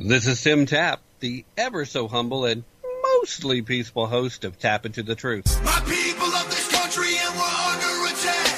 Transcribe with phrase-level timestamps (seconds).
[0.00, 2.62] This is Tim Tapp, the ever so humble and
[3.18, 5.50] mostly peaceful host of Tapp Into the Truth.
[5.64, 8.54] My people of this country and we're under attack.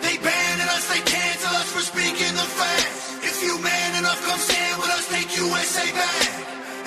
[0.00, 3.20] They us, they cancel us for speaking the facts.
[3.20, 6.24] If you man enough, come stand with us, take USA back.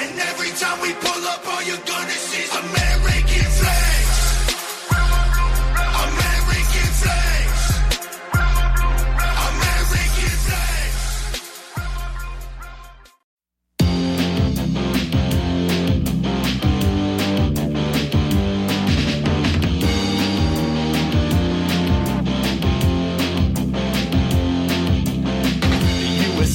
[0.02, 2.91] And every time we pull up, all you're gonna see is American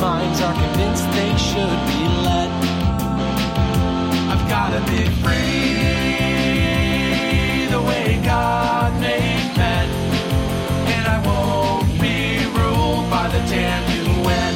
[0.00, 2.50] Minds are convinced they should be led.
[4.30, 5.74] I've gotta be free
[7.70, 9.88] the way God made men.
[10.94, 14.54] And I won't be ruled by the damn UN.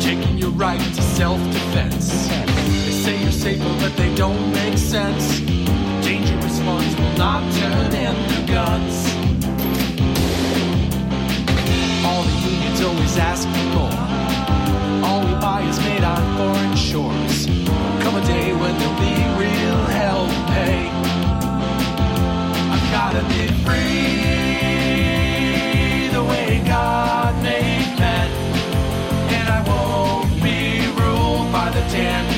[0.00, 2.28] Taking your right to self-defense.
[2.28, 5.40] They say you're safer, but they don't make sense.
[6.04, 9.15] Dangerous ones will not turn into guns.
[12.86, 13.98] Always ask for more.
[15.06, 17.46] All we buy is made on foreign shores.
[18.02, 20.78] Come a day when there'll be real hell to pay.
[22.74, 24.06] I've gotta be free
[26.16, 28.30] the way God made men.
[29.36, 32.35] And I won't be ruled by the damn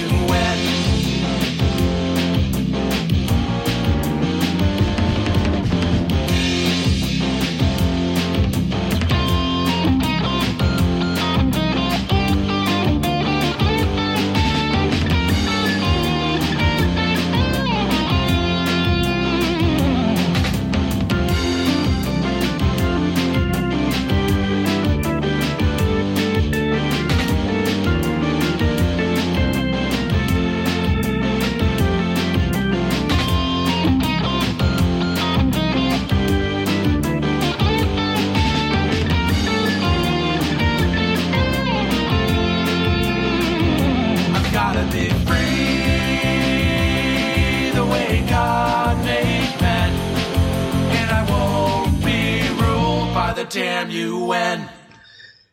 [53.51, 54.69] damn UN.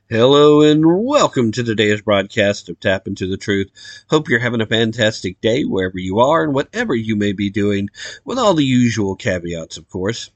[0.09, 3.69] Hello and welcome to today's broadcast of Tapp Into the Truth.
[4.09, 7.87] Hope you're having a fantastic day wherever you are and whatever you may be doing,
[8.25, 10.29] with all the usual caveats, of course.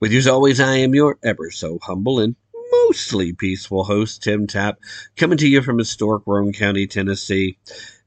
[0.00, 2.34] With you as always, I am your ever so humble and
[2.72, 4.80] mostly peaceful host, Tim Tapp,
[5.16, 7.56] coming to you from historic Roane County, Tennessee.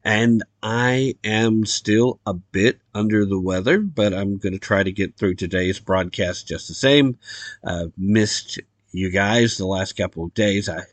[0.04, 4.92] And I am still a bit under the weather, but I'm going to try to
[4.92, 7.18] get through today's broadcast just the same.
[7.64, 8.60] I've missed
[8.92, 10.70] you guys the last couple of days.
[10.70, 10.84] I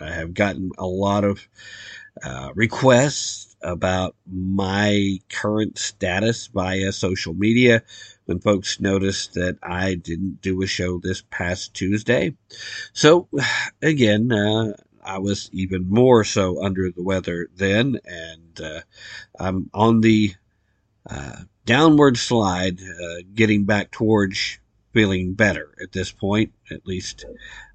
[0.00, 1.46] I have gotten a lot of
[2.22, 7.82] uh, requests about my current status via social media
[8.24, 12.34] when folks noticed that I didn't do a show this past Tuesday.
[12.92, 13.28] So,
[13.82, 14.74] again, uh,
[15.04, 18.80] I was even more so under the weather then, and uh,
[19.38, 20.34] I'm on the
[21.08, 24.58] uh, downward slide, uh, getting back towards
[24.92, 26.52] feeling better at this point.
[26.72, 27.24] At least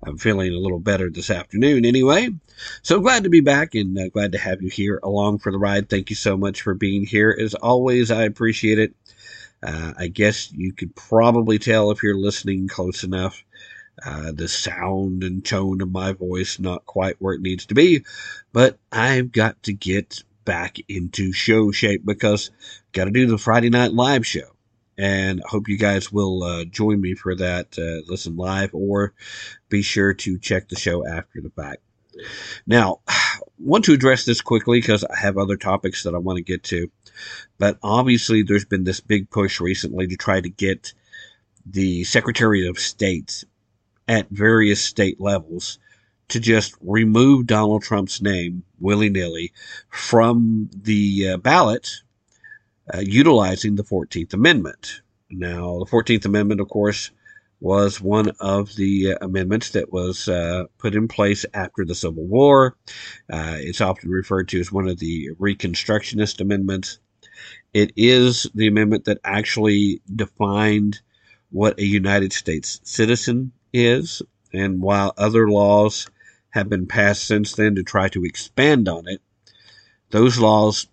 [0.06, 2.30] I'm feeling a little better this afternoon anyway.
[2.81, 5.58] So glad to be back and uh, glad to have you here along for the
[5.58, 5.90] ride.
[5.90, 7.36] Thank you so much for being here.
[7.40, 8.96] As always, I appreciate it.
[9.62, 13.44] Uh, I guess you could probably tell if you're listening close enough.
[14.06, 18.03] Uh, the sound and tone of my voice not quite where it needs to be,
[18.54, 22.51] but I've got to get back into show shape because
[22.92, 24.56] got to do the Friday night live show
[24.97, 27.77] and I hope you guys will uh, join me for that.
[27.77, 29.13] Uh, listen live or
[29.69, 31.81] be sure to check the show after the fact.
[32.65, 32.99] Now,
[33.59, 36.63] want to address this quickly because I have other topics that I want to get
[36.65, 36.89] to,
[37.57, 40.94] but obviously there's been this big push recently to try to get
[41.65, 43.44] the Secretary of State
[44.07, 45.79] at various state levels
[46.29, 49.53] to just remove Donald Trump's name willy nilly
[49.89, 52.01] from the uh, ballot
[52.94, 55.01] uh, utilizing the 14th Amendment.
[55.30, 57.12] Now, the 14th Amendment, of course,
[57.60, 62.25] was one of the uh, amendments that was uh, put in place after the Civil
[62.25, 62.78] War.
[63.31, 67.00] Uh, it's often referred to as one of the Reconstructionist amendments.
[67.74, 71.01] It is the amendment that actually defined
[71.50, 74.22] what a United States citizen is.
[74.54, 76.10] And while other laws
[76.51, 79.22] have been passed since then to try to expand on it,
[80.12, 80.88] those laws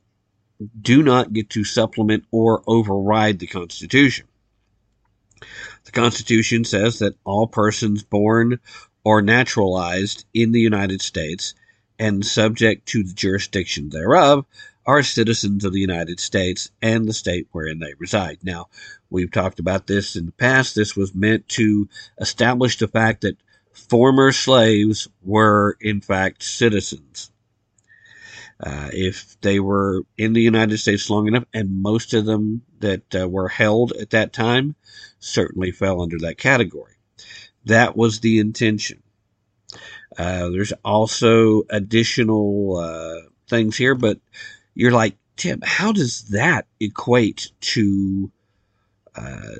[0.80, 4.26] do not get to supplement or override the Constitution.
[5.84, 8.60] The Constitution says that all persons born
[9.04, 11.54] or naturalized in the United States
[11.98, 14.46] and subject to the jurisdiction thereof
[14.86, 18.38] are citizens of the United States and the state wherein they reside.
[18.42, 18.68] Now,
[19.10, 20.74] we've talked about this in the past.
[20.74, 21.88] This was meant to
[22.20, 23.38] establish the fact that
[23.72, 27.30] former slaves were, in fact, citizens.
[28.64, 33.14] Uh, if they were in the United States long enough, and most of them that
[33.14, 34.74] uh, were held at that time
[35.18, 36.94] certainly fell under that category.
[37.66, 39.02] That was the intention.
[40.16, 44.18] Uh, there's also additional uh, things here, but
[44.74, 48.32] you're like, Tim, how does that equate to
[49.14, 49.56] uh,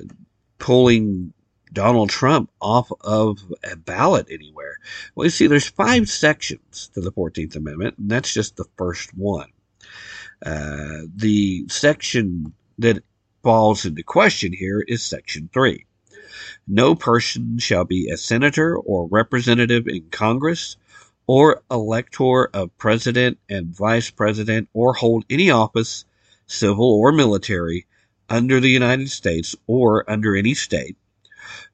[0.57, 1.33] pulling
[1.75, 4.77] Donald Trump off of a ballot anywhere?
[5.13, 9.15] Well, you see, there's five sections to the 14th Amendment, and that's just the first
[9.15, 9.51] one.
[10.43, 13.03] Uh, the section that
[13.43, 15.85] falls into question here is Section 3.
[16.67, 20.77] No person shall be a senator or representative in Congress
[21.27, 26.05] or elector of president and vice president or hold any office,
[26.47, 27.85] civil or military,
[28.29, 30.97] under the United States or under any state,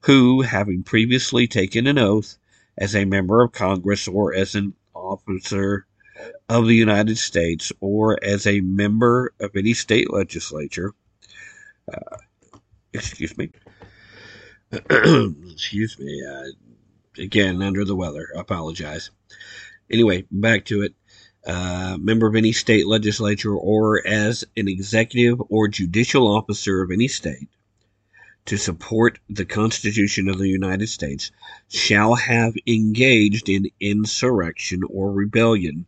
[0.01, 2.38] who, having previously taken an oath
[2.77, 5.85] as a member of Congress or as an officer
[6.50, 10.94] of the United States or as a member of any state legislature,
[11.91, 12.18] uh,
[12.94, 13.51] excuse me,
[14.71, 19.12] excuse me, uh, again, under the weather, I apologize.
[19.89, 20.95] Anyway, back to it.
[21.45, 27.07] Uh, member of any state legislature or as an executive or judicial officer of any
[27.07, 27.50] state
[28.46, 31.32] to support the Constitution of the United States
[31.70, 35.86] shall have engaged in insurrection or rebellion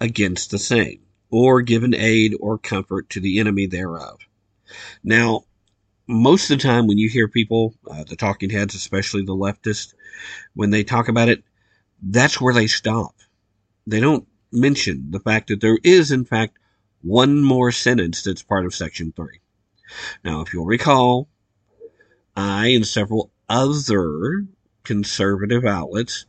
[0.00, 1.00] against the same,
[1.30, 4.20] or given aid or comfort to the enemy thereof.
[5.02, 5.44] Now,
[6.06, 9.94] most of the time when you hear people, uh, the talking heads, especially the leftists,
[10.54, 11.42] when they talk about it,
[12.02, 13.14] that's where they stop.
[13.86, 16.58] They don't mention the fact that there is, in fact,
[17.02, 19.40] one more sentence that's part of Section 3.
[20.24, 21.28] Now, if you'll recall,
[22.38, 24.46] I and several other
[24.84, 26.24] conservative outlets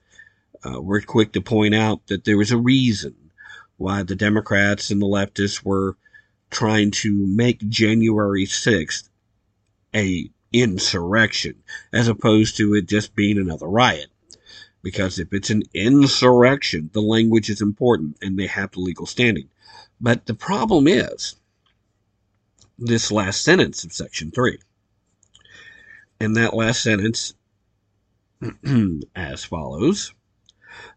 [0.66, 3.30] uh, were quick to point out that there was a reason
[3.78, 5.98] why the Democrats and the leftists were
[6.50, 9.08] trying to make January 6th
[9.94, 11.62] a insurrection
[11.94, 14.08] as opposed to it just being another riot.
[14.82, 19.50] Because if it's an insurrection, the language is important and they have the legal standing.
[20.02, 21.36] But the problem is
[22.80, 24.58] this last sentence of Section 3
[26.20, 27.34] in that last sentence
[29.16, 30.14] as follows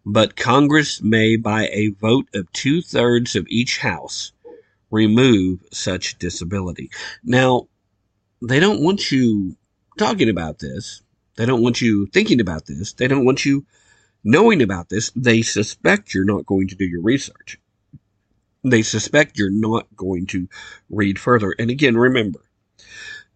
[0.04, 4.32] But Congress may, by a vote of two thirds of each House,
[4.90, 6.90] remove such disability.
[7.24, 7.68] Now,
[8.40, 9.56] they don't want you
[9.98, 11.02] talking about this.
[11.36, 12.92] They don't want you thinking about this.
[12.92, 13.64] They don't want you
[14.24, 15.10] knowing about this.
[15.16, 17.58] They suspect you're not going to do your research.
[18.64, 20.48] They suspect you're not going to
[20.90, 21.54] read further.
[21.58, 22.40] And again, remember,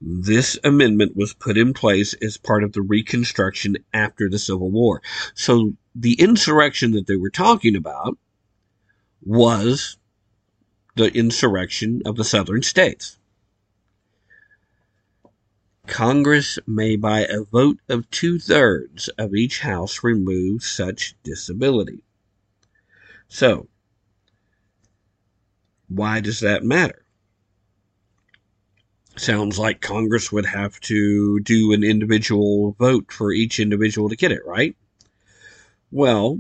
[0.01, 5.03] this amendment was put in place as part of the Reconstruction after the Civil War.
[5.35, 8.19] So the insurrection that they were talking about
[9.25, 9.97] was
[10.95, 13.19] the insurrection of the southern states.
[15.87, 22.03] Congress may by a vote of two thirds of each house remove such disability.
[23.29, 23.69] So,
[25.89, 27.06] why does that matter?
[29.17, 34.31] Sounds like Congress would have to do an individual vote for each individual to get
[34.31, 34.77] it, right?
[35.91, 36.39] Well,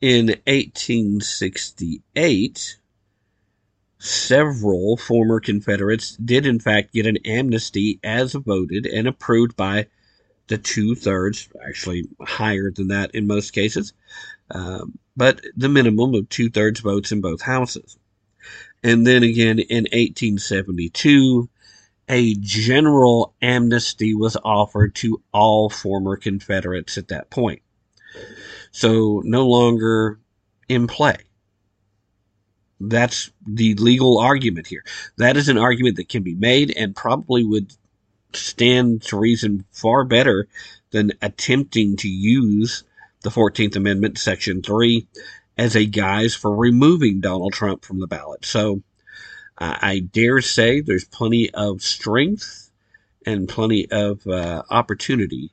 [0.00, 2.78] in 1868,
[3.98, 9.86] several former Confederates did, in fact, get an amnesty as voted and approved by
[10.48, 13.94] the two thirds, actually higher than that in most cases,
[14.50, 17.98] um, but the minimum of two thirds votes in both houses.
[18.86, 21.50] And then again in 1872,
[22.08, 27.62] a general amnesty was offered to all former Confederates at that point.
[28.70, 30.20] So no longer
[30.68, 31.16] in play.
[32.78, 34.84] That's the legal argument here.
[35.18, 37.72] That is an argument that can be made and probably would
[38.34, 40.46] stand to reason far better
[40.92, 42.84] than attempting to use
[43.22, 45.08] the 14th Amendment, Section 3,
[45.56, 48.44] as a guise for removing Donald Trump from the ballot.
[48.44, 48.82] So
[49.58, 52.70] I, I dare say there's plenty of strength
[53.24, 55.50] and plenty of uh, opportunity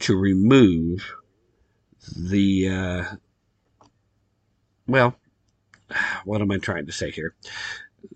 [0.00, 1.12] to remove
[2.16, 3.04] the, uh,
[4.86, 5.16] well,
[6.24, 7.34] what am I trying to say here?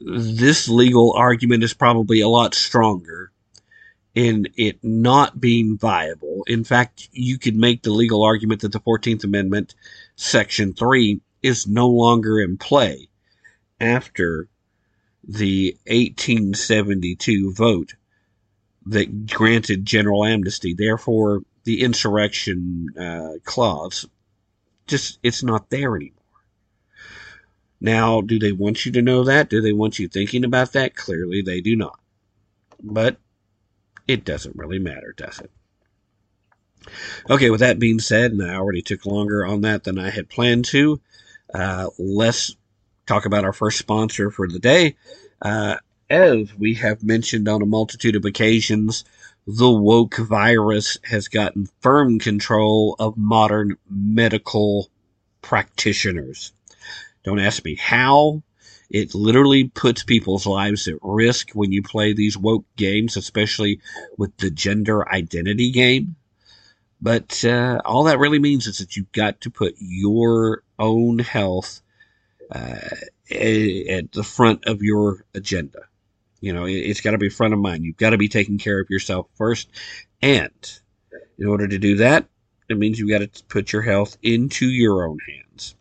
[0.01, 3.33] This legal argument is probably a lot stronger
[4.15, 6.45] in it not being viable.
[6.47, 9.75] In fact, you could make the legal argument that the 14th Amendment,
[10.21, 13.09] Section 3, is no longer in play
[13.81, 14.49] after
[15.27, 17.95] the 1872 vote
[18.85, 20.75] that granted general amnesty.
[20.75, 24.07] Therefore, the insurrection uh, clause
[24.87, 26.17] just it's not there anymore.
[27.81, 29.49] Now, do they want you to know that?
[29.49, 30.95] Do they want you thinking about that?
[30.95, 31.99] Clearly, they do not.
[32.83, 33.17] But
[34.07, 35.51] it doesn't really matter, does it?
[37.29, 40.29] Okay, with that being said, and I already took longer on that than I had
[40.29, 41.01] planned to,
[41.55, 42.57] uh, let's
[43.07, 44.97] talk about our first sponsor for the day.
[45.43, 45.77] Uh,
[46.09, 49.05] as we have mentioned on a multitude of occasions,
[49.47, 54.91] the woke virus has gotten firm control of modern medical
[55.43, 56.53] practitioners.
[57.25, 58.43] Don't ask me how.
[58.91, 63.81] It literally puts people's lives at risk when you play these woke games, especially
[64.19, 66.17] with the gender identity game.
[67.01, 71.81] But uh, all that really means is that you've got to put your own health
[72.51, 72.79] uh,
[73.31, 75.81] at the front of your agenda.
[76.41, 77.85] You know, it's got to be front of mind.
[77.85, 79.69] You've got to be taking care of yourself first.
[80.23, 80.81] And
[81.39, 82.27] in order to do that,
[82.69, 85.75] it means you've got to put your health into your own hands.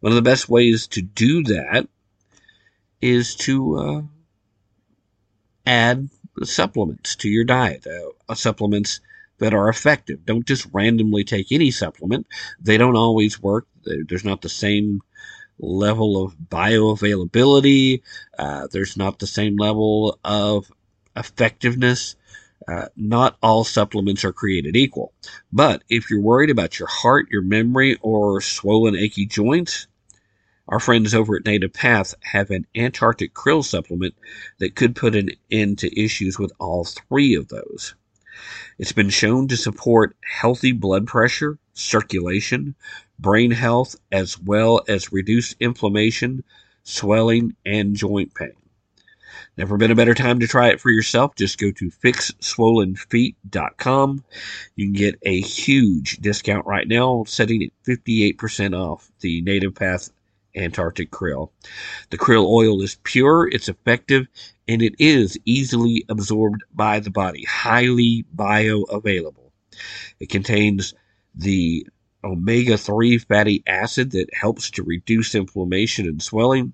[0.00, 1.88] One of the best ways to do that
[3.00, 4.02] is to uh,
[5.66, 6.08] add
[6.44, 9.00] supplements to your diet, uh, supplements
[9.38, 10.24] that are effective.
[10.24, 12.26] Don't just randomly take any supplement.
[12.60, 13.66] They don't always work.
[13.84, 15.02] There's not the same
[15.58, 18.02] level of bioavailability.
[18.38, 20.70] Uh, there's not the same level of
[21.16, 22.16] effectiveness.
[22.68, 25.12] Uh, not all supplements are created equal.
[25.52, 29.86] But if you're worried about your heart, your memory, or swollen, achy joints,
[30.68, 34.14] our friends over at Native Path have an Antarctic krill supplement
[34.58, 37.94] that could put an end to issues with all three of those.
[38.78, 42.74] It's been shown to support healthy blood pressure, circulation,
[43.18, 46.44] brain health, as well as reduce inflammation,
[46.82, 48.52] swelling, and joint pain.
[49.56, 51.34] Never been a better time to try it for yourself.
[51.34, 54.24] Just go to fixswollenfeet.com.
[54.74, 60.10] You can get a huge discount right now, setting it 58% off the Native Path
[60.54, 61.48] Antarctic krill.
[62.10, 64.26] The krill oil is pure, it's effective,
[64.68, 69.50] and it is easily absorbed by the body, highly bioavailable.
[70.18, 70.94] It contains
[71.34, 71.86] the
[72.24, 76.72] omega 3 fatty acid that helps to reduce inflammation and swelling,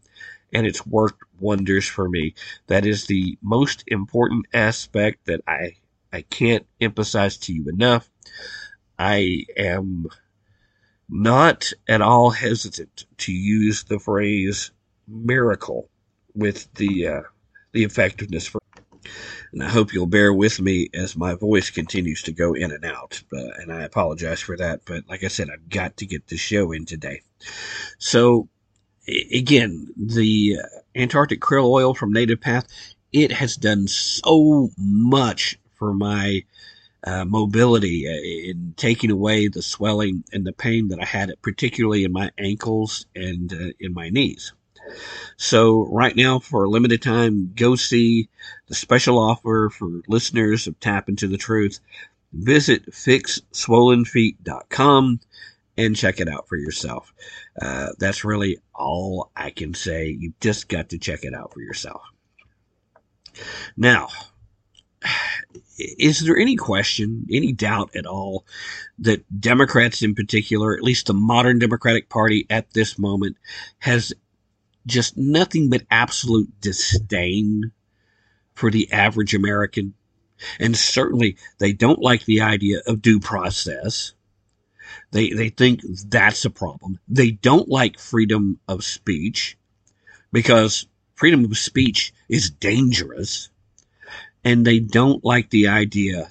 [0.52, 2.34] and it's worked wonders for me.
[2.68, 5.76] That is the most important aspect that I,
[6.12, 8.08] I can't emphasize to you enough.
[8.98, 10.06] I am
[11.08, 14.70] not at all hesitant to use the phrase
[15.06, 15.90] miracle
[16.34, 17.22] with the uh,
[17.72, 18.60] the effectiveness for
[19.52, 22.84] and I hope you'll bear with me as my voice continues to go in and
[22.84, 23.22] out.
[23.32, 24.80] Uh, and I apologize for that.
[24.86, 27.20] But like I said, I've got to get the show in today.
[27.98, 28.48] So,
[29.06, 30.56] again, the
[30.96, 32.66] Antarctic krill oil from Native Path,
[33.12, 36.44] it has done so much for my
[37.04, 42.04] uh, mobility uh, in taking away the swelling and the pain that I had, particularly
[42.04, 44.54] in my ankles and uh, in my knees.
[45.36, 48.28] So right now, for a limited time, go see
[48.68, 51.80] the special offer for listeners of Tapp Into the Truth.
[52.32, 55.20] Visit fixswollenfeet.com
[55.76, 57.12] and check it out for yourself.
[57.60, 60.16] Uh, that's really all I can say.
[60.18, 62.02] You've just got to check it out for yourself.
[63.76, 64.08] Now,
[65.78, 68.46] is there any question, any doubt at all
[68.98, 73.36] that Democrats in particular, at least the modern Democratic Party at this moment,
[73.78, 74.12] has
[74.86, 77.72] just nothing but absolute disdain
[78.54, 79.94] for the average American?
[80.58, 84.14] And certainly they don't like the idea of due process.
[85.12, 86.98] They, they think that's a problem.
[87.08, 89.56] They don't like freedom of speech
[90.32, 93.50] because freedom of speech is dangerous
[94.44, 96.30] and they don't like the idea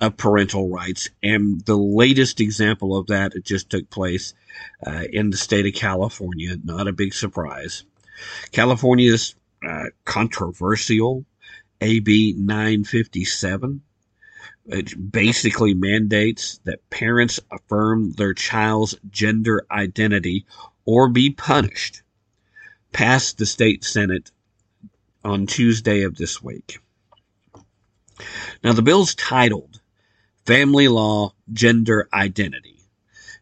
[0.00, 1.10] of parental rights.
[1.22, 4.34] And the latest example of that just took place
[4.86, 6.56] uh, in the state of California.
[6.62, 7.84] Not a big surprise.
[8.52, 9.34] California's
[9.66, 11.24] uh, controversial
[11.80, 13.82] AB 957
[14.66, 20.46] It basically mandates that parents affirm their child's gender identity
[20.84, 22.02] or be punished.
[22.92, 24.30] Passed the state senate
[25.24, 26.78] on Tuesday of this week.
[28.64, 29.80] Now, the bill's titled
[30.44, 32.77] Family Law Gender Identity.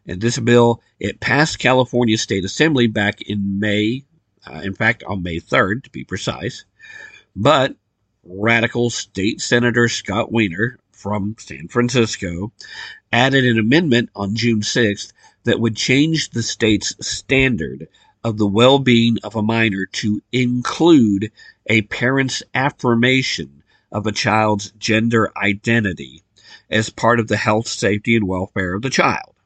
[0.07, 4.05] And this bill, it passed California State Assembly back in May,
[4.45, 6.63] uh, in fact, on May 3rd, to be precise.
[7.35, 7.75] But
[8.23, 12.51] radical state senator Scott Wiener from San Francisco
[13.11, 15.11] added an amendment on June 6th
[15.43, 17.87] that would change the state's standard
[18.23, 21.31] of the well being of a minor to include
[21.67, 26.23] a parent's affirmation of a child's gender identity
[26.69, 29.36] as part of the health, safety, and welfare of the child.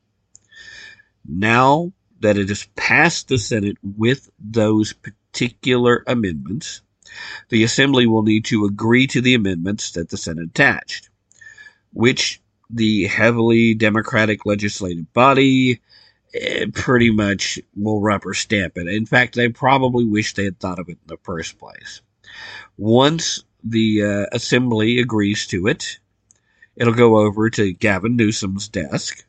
[1.26, 6.82] Now that it has passed the Senate with those particular amendments,
[7.50, 11.10] the Assembly will need to agree to the amendments that the Senate attached,
[11.94, 15.82] which the heavily Democratic legislative body
[16.34, 18.88] eh, pretty much will rubber stamp it.
[18.88, 22.02] In fact, they probably wish they had thought of it in the first place.
[22.78, 26.00] Once the uh, Assembly agrees to it,
[26.76, 29.26] it'll go over to Gavin Newsom's desk,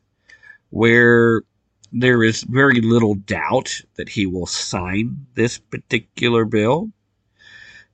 [0.70, 1.42] where
[1.92, 6.90] there is very little doubt that he will sign this particular bill.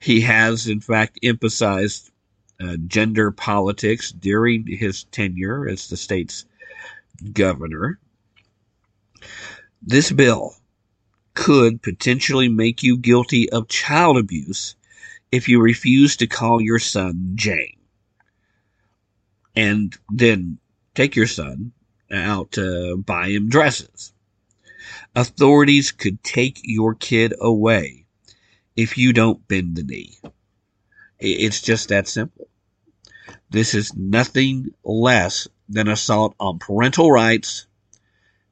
[0.01, 2.11] He has, in fact, emphasized
[2.61, 6.45] uh, gender politics during his tenure as the state's
[7.33, 7.99] governor.
[9.83, 10.55] This bill
[11.35, 14.77] could potentially make you guilty of child abuse
[15.33, 17.77] if you refuse to call your son Jane.
[19.57, 20.59] And then
[20.95, 21.73] take your son
[22.11, 24.13] out to buy him dresses.
[25.15, 28.07] Authorities could take your kid away
[28.77, 30.19] if you don't bend the knee.
[31.19, 32.49] It's just that simple.
[33.51, 37.67] This is nothing less than assault on parental rights,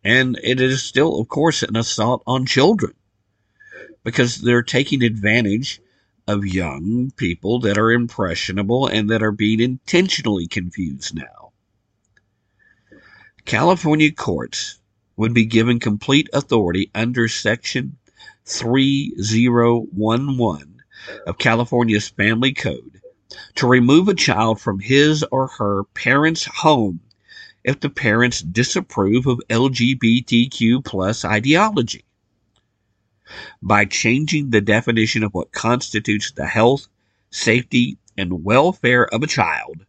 [0.03, 2.95] and it is still, of course, an assault on children
[4.03, 5.81] because they're taking advantage
[6.27, 11.46] of young people that are impressionable and that are being intentionally confused now.
[13.47, 14.81] California courts
[15.17, 17.97] would be given complete authority under Section
[18.45, 20.83] 3011
[21.29, 23.01] of California's Family Code
[23.55, 26.99] to remove a child from his or her parent's home
[27.63, 32.05] if the parents disapprove of LGBTQ plus ideology.
[33.63, 36.89] By changing the definition of what constitutes the health,
[37.31, 39.87] safety, and welfare of a child,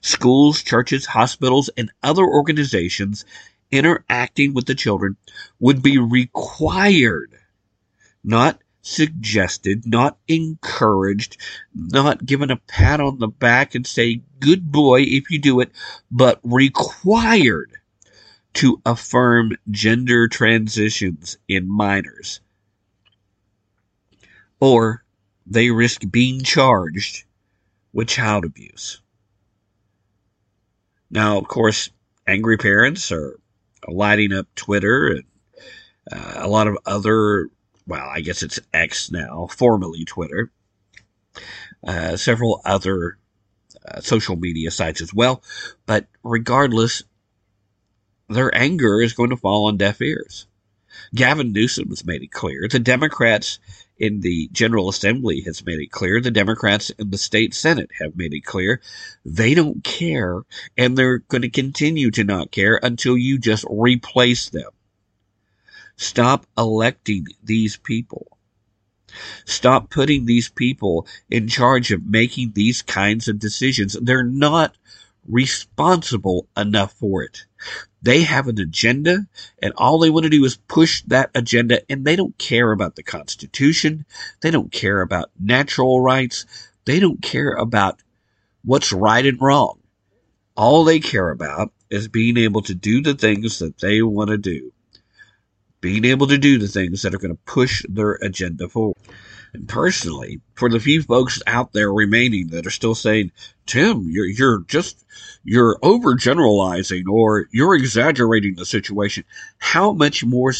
[0.00, 3.24] schools, churches, hospitals, and other organizations
[3.70, 5.16] interacting with the children
[5.58, 7.38] would be required,
[8.24, 11.36] not suggested, not encouraged,
[11.74, 15.70] not given a pat on the back and say, good boy if you do it,
[16.10, 17.72] but required
[18.54, 22.40] to affirm gender transitions in minors.
[24.58, 25.04] Or
[25.46, 27.24] they risk being charged
[27.92, 29.00] with child abuse.
[31.10, 31.90] Now, of course,
[32.26, 33.38] angry parents are
[33.88, 35.24] lighting up Twitter and
[36.10, 37.48] uh, a lot of other,
[37.86, 40.50] well, I guess it's X now, formerly Twitter,
[41.86, 43.18] uh, several other
[43.86, 45.42] uh, social media sites as well.
[45.86, 47.02] But regardless,
[48.28, 50.46] their anger is going to fall on deaf ears.
[51.14, 52.68] Gavin Newsom has made it clear.
[52.68, 53.58] The Democrats
[53.98, 56.20] in the General Assembly has made it clear.
[56.20, 58.80] The Democrats in the state Senate have made it clear.
[59.24, 60.42] They don't care,
[60.76, 64.70] and they're going to continue to not care until you just replace them.
[65.96, 68.38] Stop electing these people.
[69.44, 73.96] Stop putting these people in charge of making these kinds of decisions.
[74.00, 74.76] They're not
[75.28, 77.44] responsible enough for it.
[78.02, 79.26] They have an agenda
[79.62, 82.96] and all they want to do is push that agenda and they don't care about
[82.96, 84.06] the Constitution.
[84.40, 86.46] They don't care about natural rights.
[86.86, 88.02] They don't care about
[88.64, 89.80] what's right and wrong.
[90.56, 94.38] All they care about is being able to do the things that they want to
[94.38, 94.72] do.
[95.80, 98.96] Being able to do the things that are going to push their agenda forward.
[99.52, 103.32] And personally, for the few folks out there remaining that are still saying,
[103.66, 105.04] Tim, you're, you're just,
[105.44, 109.24] you're overgeneralizing or you're exaggerating the situation.
[109.58, 110.52] How much more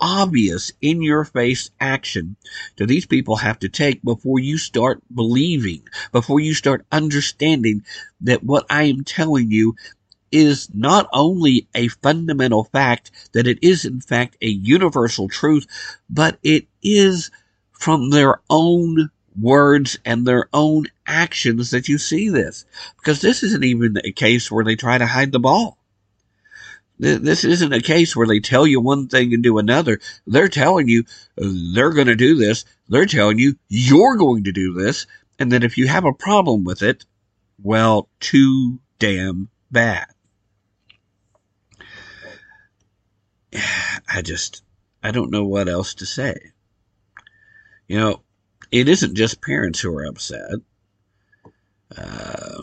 [0.00, 2.36] obvious in your face action
[2.76, 7.84] do these people have to take before you start believing, before you start understanding
[8.20, 9.74] that what I am telling you
[10.30, 15.66] is not only a fundamental fact, that it is in fact a universal truth,
[16.08, 17.30] but it is
[17.78, 19.08] from their own
[19.40, 22.66] words and their own actions that you see this.
[22.96, 25.78] Because this isn't even a case where they try to hide the ball.
[26.98, 30.00] This isn't a case where they tell you one thing and do another.
[30.26, 31.04] They're telling you
[31.40, 32.64] uh, they're going to do this.
[32.88, 35.06] They're telling you you're going to do this.
[35.38, 37.04] And that if you have a problem with it,
[37.62, 40.08] well, too damn bad.
[44.12, 44.64] I just,
[45.00, 46.34] I don't know what else to say.
[47.88, 48.22] You know,
[48.70, 50.60] it isn't just parents who are upset.
[51.96, 52.62] Uh,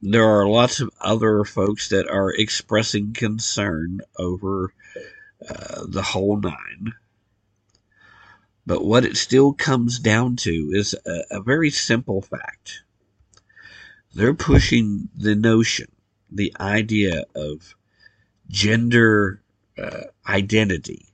[0.00, 4.72] there are lots of other folks that are expressing concern over
[5.48, 6.94] uh, the whole nine.
[8.66, 12.82] But what it still comes down to is a, a very simple fact.
[14.14, 15.88] They're pushing the notion,
[16.30, 17.74] the idea of
[18.48, 19.42] gender
[19.76, 21.08] uh, identity,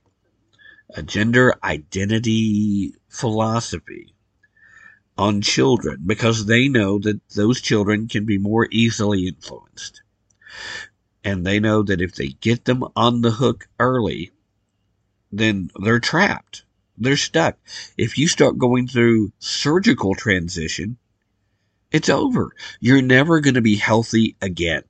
[0.95, 4.15] a gender identity philosophy
[5.17, 10.01] on children because they know that those children can be more easily influenced.
[11.23, 14.31] And they know that if they get them on the hook early,
[15.31, 16.63] then they're trapped.
[16.97, 17.57] They're stuck.
[17.97, 20.97] If you start going through surgical transition,
[21.91, 22.51] it's over.
[22.79, 24.83] You're never going to be healthy again.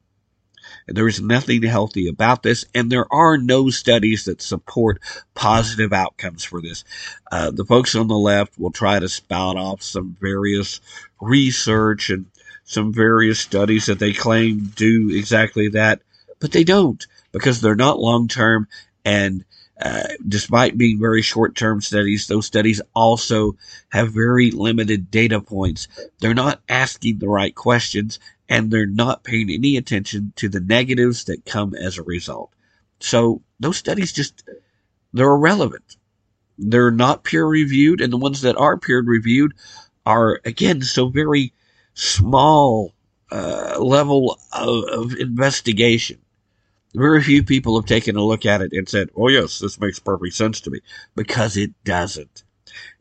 [0.87, 4.99] There is nothing healthy about this, and there are no studies that support
[5.33, 6.83] positive outcomes for this.
[7.31, 10.81] Uh, the folks on the left will try to spout off some various
[11.19, 12.25] research and
[12.63, 16.01] some various studies that they claim do exactly that,
[16.39, 18.67] but they don't because they're not long term
[19.05, 19.43] and
[19.81, 23.57] uh, despite being very short term studies, those studies also
[23.89, 25.87] have very limited data points.
[26.19, 28.19] They're not asking the right questions
[28.51, 32.51] and they're not paying any attention to the negatives that come as a result.
[32.99, 34.43] So those studies just,
[35.13, 35.95] they're irrelevant.
[36.59, 39.53] They're not peer reviewed and the ones that are peer reviewed
[40.05, 41.53] are again so very
[41.93, 42.93] small
[43.31, 46.19] uh, level of, of investigation
[46.93, 49.99] very few people have taken a look at it and said, oh, yes, this makes
[49.99, 50.81] perfect sense to me,
[51.15, 52.43] because it doesn't.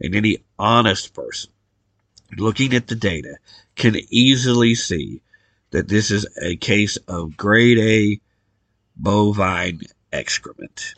[0.01, 1.51] And any honest person
[2.37, 3.39] looking at the data
[3.75, 5.23] can easily see
[5.71, 8.21] that this is a case of grade A
[8.97, 9.81] bovine
[10.13, 10.95] excrement.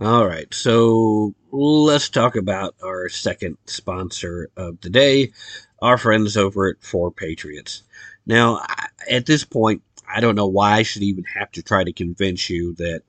[0.00, 5.32] All right, so let's talk about our second sponsor of the day,
[5.80, 7.82] our friends over at Four Patriots.
[8.26, 8.62] Now,
[9.10, 12.50] at this point, I don't know why I should even have to try to convince
[12.50, 13.02] you that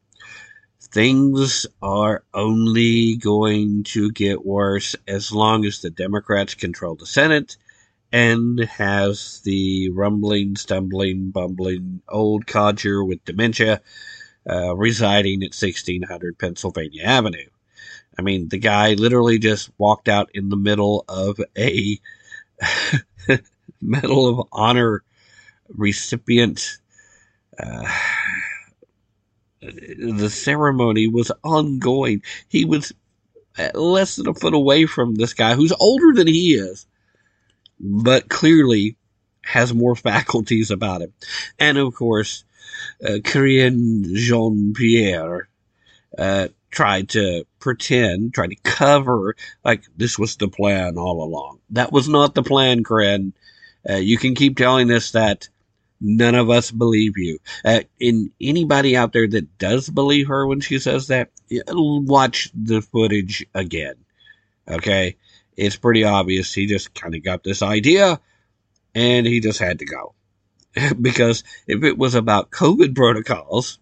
[0.82, 7.58] things are only going to get worse as long as the Democrats control the Senate
[8.12, 13.82] and has the rumbling, stumbling, bumbling old codger with dementia
[14.50, 17.50] uh, residing at 1600 Pennsylvania Avenue.
[18.18, 22.00] I mean, the guy literally just walked out in the middle of a
[23.82, 25.04] Medal of Honor
[25.70, 26.80] recipient
[27.60, 27.88] uh,
[29.62, 32.22] the ceremony was ongoing.
[32.48, 32.94] He was
[33.74, 36.86] less than a foot away from this guy who's older than he is,
[37.80, 38.98] but clearly
[39.44, 41.14] has more faculties about him.
[41.60, 42.44] And of course,
[43.04, 45.50] uh, Karine Jean Pierre
[46.18, 51.60] uh, tried to pretend, tried to cover like this was the plan all along.
[51.72, 53.34] That was not the plan, Karine.
[53.90, 55.50] Uh, you can keep telling us that
[56.00, 57.40] None of us believe you.
[57.66, 62.82] Uh, in anybody out there that does believe her when she says that, watch the
[62.82, 63.96] footage again.
[64.68, 65.16] Okay,
[65.58, 66.54] it's pretty obvious.
[66.54, 68.22] He just kind of got this idea,
[68.96, 70.14] and he just had to go
[71.02, 73.80] because if it was about COVID protocols,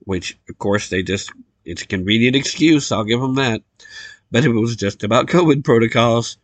[0.00, 1.30] which of course they just
[1.64, 3.62] it's a convenient excuse, I'll give them that.
[4.30, 6.38] But if it was just about COVID protocols,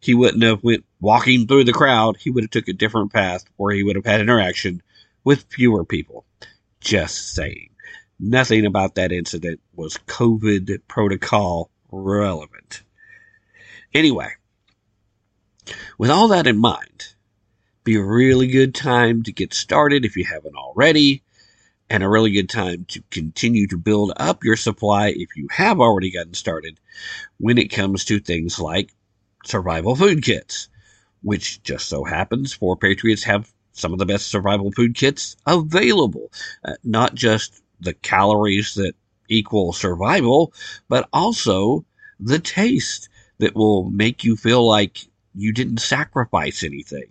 [0.00, 2.16] he wouldn't have went walking through the crowd.
[2.16, 4.82] He would have took a different path where he would have had interaction
[5.24, 6.24] with fewer people.
[6.80, 7.70] Just saying.
[8.18, 12.82] Nothing about that incident was COVID protocol relevant.
[13.94, 14.30] Anyway,
[15.98, 17.14] with all that in mind,
[17.84, 21.22] be a really good time to get started if you haven't already,
[21.88, 25.80] and a really good time to continue to build up your supply if you have
[25.80, 26.80] already gotten started
[27.38, 28.92] when it comes to things like
[29.44, 30.68] survival food kits,
[31.22, 36.32] which just so happens Four Patriots have some of the best survival food kits available.
[36.64, 38.94] Uh, not just the calories that
[39.28, 40.52] equal survival,
[40.88, 41.84] but also
[42.18, 44.98] the taste that will make you feel like
[45.34, 47.06] you didn't sacrifice anything.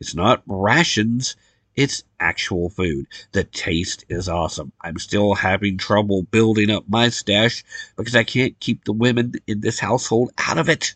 [0.00, 1.36] It's not rations,
[1.76, 3.06] it's actual food.
[3.32, 4.72] The taste is awesome.
[4.80, 7.64] I'm still having trouble building up my stash
[7.96, 10.94] because I can't keep the women in this household out of it.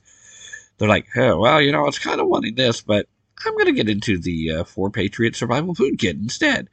[0.79, 3.07] they're like, oh, well, you know, I was kind of wanting this, but
[3.45, 6.69] I'm going to get into the uh, Four Patriot Survival Food Kit instead.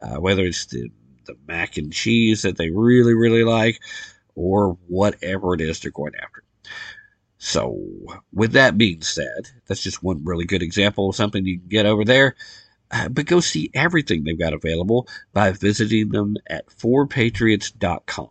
[0.00, 0.90] Uh, whether it's the,
[1.26, 3.80] the mac and cheese that they really, really like,
[4.36, 6.44] or whatever it is they're going after.
[7.38, 7.78] So,
[8.32, 11.86] with that being said, that's just one really good example of something you can get
[11.86, 12.34] over there.
[12.90, 18.28] Uh, but go see everything they've got available by visiting them at fourpatriots.com.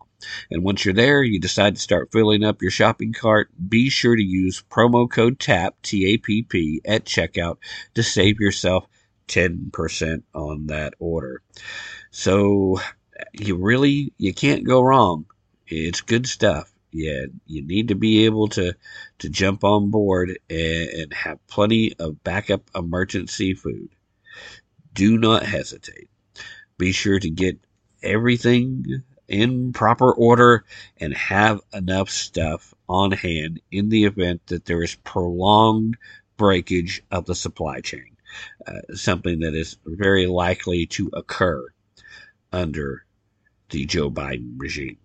[0.49, 4.15] And once you're there, you decide to start filling up your shopping cart, be sure
[4.15, 7.57] to use promo code TAPP, T-A-P-P, at checkout
[7.93, 8.87] to save yourself
[9.27, 11.43] 10% on that order.
[12.09, 12.81] So
[13.33, 15.25] you really, you can't go wrong.
[15.67, 16.73] It's good stuff.
[16.91, 18.73] Yeah, you need to be able to,
[19.19, 23.89] to jump on board and, and have plenty of backup emergency food.
[24.93, 26.09] Do not hesitate.
[26.77, 27.59] Be sure to get
[28.01, 30.65] everything in proper order
[30.99, 35.97] and have enough stuff on hand in the event that there is prolonged
[36.37, 38.15] breakage of the supply chain.
[38.65, 41.65] Uh, something that is very likely to occur
[42.51, 43.05] under
[43.69, 44.97] the Joe Biden regime.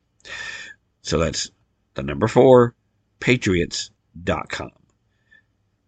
[1.02, 1.50] So that's
[1.94, 2.74] the number four,
[3.20, 4.70] patriots.com.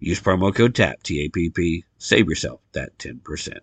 [0.01, 3.59] Use promo code TAPP, T A P P, save yourself that 10%.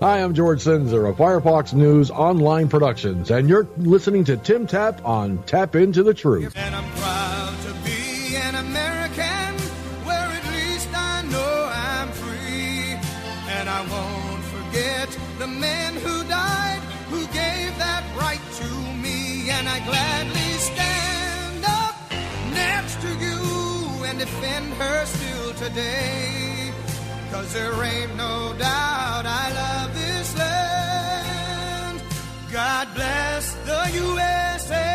[0.00, 5.04] Hi, I'm George Sinzer of Firefox News Online Productions, and you're listening to Tim Tapp
[5.04, 6.54] on Tapp Into the Truth.
[25.68, 26.72] Today.
[27.30, 32.02] Cause there ain't no doubt I love this land.
[32.50, 34.94] God bless the USA.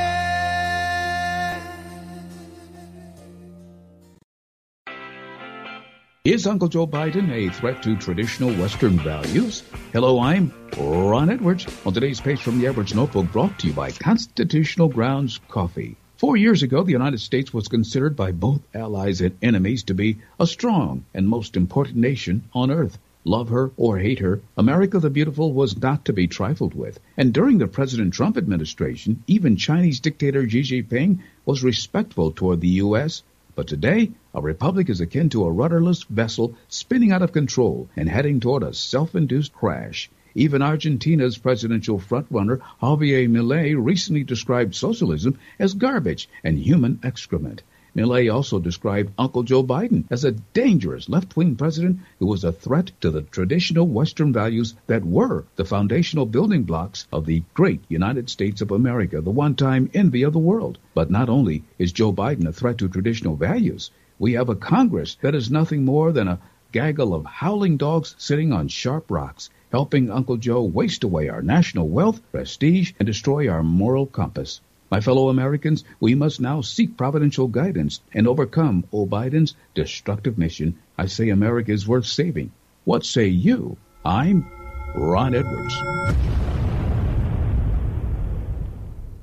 [6.25, 9.63] Is Uncle Joe Biden a threat to traditional Western values?
[9.91, 11.67] Hello, I'm Ron Edwards.
[11.85, 15.97] On today's page from the Edwards Notebook, brought to you by Constitutional Grounds Coffee.
[16.23, 20.19] Four years ago, the United States was considered by both allies and enemies to be
[20.39, 22.97] a strong and most important nation on earth.
[23.25, 26.97] Love her or hate her, America the Beautiful was not to be trifled with.
[27.17, 32.79] And during the President Trump administration, even Chinese dictator Xi Jinping was respectful toward the
[32.85, 33.21] U.S.
[33.53, 38.07] But today, a republic is akin to a rudderless vessel spinning out of control and
[38.07, 40.09] heading toward a self-induced crash.
[40.35, 47.61] Even Argentina's presidential frontrunner Javier Milei recently described socialism as garbage and human excrement.
[47.95, 52.89] Milei also described Uncle Joe Biden as a dangerous left-wing president who was a threat
[53.01, 58.27] to the traditional Western values that were the foundational building blocks of the great United
[58.27, 60.79] States of America, the one-time envy of the world.
[60.95, 65.15] But not only is Joe Biden a threat to traditional values, we have a Congress
[65.21, 66.39] that is nothing more than a
[66.71, 71.89] gaggle of howling dogs sitting on sharp rocks helping Uncle Joe waste away our national
[71.89, 74.61] wealth, prestige, and destroy our moral compass.
[74.91, 80.77] My fellow Americans, we must now seek providential guidance and overcome old Biden's destructive mission.
[80.95, 82.51] I say America is worth saving.
[82.85, 83.77] What say you?
[84.05, 84.47] I'm
[84.93, 85.73] Ron Edwards.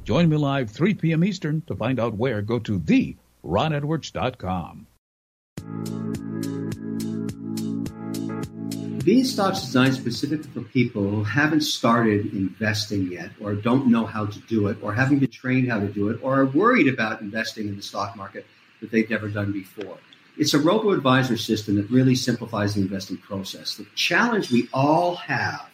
[0.03, 1.23] Join me live 3 p.m.
[1.23, 2.43] Eastern to find out where.
[2.43, 4.89] Go to theronedwards.com.
[9.11, 14.25] Beanstox is designed specifically for people who haven't started investing yet, or don't know how
[14.25, 17.21] to do it, or haven't been trained how to do it, or are worried about
[17.21, 18.47] investing in the stock market
[18.81, 19.99] that they've never done before.
[20.39, 23.75] It's a robo advisor system that really simplifies the investing process.
[23.75, 25.69] The challenge we all have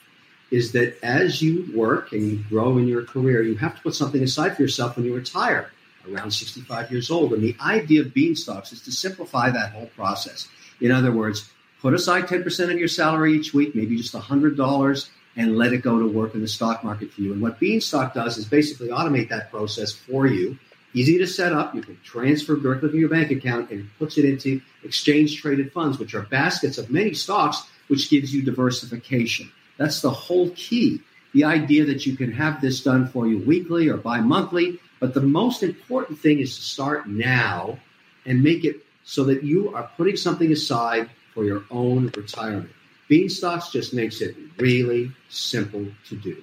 [0.51, 3.95] is that as you work and you grow in your career, you have to put
[3.95, 5.73] something aside for yourself when you retire
[6.11, 7.35] around 65 years old.
[7.35, 10.49] And the idea of Beanstox is to simplify that whole process.
[10.81, 11.51] In other words,
[11.87, 16.01] put aside 10% of your salary each week, maybe just $100, and let it go
[16.01, 17.33] to work in the stock market for you.
[17.33, 20.59] And what Beanstox does is basically automate that process for you.
[20.95, 21.77] Easy to set up.
[21.77, 25.73] You can transfer directly from your bank account and it puts it into exchange traded
[25.73, 29.53] funds, which are baskets of many stocks, which gives you diversification.
[29.77, 31.01] That's the whole key.
[31.35, 34.81] The idea that you can have this done for you weekly or bi monthly.
[34.99, 37.79] But the most important thing is to start now
[38.25, 42.71] and make it so that you are putting something aside for your own retirement.
[43.11, 46.43] Beanstox just makes it really simple to do.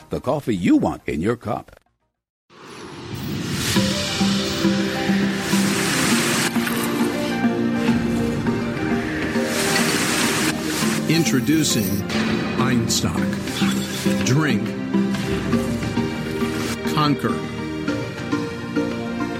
[0.11, 1.79] the coffee you want in your cup.
[11.09, 11.89] Introducing
[12.59, 13.25] Einstock.
[14.25, 14.65] Drink.
[16.93, 17.35] Conquer.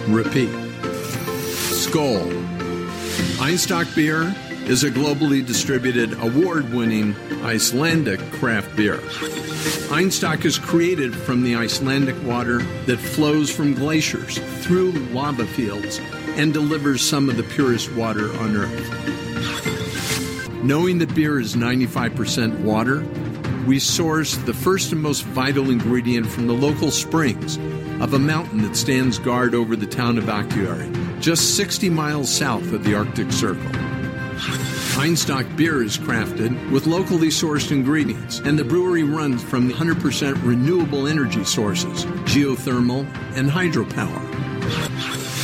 [0.08, 0.50] Repeat.
[1.84, 2.32] Skull.
[3.40, 4.34] Einstock beer
[4.66, 8.98] is a globally distributed, award winning Icelandic craft beer.
[9.90, 16.00] Einstock is created from the Icelandic water that flows from glaciers through lava fields
[16.38, 20.64] and delivers some of the purest water on Earth.
[20.64, 23.04] Knowing that beer is 95% water,
[23.66, 27.58] we source the first and most vital ingredient from the local springs
[28.02, 32.74] of a mountain that stands guard over the town of Akureyri, just 60 miles south
[32.74, 33.91] of the Arctic Circle.
[34.96, 41.08] Einstock beer is crafted with locally sourced ingredients, and the brewery runs from 100% renewable
[41.08, 44.22] energy sources, geothermal, and hydropower.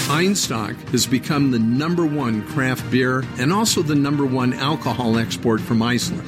[0.10, 5.60] Einstock has become the number one craft beer and also the number one alcohol export
[5.60, 6.28] from Iceland.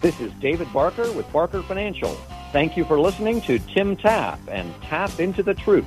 [0.00, 2.14] This is David Barker with Barker Financial.
[2.52, 5.86] Thank you for listening to Tim Tapp and Tapp Into the Truth.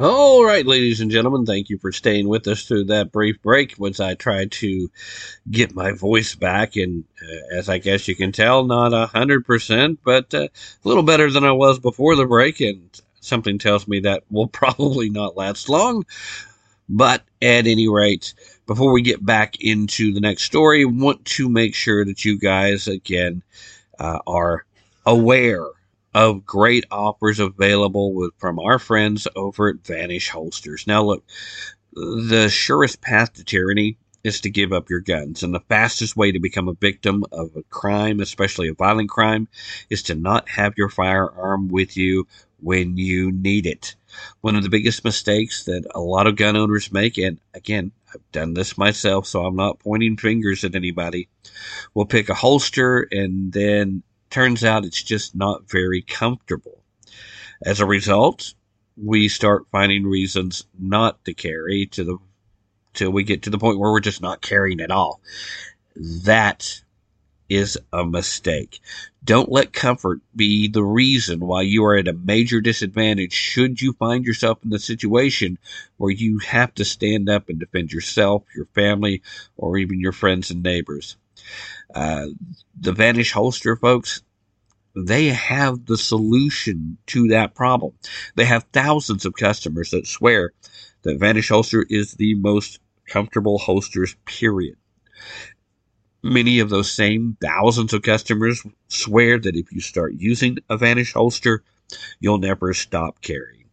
[0.00, 3.74] All right, ladies and gentlemen, thank you for staying with us through that brief break
[3.78, 4.92] once I tried to
[5.50, 6.76] get my voice back.
[6.76, 10.48] And uh, as I guess you can tell, not a 100%, but uh, a
[10.88, 12.60] little better than I was before the break.
[12.60, 16.04] And something tells me that will probably not last long.
[16.88, 18.34] But at any rate,
[18.68, 22.86] before we get back into the next story, want to make sure that you guys,
[22.86, 23.42] again,
[23.98, 24.64] uh, are
[25.04, 25.66] aware
[26.14, 30.86] of great offers available with, from our friends over at Vanish Holsters.
[30.86, 31.24] Now, look,
[31.92, 36.32] the surest path to tyranny is to give up your guns, and the fastest way
[36.32, 39.48] to become a victim of a crime, especially a violent crime,
[39.90, 42.26] is to not have your firearm with you
[42.60, 43.94] when you need it.
[44.40, 48.32] One of the biggest mistakes that a lot of gun owners make, and again, I've
[48.32, 51.28] done this myself, so I'm not pointing fingers at anybody,
[51.94, 56.82] will pick a holster and then turns out it's just not very comfortable.
[57.62, 58.54] As a result,
[58.96, 62.18] we start finding reasons not to carry to the
[62.94, 65.20] till we get to the point where we're just not carrying at all.
[65.94, 66.82] That
[67.48, 68.80] is a mistake.
[69.24, 73.92] Don't let comfort be the reason why you are at a major disadvantage should you
[73.94, 75.58] find yourself in the situation
[75.96, 79.22] where you have to stand up and defend yourself, your family,
[79.56, 81.16] or even your friends and neighbors.
[81.94, 82.26] Uh,
[82.78, 84.22] the Vanish holster, folks,
[84.94, 87.92] they have the solution to that problem.
[88.34, 90.52] They have thousands of customers that swear
[91.02, 94.76] that Vanish holster is the most comfortable holsters, period.
[96.22, 101.12] Many of those same thousands of customers swear that if you start using a Vanish
[101.12, 101.62] holster,
[102.20, 103.66] you'll never stop carrying.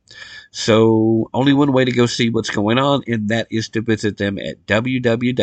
[0.57, 4.15] So, only one way to go see what's going on, and that is to visit
[4.15, 5.33] them at www.vnsh.com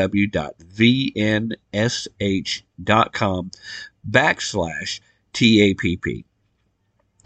[4.11, 5.01] backslash
[5.35, 6.25] TAPP.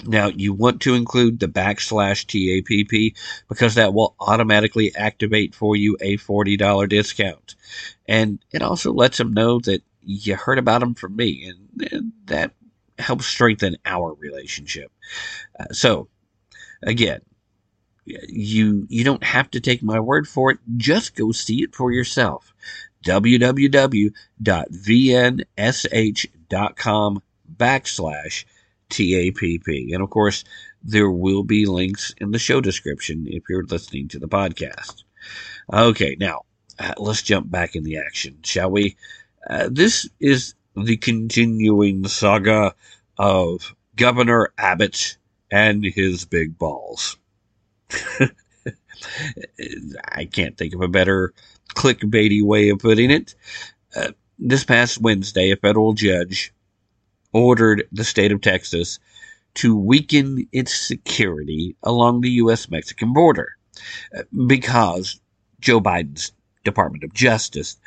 [0.05, 3.14] Now, you want to include the backslash TAPP
[3.49, 7.55] because that will automatically activate for you a $40 discount.
[8.09, 12.51] And it also lets them know that you heard about them from me, and that
[12.99, 14.91] helps strengthen our relationship.
[15.57, 16.09] Uh, so,
[16.82, 17.20] again,
[18.07, 20.59] you you don't have to take my word for it.
[20.77, 22.55] Just go see it for yourself.
[23.05, 24.13] www.vnsh.com
[27.57, 28.45] backslash
[28.89, 29.93] TAPP.
[29.93, 30.45] And of course,
[30.83, 35.03] there will be links in the show description if you're listening to the podcast.
[35.73, 36.43] Okay, now
[36.79, 38.97] uh, let's jump back in the action, shall we?
[39.49, 42.75] Uh, this is the continuing saga
[43.19, 45.17] of Governor Abbott
[45.51, 47.17] and his big balls.
[50.12, 51.32] I can't think of a better
[51.74, 53.34] clickbaity way of putting it.
[53.95, 56.53] Uh, this past Wednesday, a federal judge
[57.32, 58.99] ordered the state of Texas
[59.55, 62.70] to weaken its security along the U.S.
[62.70, 63.57] Mexican border
[64.16, 65.20] uh, because
[65.61, 66.32] Joe Biden's
[66.64, 67.78] Department of Justice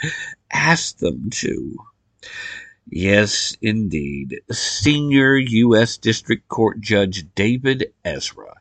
[0.51, 1.77] asked them to.
[2.91, 4.41] Yes, indeed.
[4.51, 5.97] Senior U.S.
[5.97, 8.58] District Court Judge David Ezra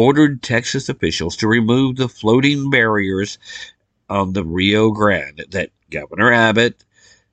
[0.00, 3.38] ordered Texas officials to remove the floating barriers
[4.08, 6.84] on the Rio Grande that Governor Abbott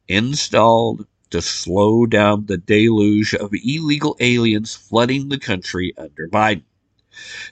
[0.09, 6.63] installed to slow down the deluge of illegal aliens flooding the country under Biden.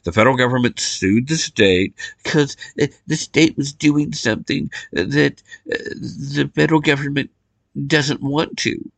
[0.04, 5.42] The federal government sued the state because the state was doing something that
[5.72, 7.32] uh, the federal government
[7.88, 8.92] doesn't want to,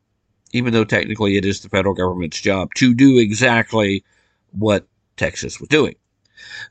[0.51, 4.03] even though technically it is the federal government's job to do exactly
[4.51, 5.95] what Texas was doing.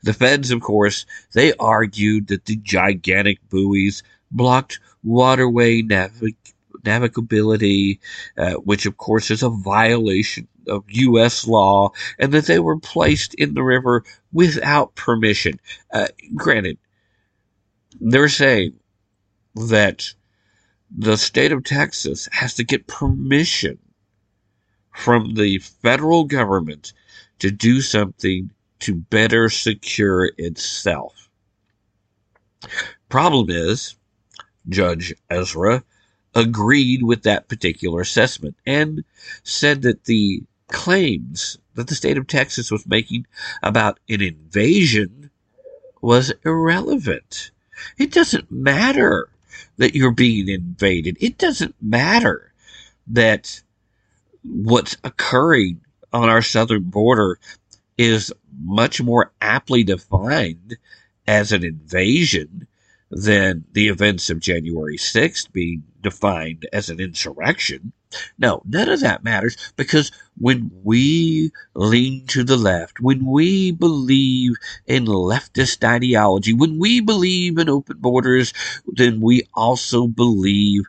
[0.03, 6.53] The feds, of course, they argued that the gigantic buoys blocked waterway navig-
[6.83, 7.99] navigability,
[8.37, 11.47] uh, which of course is a violation of U.S.
[11.47, 14.03] law, and that they were placed in the river
[14.33, 15.59] without permission.
[15.91, 16.77] Uh, granted,
[17.99, 18.73] they're saying
[19.55, 20.13] that
[20.95, 23.79] the state of Texas has to get permission
[24.93, 26.93] from the federal government
[27.39, 31.29] to do something to better secure itself.
[33.09, 33.95] Problem is,
[34.69, 35.83] Judge Ezra
[36.35, 39.03] agreed with that particular assessment and
[39.43, 43.25] said that the claims that the state of Texas was making
[43.63, 45.29] about an invasion
[46.01, 47.51] was irrelevant.
[47.97, 49.29] It doesn't matter
[49.77, 51.17] that you're being invaded.
[51.19, 52.51] It doesn't matter
[53.07, 53.61] that
[54.43, 55.81] what's occurring
[56.13, 57.39] on our southern border
[57.97, 58.31] is
[58.63, 60.77] much more aptly defined
[61.27, 62.67] as an invasion
[63.09, 67.93] than the events of January 6th being defined as an insurrection.
[68.37, 74.55] No, none of that matters because when we lean to the left, when we believe
[74.85, 78.53] in leftist ideology, when we believe in open borders,
[78.87, 80.83] then we also believe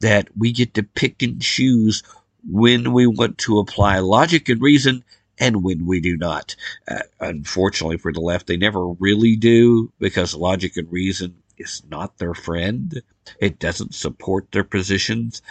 [0.00, 2.02] that we get to pick and choose
[2.46, 5.04] when we want to apply logic and reason
[5.38, 6.56] and when we do not.
[6.88, 12.18] Uh, unfortunately for the left, they never really do because logic and reason is not
[12.18, 13.02] their friend.
[13.40, 15.42] It doesn't support their positions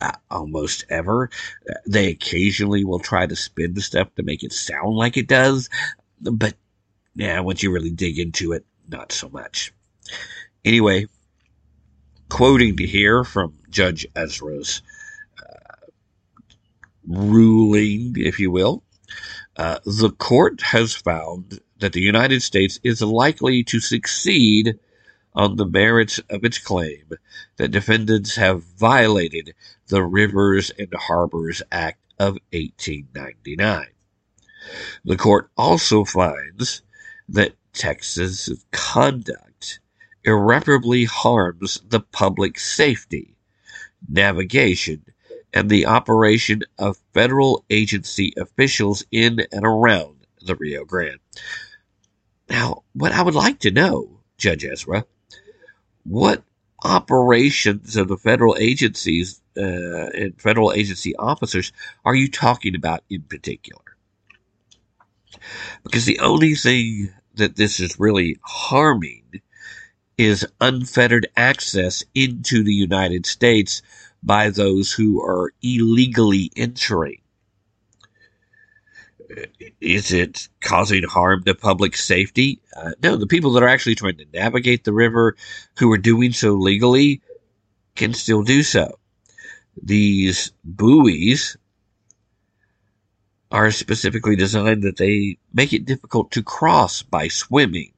[0.00, 1.30] uh, almost ever.
[1.68, 5.28] Uh, they occasionally will try to spin the stuff to make it sound like it
[5.28, 5.68] does,
[6.20, 6.54] but
[7.14, 9.72] yeah, once you really dig into it, not so much.
[10.64, 11.06] Anyway,
[12.28, 14.82] quoting to here from Judge Ezra's
[15.38, 15.86] uh,
[17.06, 18.82] ruling, if you will.
[19.60, 24.78] Uh, the court has found that the United States is likely to succeed
[25.34, 27.04] on the merits of its claim
[27.58, 29.52] that defendants have violated
[29.88, 33.88] the Rivers and Harbors Act of 1899.
[35.04, 36.80] The court also finds
[37.28, 39.80] that Texas conduct
[40.24, 43.36] irreparably harms the public safety,
[44.08, 45.04] navigation,
[45.52, 51.20] and the operation of federal agency officials in and around the Rio Grande.
[52.48, 55.04] Now, what I would like to know, Judge Ezra,
[56.04, 56.42] what
[56.82, 61.72] operations of the federal agencies uh, and federal agency officers
[62.04, 63.82] are you talking about in particular?
[65.82, 69.42] Because the only thing that this is really harming
[70.18, 73.82] is unfettered access into the United States
[74.22, 77.20] by those who are illegally entering.
[79.80, 82.60] Is it causing harm to public safety?
[82.76, 85.36] Uh, no, the people that are actually trying to navigate the river,
[85.78, 87.22] who are doing so legally,
[87.94, 88.98] can still do so.
[89.80, 91.56] These buoys
[93.50, 97.92] are specifically designed that they make it difficult to cross by swimming.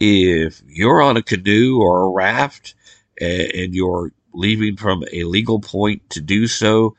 [0.00, 2.74] If you're on a canoe or a raft
[3.20, 6.96] and you're leaving from a legal point to do so,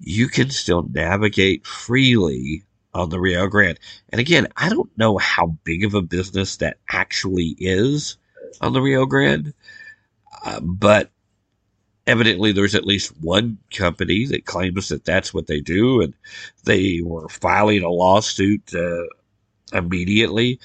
[0.00, 3.78] you can still navigate freely on the Rio Grande.
[4.10, 8.16] And again, I don't know how big of a business that actually is
[8.60, 9.54] on the Rio Grande,
[10.44, 11.10] uh, but
[12.06, 16.14] evidently there's at least one company that claims that that's what they do, and
[16.64, 19.04] they were filing a lawsuit uh,
[19.72, 20.60] immediately.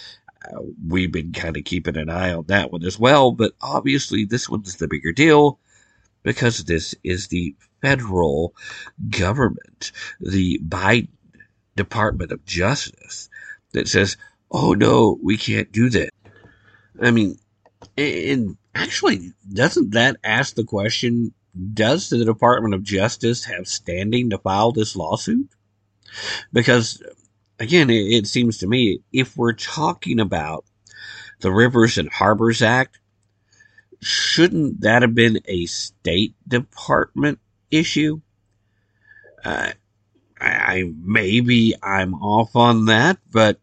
[0.46, 4.26] Uh, we've been kind of keeping an eye on that one as well, but obviously
[4.26, 5.60] this one's the bigger deal
[6.24, 8.54] because this is the federal
[9.10, 11.10] government, the Biden
[11.76, 13.30] Department of Justice,
[13.74, 14.18] that says,
[14.52, 16.10] oh no, we can't do that.
[17.02, 17.38] I mean,
[17.98, 21.34] and actually, doesn't that ask the question
[21.74, 25.50] does the Department of Justice have standing to file this lawsuit?
[26.54, 27.02] Because,
[27.60, 30.66] again, it, it seems to me if we're talking about
[31.42, 33.00] the Rivers and Harbors Act,
[34.02, 37.40] shouldn't that have been a State Department
[37.72, 38.22] issue?
[39.44, 39.72] Uh,
[40.40, 43.60] I, I maybe I'm off on that, but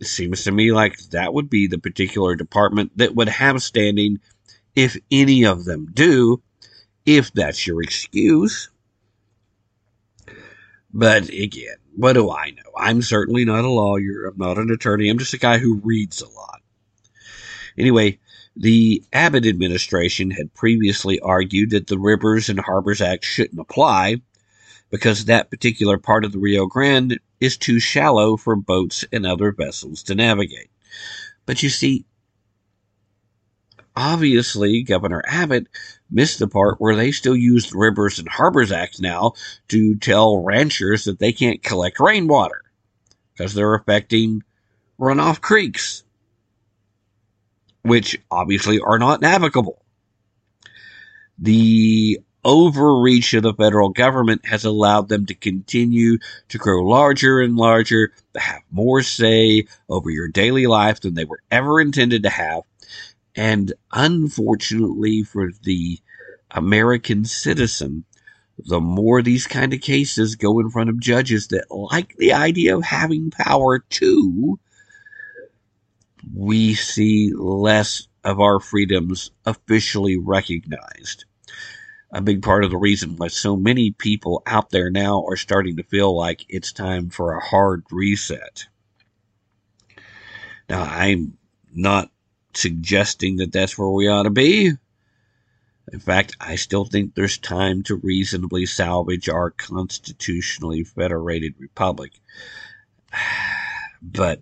[0.00, 4.20] it seems to me like that would be the particular department that would have standing
[4.74, 6.42] if any of them do,
[7.06, 8.68] if that's your excuse.
[10.92, 12.72] But again, what do I know?
[12.76, 14.26] I'm certainly not a lawyer.
[14.26, 15.08] I'm not an attorney.
[15.08, 16.60] I'm just a guy who reads a lot.
[17.78, 18.18] Anyway,
[18.56, 24.16] the Abbott administration had previously argued that the Rivers and Harbors Act shouldn't apply
[24.90, 29.52] because that particular part of the Rio Grande is too shallow for boats and other
[29.52, 30.70] vessels to navigate.
[31.46, 32.04] But you see,
[33.96, 35.66] obviously, Governor Abbott
[36.10, 39.32] missed the part where they still use the Rivers and Harbors Act now
[39.68, 42.62] to tell ranchers that they can't collect rainwater
[43.32, 44.42] because they're affecting
[45.00, 46.04] runoff creeks
[47.82, 49.82] which obviously are not navigable.
[51.38, 56.18] The overreach of the federal government has allowed them to continue
[56.48, 61.24] to grow larger and larger, to have more say over your daily life than they
[61.24, 62.62] were ever intended to have.
[63.34, 65.98] And unfortunately for the
[66.50, 68.04] American citizen,
[68.58, 72.76] the more these kind of cases go in front of judges that like the idea
[72.76, 74.58] of having power too,
[76.34, 81.24] we see less of our freedoms officially recognized.
[82.12, 85.76] A big part of the reason why so many people out there now are starting
[85.76, 88.66] to feel like it's time for a hard reset.
[90.68, 91.38] Now, I'm
[91.72, 92.10] not
[92.54, 94.72] suggesting that that's where we ought to be.
[95.92, 102.12] In fact, I still think there's time to reasonably salvage our constitutionally federated republic.
[104.04, 104.40] But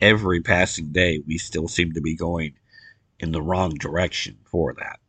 [0.00, 2.54] every passing day, we still seem to be going
[3.18, 5.00] in the wrong direction for that.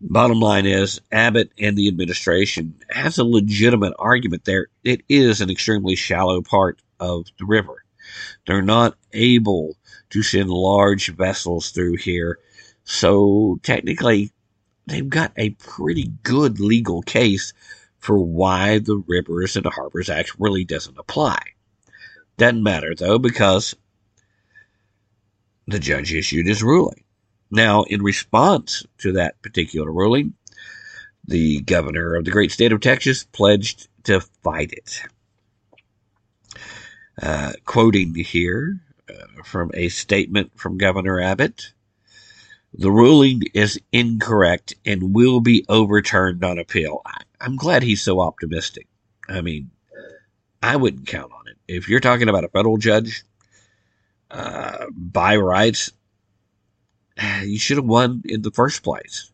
[0.00, 4.66] Bottom line is, Abbott and the administration has a legitimate argument there.
[4.82, 7.84] It is an extremely shallow part of the river.
[8.46, 9.76] They're not able
[10.10, 12.38] to send large vessels through here.
[12.84, 14.30] So technically,
[14.86, 17.54] they've got a pretty good legal case
[17.98, 21.40] for why the Rivers and Harbors Act really doesn't apply.
[22.36, 23.74] Doesn't matter though, because
[25.66, 27.04] the judge issued his ruling.
[27.50, 30.34] Now, in response to that particular ruling,
[31.26, 35.02] the governor of the great state of Texas pledged to fight it.
[37.22, 41.72] Uh, quoting here uh, from a statement from Governor Abbott
[42.76, 47.02] the ruling is incorrect and will be overturned on appeal.
[47.06, 48.88] I, I'm glad he's so optimistic.
[49.28, 49.70] I mean,
[50.64, 51.58] I wouldn't count on it.
[51.68, 53.22] If you're talking about a federal judge
[54.30, 55.92] uh, by rights,
[57.42, 59.30] you should have won in the first place.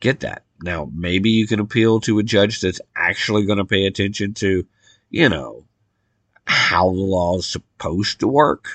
[0.00, 0.44] Get that.
[0.60, 4.66] Now, maybe you can appeal to a judge that's actually going to pay attention to,
[5.08, 5.66] you know,
[6.46, 8.66] how the law is supposed to work.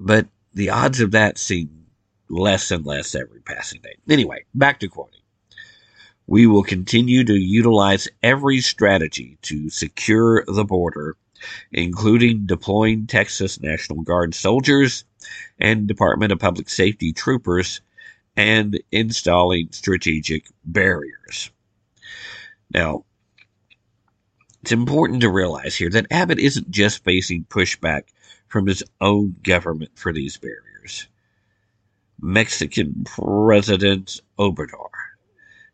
[0.00, 1.86] But the odds of that seem
[2.30, 3.96] less and less every passing day.
[4.08, 5.17] Anyway, back to quoting.
[6.28, 11.16] We will continue to utilize every strategy to secure the border
[11.72, 15.04] including deploying Texas National Guard soldiers
[15.58, 17.80] and Department of Public Safety troopers
[18.36, 21.50] and installing strategic barriers.
[22.72, 23.04] Now,
[24.62, 28.02] it's important to realize here that Abbott isn't just facing pushback
[28.48, 31.06] from his own government for these barriers.
[32.20, 34.97] Mexican President Obrador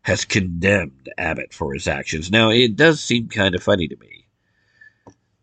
[0.05, 2.29] has condemned Abbott for his actions.
[2.29, 4.27] Now, it does seem kind of funny to me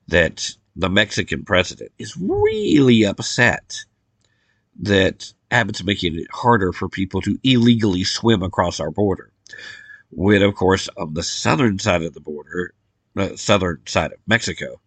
[0.07, 3.85] that the Mexican president is really upset
[4.79, 9.33] that Abbott's making it harder for people to illegally swim across our border.
[10.11, 12.73] When, of course, on the southern side of the border,
[13.17, 14.81] uh, southern side of Mexico,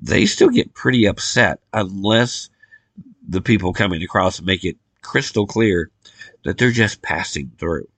[0.00, 2.48] they still get pretty upset unless
[3.28, 5.90] the people coming across make it crystal clear
[6.44, 7.88] that they're just passing through.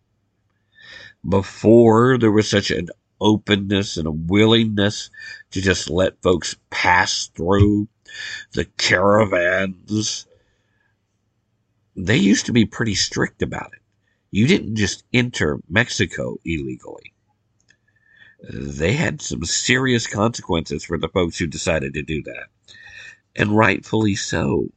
[1.29, 2.89] Before there was such an
[3.21, 5.11] openness and a willingness
[5.51, 7.89] to just let folks pass through
[8.53, 10.27] the caravans,
[11.95, 13.81] they used to be pretty strict about it.
[14.31, 17.13] You didn't just enter Mexico illegally
[18.49, 22.47] they had some serious consequences for the folks who decided to do that.
[23.37, 24.71] And rightfully so.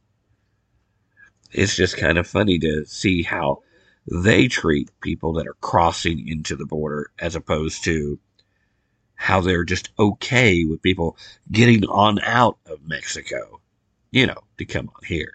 [1.50, 3.62] It's just kind of funny to see how
[4.06, 8.18] they treat people that are crossing into the border as opposed to
[9.14, 11.16] how they're just okay with people
[11.50, 13.60] getting on out of Mexico,
[14.10, 15.34] you know, to come on here.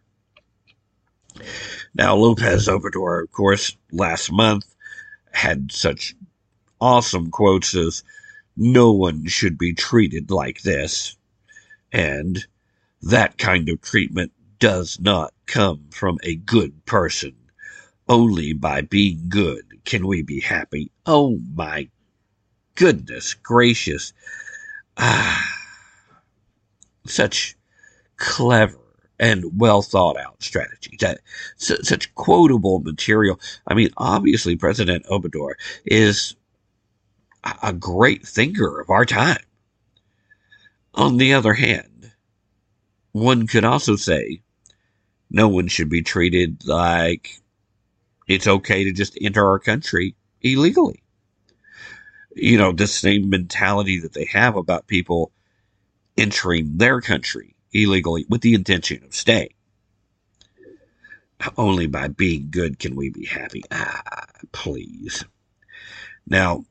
[1.96, 4.66] Now, Lopez Obrador, of course, last month
[5.32, 6.16] had such
[6.80, 8.04] awesome quotes as,
[8.62, 11.16] no one should be treated like this.
[11.94, 12.46] And
[13.04, 17.36] that kind of treatment does not come from a good person.
[18.10, 20.92] Only by being good can we be happy.
[21.06, 21.90] Oh my
[22.74, 24.14] goodness gracious.
[24.98, 25.48] Ah,
[27.06, 27.56] such
[28.18, 28.80] clever
[29.20, 30.98] and well thought out strategy.
[31.00, 31.20] That
[31.58, 33.40] such quotable material.
[33.68, 35.54] I mean, obviously, President Obrador
[35.86, 36.36] is
[37.62, 39.44] a great thinker of our time.
[40.96, 42.12] On the other hand,
[43.12, 44.42] one could also say
[45.30, 47.40] no one should be treated like
[48.30, 51.04] it's okay to just enter our country illegally.
[52.36, 55.32] You know, this same mentality that they have about people
[56.16, 59.54] entering their country illegally with the intention of staying.
[61.58, 63.64] Only by being good can we be happy.
[63.72, 65.26] Ah, please.
[66.28, 66.66] Now,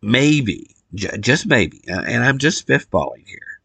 [0.00, 3.60] maybe, just maybe, and I'm just spitballing here,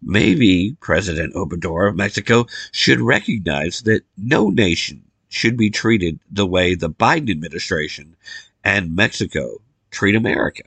[0.00, 5.03] maybe President Obrador of Mexico should recognize that no nation
[5.34, 8.16] should be treated the way the Biden administration
[8.62, 9.60] and Mexico
[9.90, 10.62] treat America.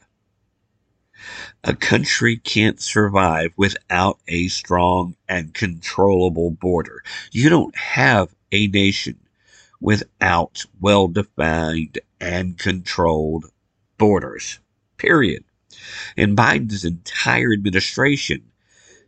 [1.64, 7.02] A country can't survive without a strong and controllable border.
[7.32, 9.18] You don't have a nation
[9.80, 13.46] without well defined and controlled
[13.98, 14.60] borders.
[14.98, 15.44] Period.
[16.16, 18.44] And Biden's entire administration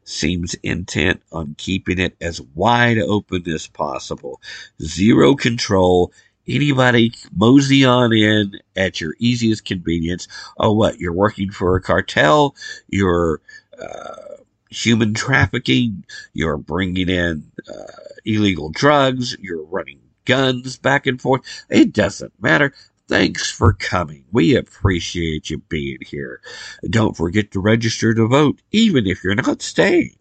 [0.10, 4.42] seems intent on keeping it as wide open as possible.
[4.82, 6.12] Zero control.
[6.48, 10.28] Anybody mosey on in at your easiest convenience.
[10.58, 11.00] Oh, what?
[11.00, 12.56] You're working for a cartel?
[12.88, 13.40] You're
[13.80, 14.38] uh,
[14.70, 16.06] human trafficking?
[16.34, 17.92] You're bringing in uh,
[18.26, 19.38] illegal drugs?
[19.40, 21.42] You're running guns back and forth?
[21.70, 22.74] It doesn't matter.
[23.10, 24.26] Thanks for coming.
[24.32, 26.42] We appreciate you being here.
[26.88, 30.16] Don't forget to register to vote, even if you're not staying.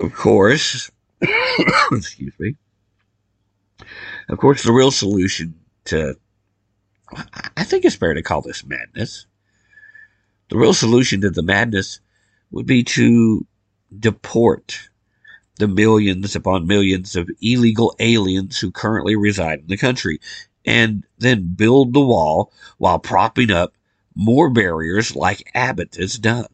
[0.00, 0.90] Of course,
[1.92, 2.56] excuse me.
[4.28, 6.16] Of course, the real solution to,
[7.56, 9.26] I think it's fair to call this madness.
[10.48, 12.00] The real solution to the madness
[12.50, 13.46] would be to
[13.96, 14.88] deport
[15.62, 20.18] the millions upon millions of illegal aliens who currently reside in the country,
[20.66, 23.72] and then build the wall while propping up
[24.16, 26.48] more barriers like Abbott has done.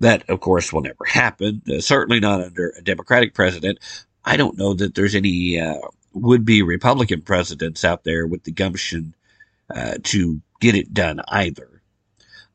[0.00, 3.78] That, of course, will never happen, uh, certainly not under a Democratic president.
[4.24, 5.76] I don't know that there's any uh,
[6.14, 9.14] would be Republican presidents out there with the gumption
[9.68, 11.82] uh, to get it done either,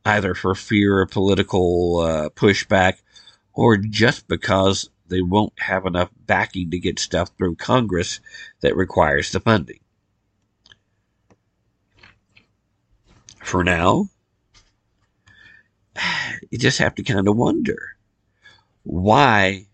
[0.04, 3.02] either for fear of political uh, pushback
[3.58, 8.20] or just because they won't have enough backing to get stuff through Congress
[8.62, 9.80] that requires the funding.
[13.44, 14.10] For now,
[16.52, 17.98] you just have to kind of wonder
[18.84, 19.66] why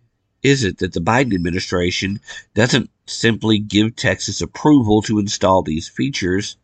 [0.41, 2.21] is it that the Biden administration
[2.53, 6.55] doesn't simply give Texas approval to install these features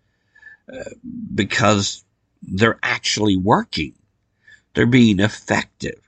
[0.74, 0.90] uh,
[1.36, 2.06] because
[2.42, 3.94] they're actually working?
[4.74, 6.00] They're being effective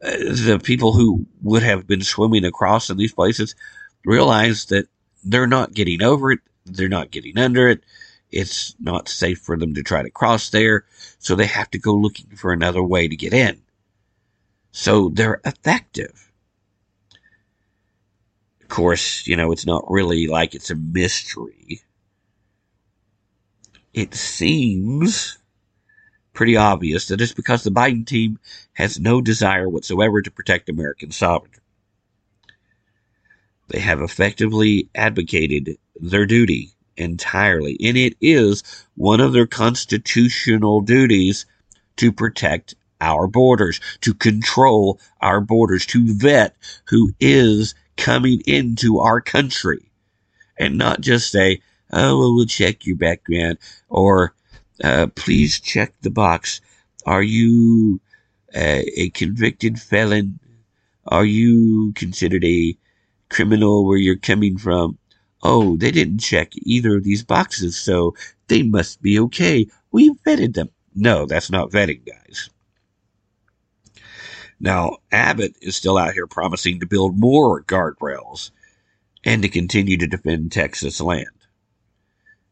[0.00, 3.54] the people who would have been swimming across in these places
[4.04, 4.86] realize that
[5.24, 7.82] they're not getting over it, they're not getting under it,
[8.30, 10.84] it's not safe for them to try to cross there,
[11.18, 13.62] so they have to go looking for another way to get in.
[14.70, 16.30] So they're effective.
[18.60, 21.80] Of course, you know, it's not really like it's a mystery.
[23.94, 25.38] It seems
[26.38, 28.38] pretty obvious that it's because the Biden team
[28.74, 31.58] has no desire whatsoever to protect American sovereignty.
[33.66, 38.62] They have effectively advocated their duty entirely, and it is
[38.94, 41.44] one of their constitutional duties
[41.96, 49.20] to protect our borders, to control our borders, to vet who is coming into our
[49.20, 49.90] country,
[50.56, 51.62] and not just say,
[51.92, 53.58] oh, well, we'll check your background,
[53.88, 54.34] or
[54.82, 56.60] uh, please check the box.
[57.06, 58.00] Are you
[58.54, 60.40] uh, a convicted felon?
[61.06, 62.76] Are you considered a
[63.28, 64.98] criminal where you're coming from?
[65.42, 68.14] Oh, they didn't check either of these boxes, so
[68.48, 69.66] they must be okay.
[69.92, 70.70] We vetted them.
[70.94, 72.50] No, that's not vetting, guys.
[74.60, 78.50] Now, Abbott is still out here promising to build more guardrails
[79.24, 81.26] and to continue to defend Texas land.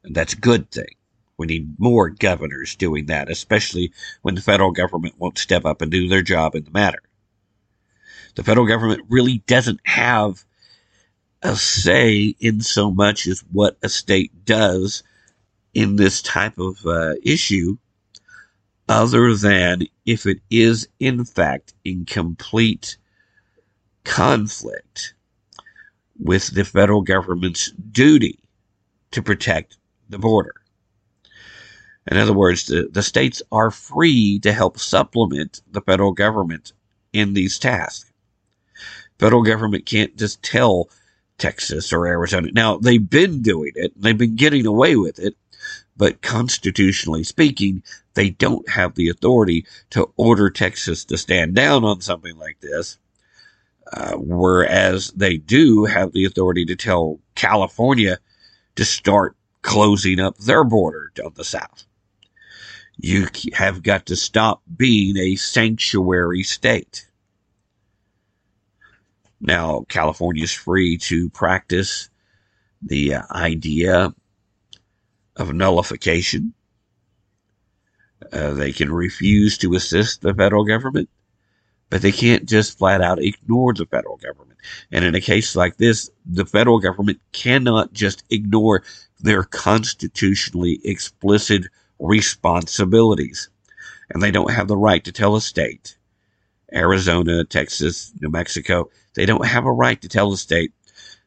[0.04, 0.95] And that's a good thing.
[1.38, 5.90] We need more governors doing that, especially when the federal government won't step up and
[5.90, 7.02] do their job in the matter.
[8.36, 10.44] The federal government really doesn't have
[11.42, 15.02] a say in so much as what a state does
[15.74, 17.76] in this type of uh, issue,
[18.88, 22.96] other than if it is in fact in complete
[24.04, 25.14] conflict
[26.18, 28.38] with the federal government's duty
[29.10, 29.76] to protect
[30.08, 30.54] the border.
[32.08, 36.72] In other words, the, the states are free to help supplement the federal government
[37.12, 38.12] in these tasks.
[39.18, 40.88] Federal government can't just tell
[41.38, 42.50] Texas or Arizona.
[42.52, 45.34] Now, they've been doing it, they've been getting away with it,
[45.96, 47.82] but constitutionally speaking,
[48.14, 52.98] they don't have the authority to order Texas to stand down on something like this.
[53.92, 58.18] Uh, whereas they do have the authority to tell California
[58.74, 61.84] to start closing up their border to the south.
[62.98, 67.08] You have got to stop being a sanctuary state.
[69.40, 72.08] Now, California is free to practice
[72.82, 74.14] the uh, idea
[75.36, 76.54] of nullification.
[78.32, 81.10] Uh, they can refuse to assist the federal government,
[81.90, 84.58] but they can't just flat out ignore the federal government.
[84.90, 88.82] And in a case like this, the federal government cannot just ignore
[89.20, 91.66] their constitutionally explicit
[91.98, 93.48] responsibilities.
[94.10, 95.96] And they don't have the right to tell a state,
[96.72, 100.72] Arizona, Texas, New Mexico, they don't have a right to tell the state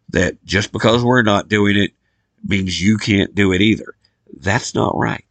[0.09, 1.91] that just because we're not doing it
[2.47, 3.95] means you can't do it either.
[4.33, 5.25] That's not right.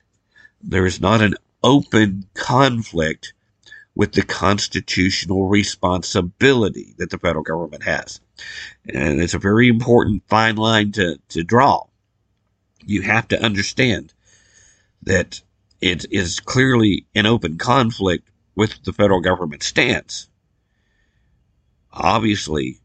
[0.62, 3.32] There is not an open conflict
[3.95, 8.20] with the constitutional responsibility that the federal government has.
[8.93, 11.86] And it's a very important fine line to, to draw.
[12.84, 14.14] You have to understand
[15.03, 15.40] that
[15.80, 20.28] it is clearly an open conflict with the federal government stance
[21.92, 22.80] obviously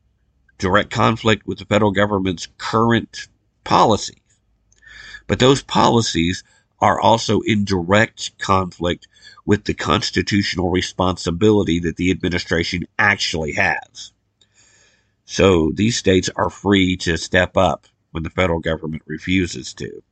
[0.58, 3.28] direct conflict with the federal government's current
[3.64, 4.18] policies.
[5.28, 6.44] But those policies
[6.80, 9.08] are also in direct conflict
[9.46, 14.12] with the constitutional responsibility that the administration actually has.
[15.26, 20.04] So these states are free to step up when the federal government refuses to.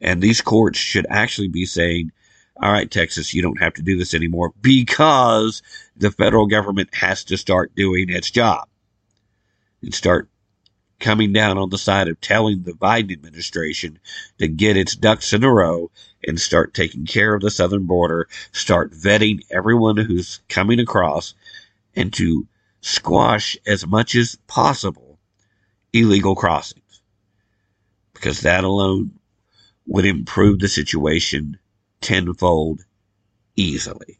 [0.00, 2.12] And these courts should actually be saying,
[2.60, 5.62] all right, Texas, you don't have to do this anymore because
[5.96, 8.68] the federal government has to start doing its job
[9.82, 10.28] and start
[10.98, 13.98] coming down on the side of telling the Biden administration
[14.38, 15.90] to get its ducks in a row
[16.26, 21.34] and start taking care of the southern border, start vetting everyone who's coming across,
[21.94, 22.46] and to
[22.80, 25.18] squash as much as possible
[25.92, 27.02] illegal crossings.
[28.14, 29.17] Because that alone
[29.88, 31.58] would improve the situation
[32.00, 32.84] tenfold
[33.56, 34.18] easily.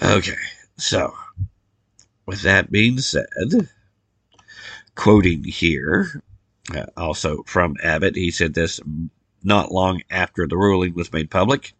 [0.00, 0.36] Okay,
[0.76, 1.12] so
[2.24, 3.26] with that being said,
[4.94, 6.22] quoting here,
[6.74, 8.80] uh, also from Abbott, he said this
[9.42, 11.74] not long after the ruling was made public.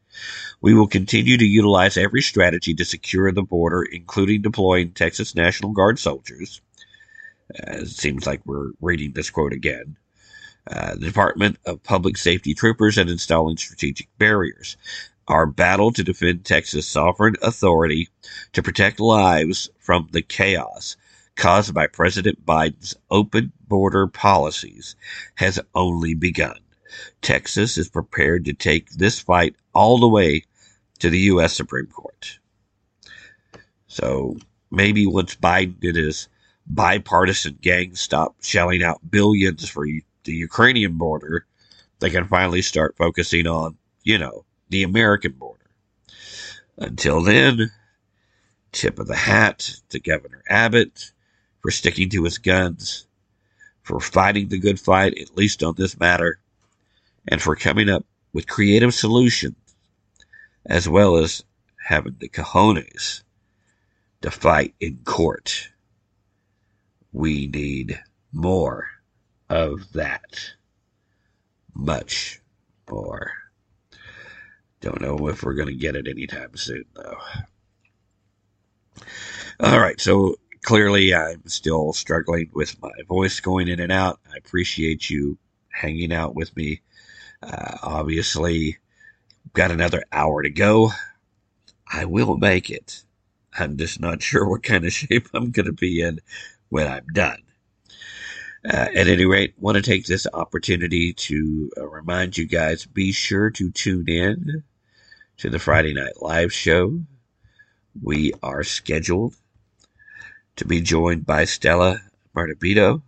[0.61, 5.73] We will continue to utilize every strategy to secure the border, including deploying Texas National
[5.73, 6.61] Guard soldiers.
[7.53, 9.97] Uh, it seems like we're reading this quote again.
[10.67, 14.77] Uh, the Department of Public Safety troopers and installing strategic barriers.
[15.29, 18.09] Our battle to defend Texas' sovereign authority
[18.53, 20.97] to protect lives from the chaos
[21.37, 24.97] caused by President Biden's open border policies
[25.35, 26.59] has only begun.
[27.21, 30.45] Texas is prepared to take this fight all the way
[31.01, 31.55] to the U.S.
[31.55, 32.39] Supreme Court.
[33.87, 34.37] So
[34.71, 36.29] maybe once Biden did his
[36.67, 39.87] bipartisan gang stop shelling out billions for
[40.25, 41.47] the Ukrainian border,
[42.01, 45.71] they can finally start focusing on, you know, the American border.
[46.77, 47.71] Until then,
[48.73, 51.13] tip of the hat to Governor Abbott
[51.61, 53.07] for sticking to his guns,
[53.83, 56.41] for fighting the good fight, at least on this matter,
[57.29, 59.57] and for coming up with creative solutions,
[60.67, 61.45] as well as
[61.87, 63.23] having the cojones
[64.23, 65.69] to fight in court.
[67.13, 68.01] We need
[68.33, 68.89] more
[69.49, 70.53] of that.
[71.75, 72.41] Much
[72.91, 73.33] more.
[74.81, 77.19] Don't know if we're going to get it anytime soon, though.
[79.61, 84.21] All right, so clearly I'm still struggling with my voice going in and out.
[84.33, 85.39] I appreciate you
[85.71, 86.83] hanging out with me.
[87.43, 88.79] Uh, obviously,
[89.53, 90.91] got another hour to go.
[91.91, 93.05] I will make it.
[93.57, 96.21] I'm just not sure what kind of shape I'm going to be in
[96.69, 97.44] when I'm done.
[98.67, 103.13] Uh, at any rate, want to take this opportunity to uh, remind you guys be
[103.13, 104.65] sure to tune in
[105.37, 106.99] to the Friday Night Live show.
[108.03, 109.35] We are scheduled
[110.57, 112.01] to be joined by Stella
[112.35, 113.03] Morabito.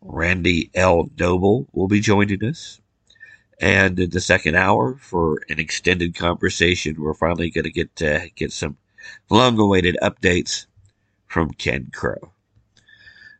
[0.00, 1.10] Randy L.
[1.18, 2.80] Noble will be joining us.
[3.60, 8.30] And in the second hour, for an extended conversation, we're finally going to get to
[8.36, 8.76] get some
[9.28, 10.66] long-awaited updates
[11.26, 12.30] from Ken Crow.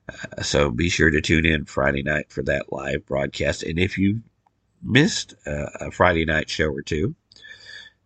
[0.08, 3.62] Uh, so be sure to tune in Friday night for that live broadcast.
[3.62, 4.22] And if you
[4.82, 7.14] missed uh, a Friday night show or two,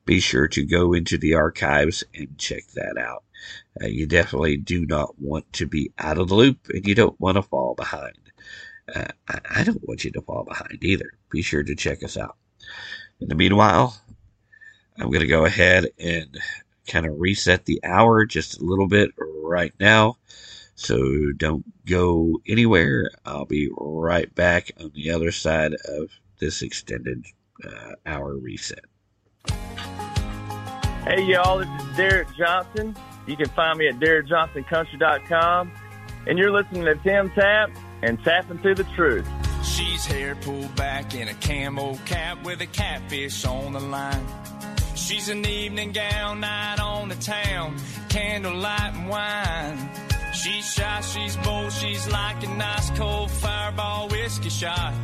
[0.05, 3.24] be sure to go into the archives and check that out.
[3.80, 7.20] Uh, you definitely do not want to be out of the loop and you don't
[7.20, 8.18] want to fall behind.
[8.94, 11.12] Uh, I, I don't want you to fall behind either.
[11.30, 12.36] Be sure to check us out.
[13.20, 14.01] In the meanwhile,
[14.98, 16.38] I'm going to go ahead and
[16.86, 20.16] kind of reset the hour just a little bit right now.
[20.80, 23.10] So don't go anywhere.
[23.26, 26.08] I'll be right back on the other side of
[26.38, 27.26] this extended
[27.62, 28.86] uh, hour reset.
[31.04, 32.96] Hey, y'all, this is Derek Johnson.
[33.26, 35.70] You can find me at DerekJohnsonCountry.com.
[36.26, 37.70] And you're listening to Tim Tapp
[38.00, 39.28] and Tapp Into the Truth.
[39.62, 44.26] She's hair pulled back in a camo cap with a catfish on the line.
[44.94, 47.76] She's an evening gown night on the town,
[48.08, 50.09] candlelight and wine.
[50.43, 54.95] She's shy, she's bold, she's like a nice cold fireball whiskey shot.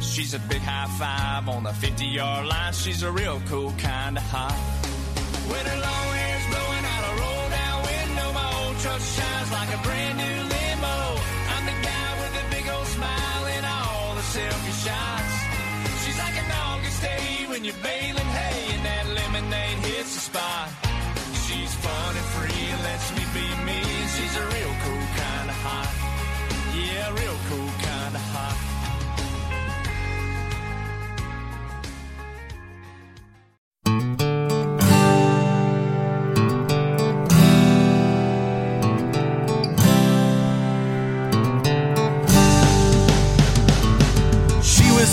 [0.00, 2.72] She's a big high five on the 50 yard line.
[2.72, 4.56] She's a real cool kind of hot.
[5.50, 9.68] With her long hair's blowing out a roll down window, my old truck shines like
[9.68, 10.96] a brand new limo.
[11.52, 15.34] I'm the guy with the big old smile and all the selfie shots.
[16.06, 20.89] She's like an August day when you're baling hay and that lemonade hits the spot.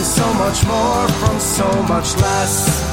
[0.00, 2.92] So much more from so much less.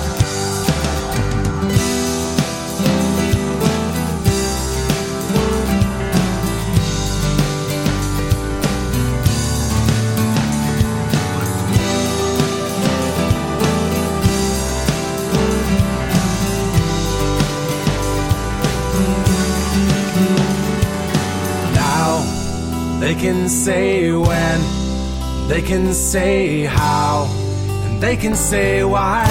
[21.76, 22.40] Now
[23.00, 24.79] They can say when,
[25.50, 27.28] they can say how,
[27.86, 29.26] and they can say why.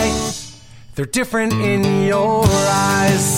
[0.96, 3.37] They're different in your eyes.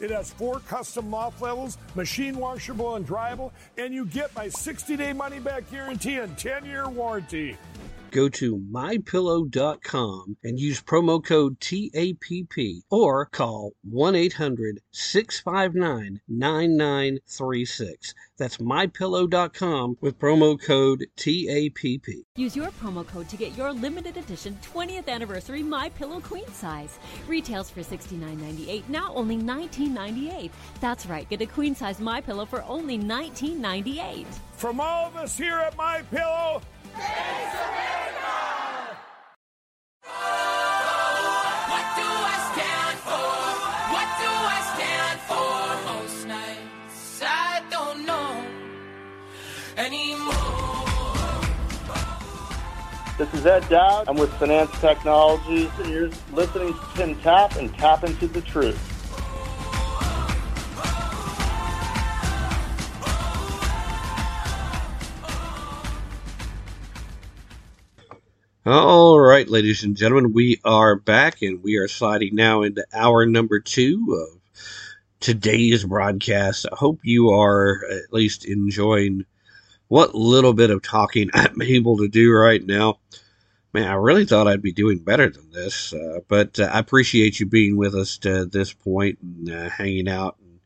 [0.00, 5.12] It has four custom loft levels, machine washable and dryable, and you get my 60-day
[5.12, 7.56] money-back guarantee and 10-year warranty.
[8.10, 18.14] Go to mypillow.com and use promo code TAPP or call 1 800 659 9936.
[18.36, 22.24] That's mypillow.com with promo code TAPP.
[22.36, 26.98] Use your promo code to get your limited edition 20th anniversary My Pillow queen size.
[27.28, 30.50] Retails for $69.98, now only $19.98.
[30.80, 34.26] That's right, get a queen size My Pillow for only $19.98.
[34.52, 36.60] From all of us here at My Pillow,
[53.20, 54.08] This is Ed Dowd.
[54.08, 58.89] I'm with Finance Technologies, and you're listening to Tim Tapp and Tapp into the Truth.
[68.72, 73.26] All right, ladies and gentlemen, we are back and we are sliding now into hour
[73.26, 74.40] number two of
[75.18, 76.66] today's broadcast.
[76.70, 79.24] I hope you are at least enjoying
[79.88, 83.00] what little bit of talking I'm able to do right now.
[83.72, 87.40] Man, I really thought I'd be doing better than this, uh, but uh, I appreciate
[87.40, 90.36] you being with us to this point and uh, hanging out.
[90.40, 90.60] And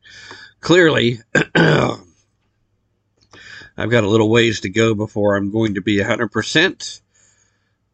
[0.59, 1.21] clearly,
[1.55, 1.97] I've
[3.89, 7.01] got a little ways to go before I'm going to be 100%.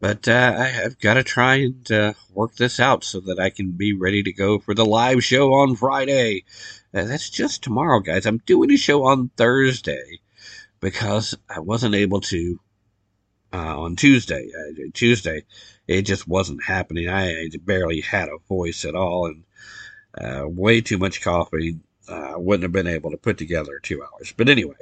[0.02, 3.50] But uh, I have got to try and uh, work this out so that I
[3.50, 6.42] can be ready to go for the live show on Friday.
[6.92, 8.26] Uh, that's just tomorrow, guys.
[8.26, 10.18] I'm doing a show on Thursday
[10.80, 12.58] because I wasn't able to
[13.52, 14.50] uh, on Tuesday.
[14.52, 15.44] Uh, Tuesday,
[15.86, 17.08] it just wasn't happening.
[17.08, 19.44] I barely had a voice at all, and
[20.20, 21.78] uh, way too much coffee.
[22.08, 24.34] I wouldn't have been able to put together two hours.
[24.36, 24.74] But anyway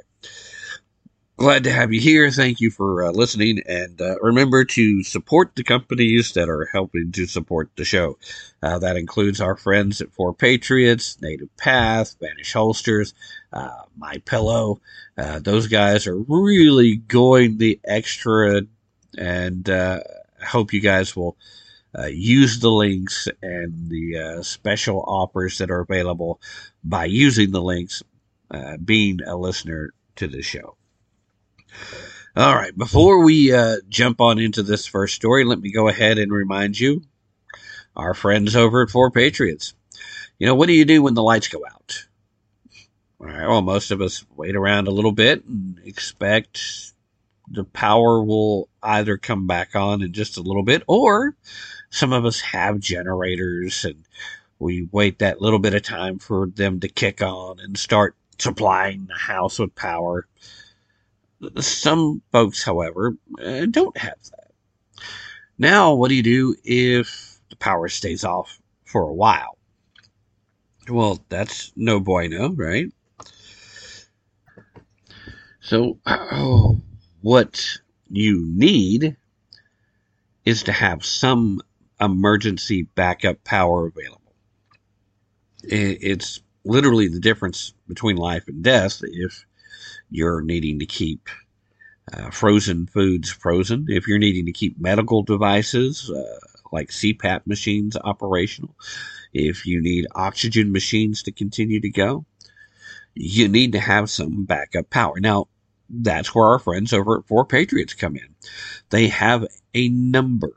[1.37, 2.29] glad to have you here.
[2.29, 3.61] Thank you for uh, listening.
[3.67, 8.17] And uh, remember to support the companies that are helping to support the show.
[8.61, 13.13] Uh, that includes our friends at Four Patriots, Native Path, VNSH Holsters,
[13.53, 14.81] uh, My Pillow.
[15.17, 18.61] Uh, those guys are really going the extra,
[19.17, 20.01] and uh,
[20.41, 21.37] I hope you guys will.
[22.07, 26.39] use the links and the special offers that are available
[26.83, 28.03] by using the links,
[28.85, 30.77] being a listener to the show.
[32.35, 36.17] All right, before we uh, jump on into this first story, let me go ahead
[36.17, 37.03] and remind you
[37.95, 39.73] our friends over at Four Patriots.
[40.39, 42.05] You know, what do you do when the lights go out?
[43.19, 46.93] All right, well, most of us wait around a little bit and expect
[47.49, 51.35] the power will either come back on in just a little bit, or
[51.89, 54.05] some of us have generators and
[54.57, 59.07] we wait that little bit of time for them to kick on and start supplying
[59.07, 60.27] the house with power.
[61.59, 64.51] Some folks, however, uh, don't have that.
[65.57, 69.57] Now, what do you do if the power stays off for a while?
[70.89, 72.91] Well, that's no bueno, right?
[75.61, 76.81] So, oh,
[77.21, 77.77] what
[78.09, 79.15] you need
[80.43, 81.61] is to have some
[81.99, 84.33] emergency backup power available.
[85.63, 89.45] It's literally the difference between life and death if
[90.11, 91.29] you're needing to keep
[92.13, 96.39] uh, frozen foods frozen, if you're needing to keep medical devices uh,
[96.71, 98.75] like CPAP machines operational,
[99.33, 102.25] if you need oxygen machines to continue to go,
[103.15, 105.19] you need to have some backup power.
[105.19, 105.47] Now,
[105.89, 108.35] that's where our friends over at Four Patriots come in.
[108.89, 110.53] They have a number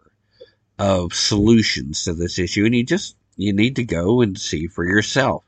[0.79, 4.85] of solutions to this issue, and you just you need to go and see for
[4.85, 5.45] yourself.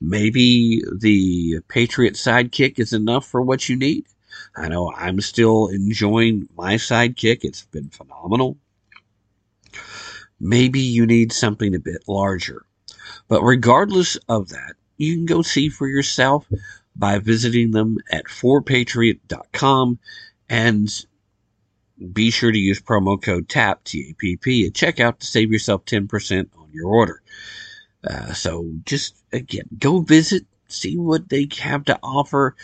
[0.00, 4.06] Maybe the Patriot sidekick is enough for what you need.
[4.56, 7.44] I know I'm still enjoying my sidekick.
[7.44, 8.58] It's been phenomenal.
[10.40, 12.64] Maybe you need something a bit larger.
[13.28, 16.46] But regardless of that, you can go see for yourself
[16.96, 19.98] by visiting them at 4patriot.com
[20.48, 21.06] and
[22.12, 26.68] be sure to use promo code TAP, T-A-P-P, at checkout to save yourself 10% on
[26.72, 27.22] your order.
[28.06, 32.54] Uh, so just, again, go visit, see what they have to offer.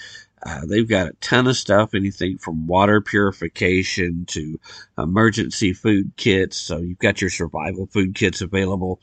[0.43, 4.59] Uh, they've got a ton of stuff, anything from water purification to
[4.97, 6.57] emergency food kits.
[6.57, 9.01] So you've got your survival food kits available,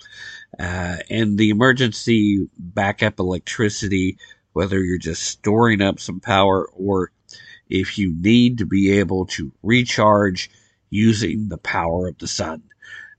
[0.60, 4.18] uh, and the emergency backup electricity,
[4.54, 7.12] whether you're just storing up some power or
[7.70, 10.50] if you need to be able to recharge
[10.90, 12.64] using the power of the sun.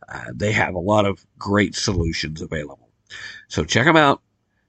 [0.09, 2.88] Uh, they have a lot of great solutions available.
[3.49, 4.22] So check them out.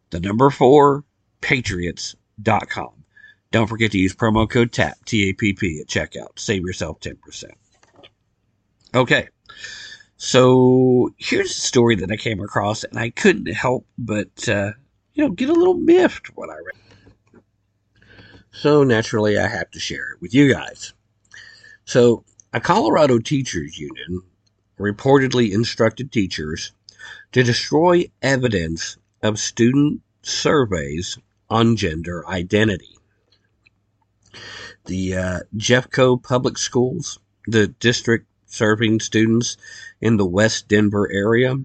[0.09, 1.03] The number four,
[1.41, 3.05] patriots.com.
[3.51, 6.37] Don't forget to use promo code TAP, T-A-P-P at checkout.
[6.39, 7.45] Save yourself 10%.
[8.95, 9.27] Okay.
[10.17, 14.71] So here's a story that I came across and I couldn't help but, uh,
[15.13, 17.43] you know, get a little miffed when I read
[18.51, 20.93] So naturally I have to share it with you guys.
[21.85, 22.23] So
[22.53, 24.21] a Colorado teachers union
[24.79, 26.71] reportedly instructed teachers
[27.31, 31.17] to destroy evidence of student surveys
[31.49, 32.99] on gender identity
[34.89, 39.55] the uh, Jeffco Public Schools, the district serving students
[40.01, 41.55] in the West Denver area,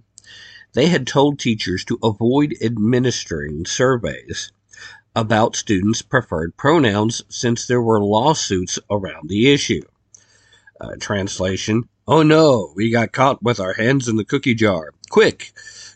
[0.74, 4.52] they had told teachers to avoid administering surveys
[5.16, 9.82] about students' preferred pronouns since there were lawsuits around the issue.
[10.78, 14.92] Uh, translation Oh no, we got caught with our hands in the cookie jar.
[15.10, 15.52] Quick,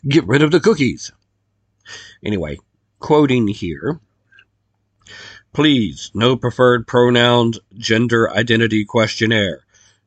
[0.07, 1.11] get rid of the cookies.
[2.23, 2.57] Anyway,
[2.99, 3.99] quoting here
[5.51, 9.65] Please, no preferred pronouns, gender identity questionnaire.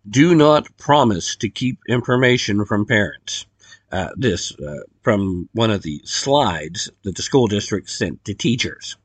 [0.08, 3.46] Do not promise to keep information from parents.
[3.90, 8.96] Uh, this uh, from one of the slides that the school district sent to teachers.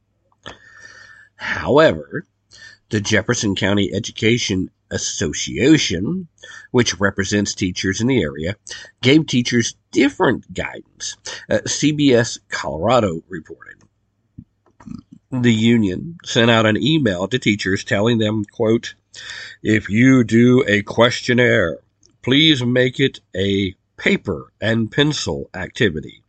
[1.35, 2.25] However,
[2.89, 6.27] the Jefferson County Education Association,
[6.71, 8.55] which represents teachers in the area,
[9.01, 11.17] gave teachers different guidance.
[11.49, 13.77] Uh, CBS Colorado reported
[15.29, 18.95] the union sent out an email to teachers telling them, quote,
[19.61, 21.79] if you do a questionnaire,
[22.21, 26.23] please make it a paper and pencil activity.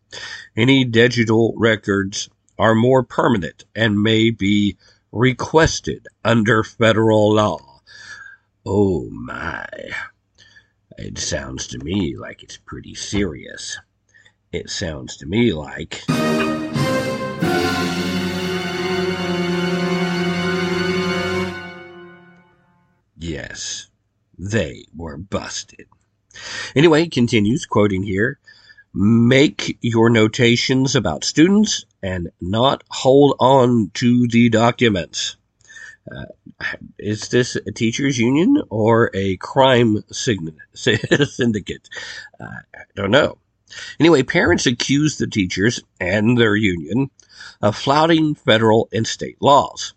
[0.57, 2.29] Any digital records
[2.59, 4.77] are more permanent and may be
[5.13, 7.68] requested under federal law.
[8.65, 9.67] Oh my.
[10.97, 13.79] It sounds to me like it's pretty serious.
[14.53, 16.03] It sounds to me like.
[23.17, 23.89] Yes,
[24.39, 25.87] they were busted.
[26.75, 28.39] Anyway, he continues, quoting here
[28.95, 35.37] make your notations about students and not hold on to the documents.
[36.99, 41.89] Is this a teachers union or a crime syndicate?
[42.41, 42.45] Uh,
[42.75, 43.39] I don't know.
[44.01, 47.11] Anyway, parents accuse the teachers and their union
[47.61, 49.95] of flouting federal and state laws.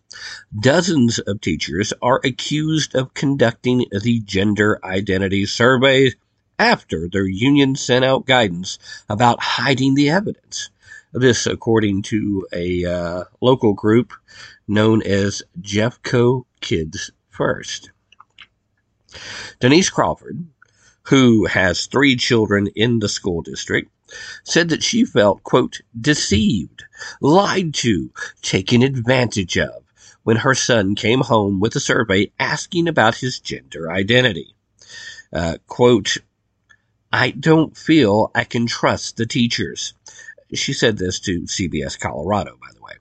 [0.57, 6.15] Dozens of teachers are accused of conducting the gender identity surveys
[6.59, 8.77] after their union sent out guidance
[9.09, 10.69] about hiding the evidence.
[11.13, 14.13] This, according to a uh, local group
[14.67, 17.91] known as Jeffco Kids First.
[19.59, 20.45] Denise Crawford,
[21.03, 23.91] who has three children in the school district,
[24.43, 26.83] said that she felt, quote, deceived,
[27.19, 28.11] lied to,
[28.41, 29.83] taken advantage of
[30.23, 34.55] when her son came home with a survey asking about his gender identity.
[35.33, 36.17] Uh, quote,
[37.11, 39.93] I don't feel I can trust the teachers.
[40.53, 42.93] She said this to CBS Colorado, by the way.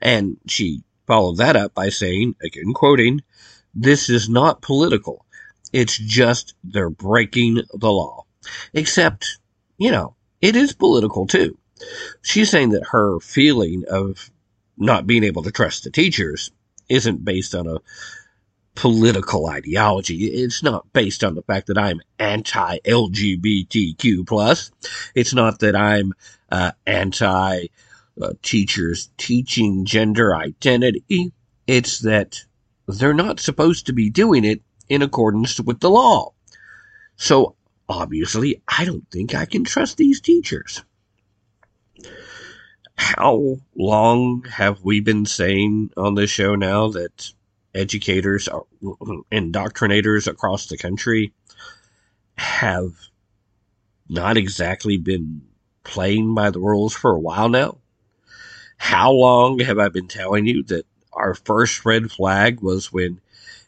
[0.00, 3.22] And she followed that up by saying, again quoting,
[3.74, 5.24] this is not political.
[5.72, 8.24] It's just they're breaking the law.
[8.72, 9.38] Except,
[9.76, 11.58] you know, it is political too.
[12.22, 14.30] She's saying that her feeling of
[14.76, 16.50] not being able to trust the teachers
[16.88, 17.78] isn't based on a
[18.78, 20.26] political ideology.
[20.26, 24.70] It's not based on the fact that I'm anti LGBTQ plus.
[25.16, 26.12] It's not that I'm
[26.52, 27.66] uh, anti
[28.22, 31.32] uh, teachers teaching gender identity.
[31.66, 32.44] It's that
[32.86, 36.32] they're not supposed to be doing it in accordance with the law.
[37.16, 37.56] So
[37.88, 40.84] obviously, I don't think I can trust these teachers.
[42.96, 47.32] How long have we been saying on this show now that
[47.78, 48.60] educators uh,
[49.32, 51.32] indoctrinators across the country
[52.36, 52.92] have
[54.08, 55.42] not exactly been
[55.84, 57.78] playing by the rules for a while now?
[58.76, 63.20] How long have I been telling you that our first red flag was when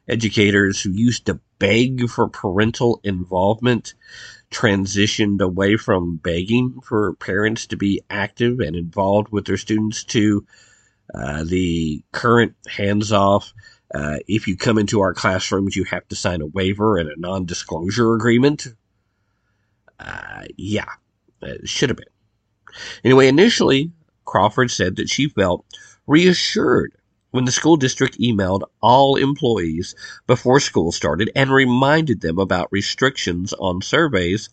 [0.08, 3.94] educators who used to beg for parental involvement
[4.50, 10.44] transitioned away from begging for parents to be active and involved with their students to
[11.14, 13.52] uh, the current hands off.
[13.92, 17.18] Uh, if you come into our classrooms, you have to sign a waiver and a
[17.18, 18.68] non disclosure agreement.
[19.98, 20.90] Uh, yeah,
[21.42, 22.06] it should have been.
[23.04, 23.92] Anyway, initially,
[24.24, 25.64] Crawford said that she felt
[26.06, 26.94] reassured
[27.32, 29.94] when the school district emailed all employees
[30.26, 34.50] before school started and reminded them about restrictions on surveys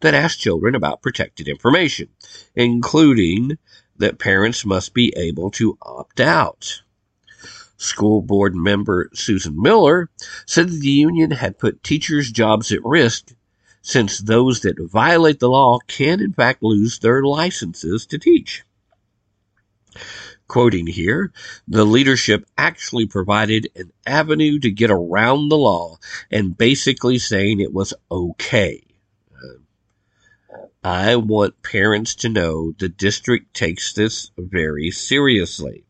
[0.00, 2.08] that asked children about protected information,
[2.54, 3.58] including
[3.96, 6.82] that parents must be able to opt out.
[7.76, 10.10] School board member Susan Miller
[10.46, 13.34] said that the union had put teachers' jobs at risk
[13.82, 18.62] since those that violate the law can in fact lose their licenses to teach.
[20.46, 21.32] Quoting here,
[21.66, 25.98] the leadership actually provided an avenue to get around the law
[26.30, 28.84] and basically saying it was okay.
[29.32, 35.84] Uh, I want parents to know the district takes this very seriously.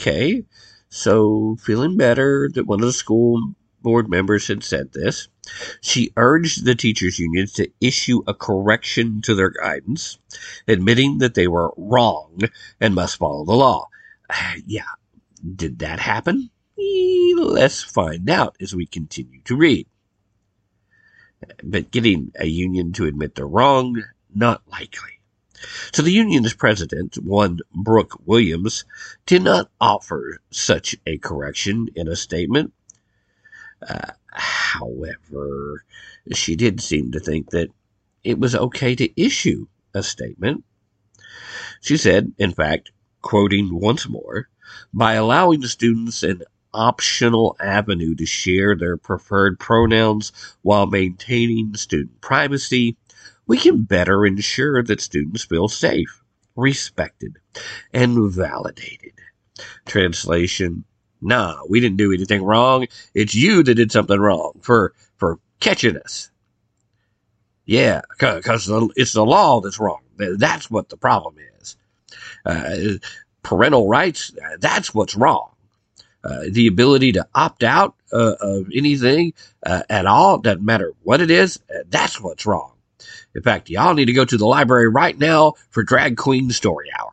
[0.00, 0.44] Okay,
[0.88, 5.26] so feeling better that one of the school board members had said this.
[5.80, 10.20] She urged the teachers' unions to issue a correction to their guidance,
[10.68, 12.42] admitting that they were wrong
[12.80, 13.88] and must follow the law.
[14.66, 14.92] Yeah,
[15.56, 16.50] did that happen?
[17.36, 19.88] Let's find out as we continue to read.
[21.64, 25.17] But getting a union to admit they're wrong, not likely.
[25.92, 28.84] So the union's president, one Brooke Williams,
[29.26, 32.72] did not offer such a correction in a statement,
[33.86, 35.84] uh, however,
[36.32, 37.70] she did seem to think that
[38.24, 40.64] it was okay to issue a statement.
[41.80, 42.90] She said, in fact,
[43.22, 44.48] quoting once more,
[44.92, 46.42] by allowing the students an
[46.74, 50.32] optional avenue to share their preferred pronouns
[50.62, 52.96] while maintaining student privacy,
[53.48, 56.22] we can better ensure that students feel safe,
[56.54, 57.38] respected,
[57.92, 59.14] and validated.
[59.86, 60.84] Translation
[61.20, 62.86] Nah, we didn't do anything wrong.
[63.14, 66.30] It's you that did something wrong for for catching us.
[67.64, 70.00] Yeah, because it's the law that's wrong.
[70.16, 71.76] That's what the problem is.
[72.46, 72.98] Uh,
[73.42, 75.50] parental rights, that's what's wrong.
[76.24, 79.32] Uh, the ability to opt out uh, of anything
[79.64, 82.72] uh, at all, doesn't matter what it is, uh, that's what's wrong.
[83.34, 86.90] In fact, y'all need to go to the library right now for Drag Queen Story
[86.98, 87.12] Hour.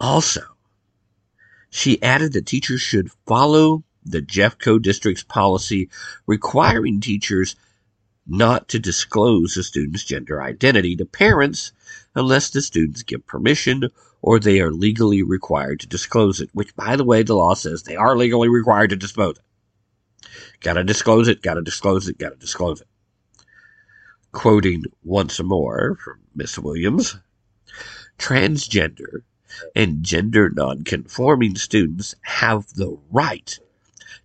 [0.00, 0.42] Also,
[1.70, 5.88] she added that teachers should follow the Jeffco district's policy
[6.26, 7.56] requiring teachers
[8.26, 11.72] not to disclose a student's gender identity to parents
[12.14, 13.88] unless the students give permission
[14.20, 17.82] or they are legally required to disclose it, which, by the way, the law says
[17.82, 19.44] they are legally required to disclose it.
[20.62, 22.86] Gotta disclose it, gotta disclose it, gotta disclose it.
[24.30, 27.16] Quoting once more from Miss Williams,
[28.18, 29.22] transgender
[29.74, 33.58] and gender nonconforming students have the right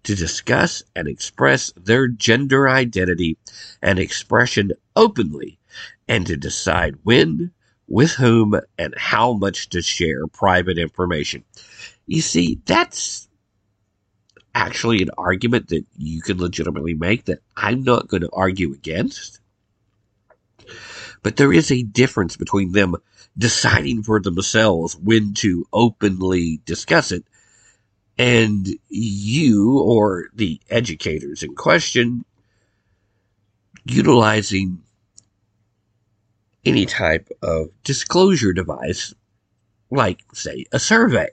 [0.04, 3.38] to discuss and express their gender identity
[3.82, 5.60] and expression openly
[6.08, 7.52] and to decide when,
[7.88, 11.44] with whom, and how much to share private information.
[12.06, 13.27] You see, that's
[14.58, 19.40] actually an argument that you can legitimately make that I'm not going to argue against.
[21.22, 22.96] But there is a difference between them
[23.38, 27.24] deciding for themselves when to openly discuss it
[28.18, 32.26] and you or the educators in question
[33.86, 34.82] utilizing
[36.66, 39.14] any type of disclosure device
[39.92, 41.30] like say a survey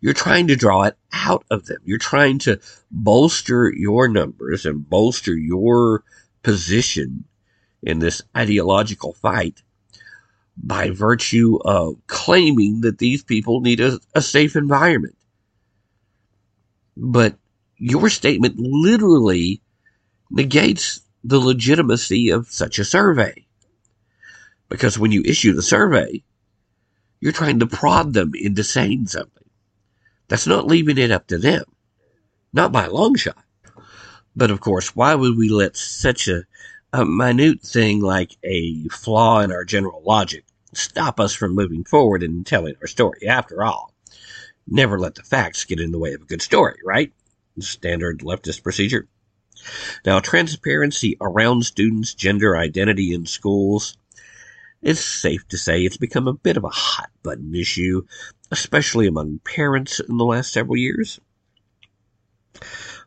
[0.00, 2.58] you're trying to draw it out of them you're trying to
[2.90, 6.02] bolster your numbers and bolster your
[6.42, 7.24] position
[7.82, 9.62] in this ideological fight
[10.62, 15.16] by virtue of claiming that these people need a, a safe environment.
[16.96, 17.36] But
[17.76, 19.62] your statement literally
[20.30, 23.46] negates the legitimacy of such a survey.
[24.68, 26.22] Because when you issue the survey,
[27.20, 29.37] you're trying to prod them into saying something.
[30.28, 31.64] That's not leaving it up to them.
[32.52, 33.42] Not by a long shot.
[34.36, 36.44] But of course, why would we let such a,
[36.92, 40.44] a minute thing like a flaw in our general logic
[40.74, 43.26] stop us from moving forward and telling our story?
[43.26, 43.92] After all,
[44.66, 47.12] never let the facts get in the way of a good story, right?
[47.58, 49.08] Standard leftist procedure.
[50.06, 53.96] Now, transparency around students' gender identity in schools
[54.80, 58.02] it's safe to say it's become a bit of a hot button issue,
[58.50, 61.20] especially among parents in the last several years.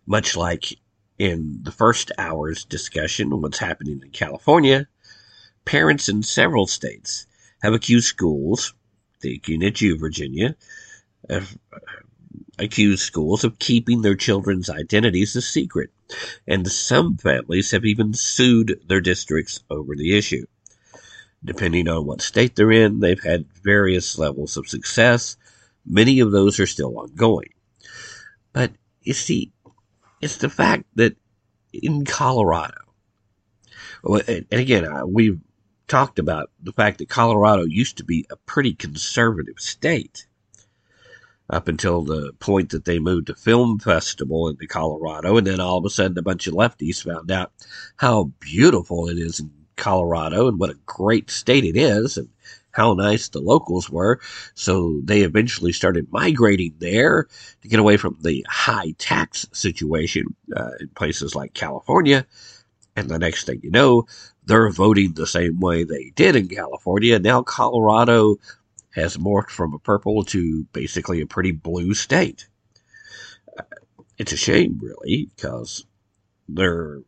[0.06, 0.78] Much like
[1.18, 4.88] in the first hour's discussion on what's happening in California,
[5.66, 7.28] parents in several states
[7.62, 8.74] have accused schools,
[9.20, 10.56] thinking at you, Virginia,
[11.30, 11.78] have uh,
[12.58, 15.92] accused schools of keeping their children's identities a secret,
[16.48, 20.46] and some families have even sued their districts over the issue.
[21.44, 25.38] Depending on what state they're in, they've had various levels of success.
[25.86, 27.54] Many of those are still ongoing.
[28.54, 29.52] But you see,
[30.22, 31.16] it's the fact that
[31.74, 32.76] in Colorado,
[34.04, 35.40] and again, we've
[35.88, 40.28] talked about the fact that Colorado used to be a pretty conservative state
[41.50, 45.38] up until the point that they moved a film festival into Colorado.
[45.38, 47.52] And then all of a sudden, a bunch of lefties found out
[47.98, 52.30] how beautiful it is in Colorado and what a great state it is and
[52.72, 54.20] how nice the locals were.
[54.56, 57.28] So they eventually started migrating there
[57.62, 62.26] to get away from the high tax situation uh, in places like California.
[62.96, 64.06] And the next thing you know,
[64.46, 67.20] they're voting the same way they did in California.
[67.20, 68.38] Now Colorado
[68.92, 72.48] has morphed from a purple to basically a pretty blue state.
[73.58, 73.64] Uh,
[74.18, 75.86] it's a shame, really, because
[76.50, 77.00] they're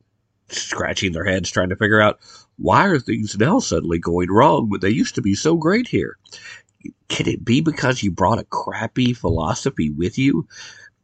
[0.49, 2.19] scratching their heads trying to figure out
[2.57, 6.17] why are things now suddenly going wrong when they used to be so great here?
[7.09, 10.47] Can it be because you brought a crappy philosophy with you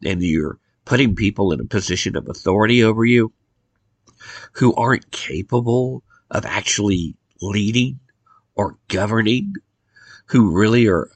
[0.03, 3.31] and you're putting people in a position of authority over you
[4.53, 7.99] who aren't capable of actually leading
[8.55, 9.53] or governing,
[10.25, 11.09] who really are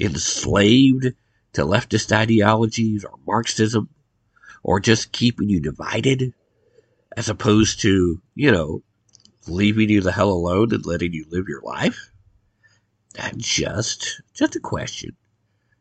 [0.00, 1.12] enslaved
[1.52, 3.88] to leftist ideologies or Marxism
[4.62, 6.32] or just keeping you divided
[7.16, 8.82] as opposed to, you know,
[9.48, 12.10] leaving you the hell alone and letting you live your life?
[13.36, 15.16] Just, just a question.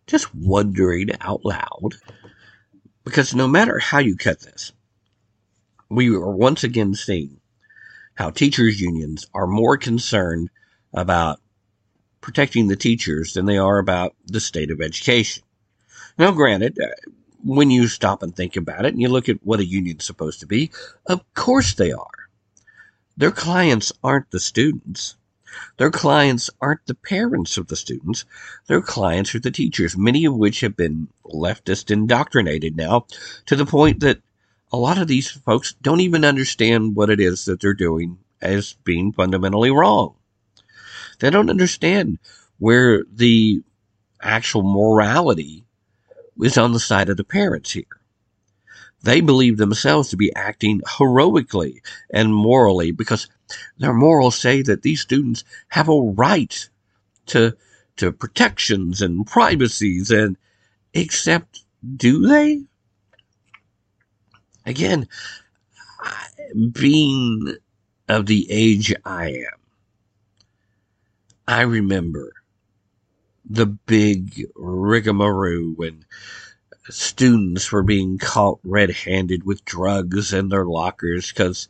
[0.08, 1.96] Just wondering out loud.
[3.04, 4.72] Because no matter how you cut this,
[5.90, 7.40] we are once again seeing
[8.16, 10.50] how teachers' unions are more concerned
[10.94, 11.40] about
[12.22, 15.44] protecting the teachers than they are about the state of education.
[16.18, 16.88] Now, granted, uh,
[17.44, 20.40] when you stop and think about it and you look at what a union's supposed
[20.40, 20.72] to be,
[21.06, 22.15] of course they are.
[23.18, 25.16] Their clients aren't the students.
[25.78, 28.26] Their clients aren't the parents of the students.
[28.68, 33.06] Their clients are the teachers, many of which have been leftist indoctrinated now
[33.46, 34.22] to the point that
[34.72, 38.74] a lot of these folks don't even understand what it is that they're doing as
[38.84, 40.16] being fundamentally wrong.
[41.20, 42.20] They don't understand
[42.60, 43.64] where the
[44.22, 45.64] actual morality
[46.42, 47.95] is on the side of the parents here.
[49.06, 53.28] They believe themselves to be acting heroically and morally because
[53.78, 56.68] their morals say that these students have a right
[57.28, 57.56] to,
[57.98, 60.38] to protections and privacies and
[60.96, 61.64] except
[61.96, 62.64] do they?
[64.66, 65.08] Again,
[66.72, 67.58] being
[68.10, 69.60] of the age I am,
[71.48, 72.34] I remember
[73.48, 76.06] the big rigmarole when
[76.90, 81.68] students were being caught red-handed with drugs in their lockers because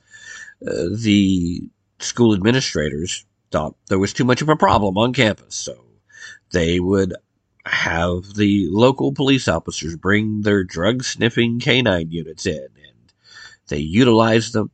[0.65, 1.61] uh, the
[1.99, 5.55] school administrators thought there was too much of a problem on campus.
[5.55, 5.77] So
[6.51, 7.13] they would
[7.65, 13.13] have the local police officers bring their drug sniffing canine units in and
[13.67, 14.69] they utilized them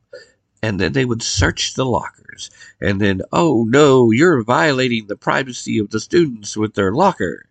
[0.62, 2.50] and then they would search the lockers
[2.80, 7.46] and then, oh no, you're violating the privacy of the students with their locker.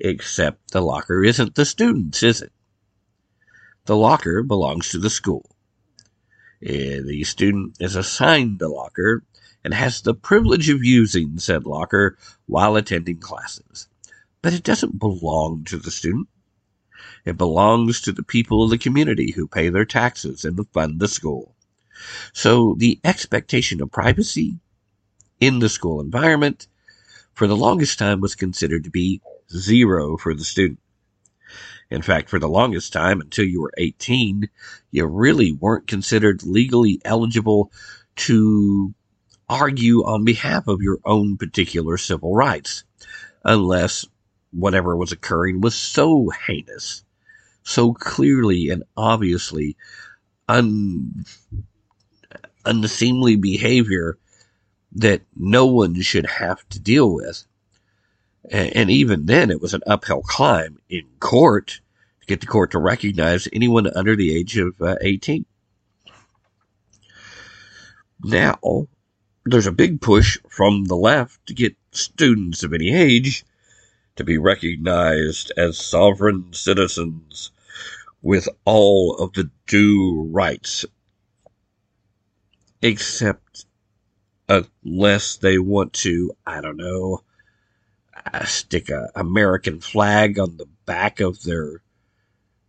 [0.00, 2.52] Except the locker isn't the student's, is it?
[3.86, 5.54] The locker belongs to the school.
[6.62, 9.22] Eh, the student is assigned the locker
[9.62, 13.88] and has the privilege of using said locker while attending classes.
[14.42, 16.28] But it doesn't belong to the student.
[17.24, 21.08] It belongs to the people of the community who pay their taxes and fund the
[21.08, 21.54] school.
[22.32, 24.58] So the expectation of privacy
[25.40, 26.66] in the school environment
[27.32, 29.20] for the longest time was considered to be
[29.56, 30.80] zero for the student.
[31.90, 34.48] In fact, for the longest time, until you were 18,
[34.90, 37.70] you really weren't considered legally eligible
[38.16, 38.94] to
[39.48, 42.84] argue on behalf of your own particular civil rights,
[43.44, 44.06] unless
[44.50, 47.04] whatever was occurring was so heinous,
[47.62, 49.76] so clearly and obviously
[50.48, 51.24] un,
[52.64, 54.18] unseemly behavior
[54.92, 57.44] that no one should have to deal with.
[58.50, 61.80] And, even then, it was an uphill climb in court
[62.20, 65.46] to get the court to recognize anyone under the age of uh, 18.
[68.22, 68.88] Now,
[69.44, 73.44] there's a big push from the left to get students of any age
[74.16, 77.50] to be recognized as sovereign citizens
[78.22, 80.84] with all of the due rights,
[82.80, 83.66] except
[84.48, 87.22] unless they want to, I don't know,
[88.44, 91.82] stick a uh, American flag on the back of their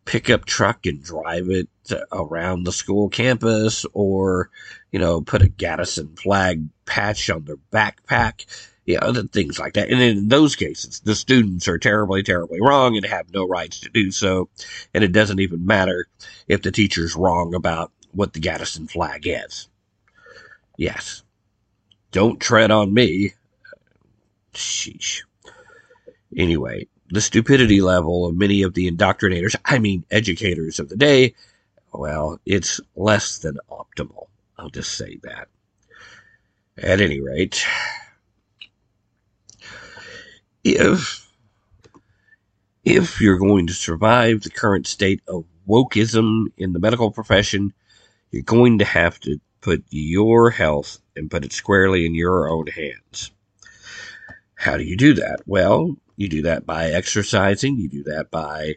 [0.05, 1.67] pickup truck and drive it
[2.11, 4.49] around the school campus or,
[4.91, 8.45] you know, put a Gadsden flag patch on their backpack,
[8.85, 9.89] you know, things like that.
[9.89, 13.89] And in those cases, the students are terribly, terribly wrong and have no rights to
[13.89, 14.49] do so.
[14.93, 16.07] And it doesn't even matter
[16.47, 19.67] if the teacher's wrong about what the Gadsden flag is.
[20.77, 21.23] Yes.
[22.11, 23.33] Don't tread on me.
[24.53, 25.23] Sheesh.
[26.35, 31.35] Anyway, the stupidity level of many of the indoctrinators, I mean educators of the day,
[31.93, 34.27] well, it's less than optimal.
[34.57, 35.47] I'll just say that.
[36.77, 37.65] At any rate,
[40.63, 41.25] if
[42.83, 47.73] if you're going to survive the current state of wokeism in the medical profession,
[48.31, 52.67] you're going to have to put your health and put it squarely in your own
[52.67, 53.31] hands.
[54.55, 55.41] How do you do that?
[55.45, 57.77] Well, you do that by exercising.
[57.77, 58.75] You do that by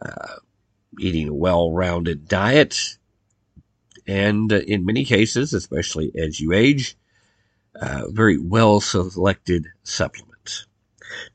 [0.00, 0.36] uh,
[0.98, 2.98] eating a well-rounded diet,
[4.06, 6.96] and uh, in many cases, especially as you age,
[7.80, 10.66] uh, very well-selected supplements.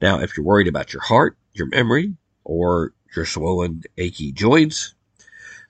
[0.02, 4.96] Now, if you're worried about your heart, your memory, or your swollen, achy joints,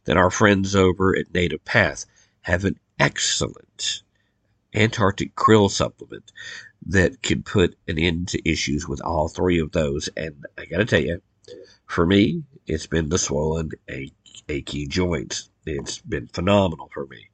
[0.06, 2.06] then our friends over at Native Path
[2.42, 4.04] have an excellent
[4.76, 6.32] Antarctic krill supplement
[6.88, 10.10] that can put an end to issues with all three of those.
[10.18, 11.22] And I got to tell you,
[11.88, 13.72] for me, it's been the swollen,
[14.50, 15.50] achy joints.
[15.66, 17.30] It's been phenomenal for me.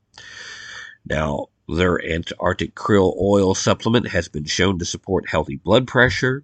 [1.06, 6.44] Now, their Antarctic krill oil supplement has been shown to support healthy blood pressure,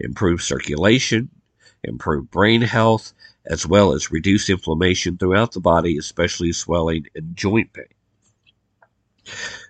[0.00, 1.28] improve circulation,
[1.82, 3.12] improve brain health,
[3.46, 7.84] as well as reduce inflammation throughout the body, especially swelling and joint pain.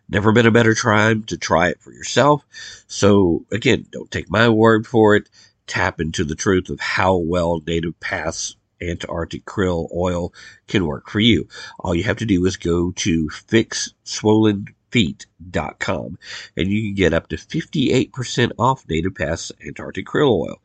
[0.09, 2.45] Never been a better time to try it for yourself.
[2.87, 5.29] So again, don't take my word for it.
[5.67, 10.33] Tap into the truth of how well Native Path's Antarctic krill oil
[10.69, 11.49] can work for you.
[11.79, 16.19] All you have to do is go to fixswollenfeet.com
[16.57, 20.61] and you can get up to 58% off Native Path's Antarctic krill oil.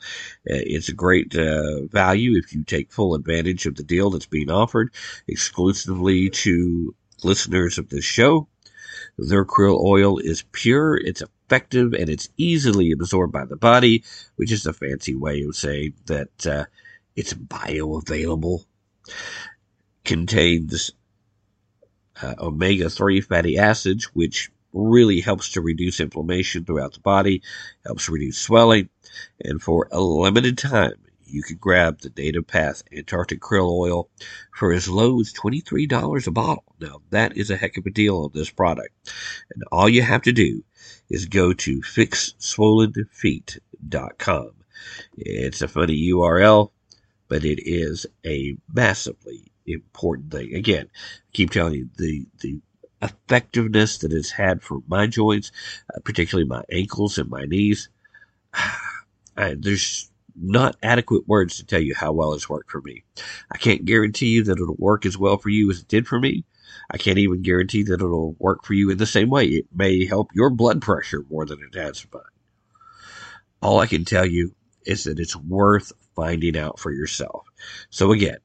[0.49, 4.25] Uh, it's a great uh, value if you take full advantage of the deal that's
[4.25, 4.93] being offered
[5.27, 6.93] exclusively to
[7.23, 8.47] listeners of this show.
[9.27, 14.03] Their krill oil is pure, it's effective, and it's easily absorbed by the body,
[14.35, 16.65] which is a fancy way of saying that uh,
[17.15, 18.65] it's bioavailable.
[20.05, 20.91] Contains
[22.21, 27.41] uh, omega 3 fatty acids, which really helps to reduce inflammation throughout the body,
[27.85, 28.89] helps reduce swelling,
[29.41, 30.93] and for a limited time,
[31.29, 34.09] you can grab the Native Path Antarctic Krill Oil
[34.55, 36.63] for as low as $23 a bottle.
[36.79, 38.93] Now, that is a heck of a deal on this product.
[39.53, 40.63] And all you have to do
[41.09, 44.51] is go to fixswollenfeet.com.
[45.17, 46.71] It's a funny URL,
[47.27, 50.55] but it is a massively important thing.
[50.55, 50.97] Again, I
[51.33, 52.61] keep telling you the, the
[53.01, 55.51] effectiveness that it's had for my joints,
[55.93, 57.89] uh, particularly my ankles and my knees.
[59.37, 60.08] I, there's
[60.41, 63.03] not adequate words to tell you how well it's worked for me.
[63.51, 66.19] I can't guarantee you that it'll work as well for you as it did for
[66.19, 66.43] me.
[66.91, 69.45] I can't even guarantee that it'll work for you in the same way.
[69.45, 72.23] It may help your blood pressure more than it has mine.
[73.61, 74.55] All I can tell you
[74.85, 77.45] is that it's worth finding out for yourself.
[77.89, 78.37] So again,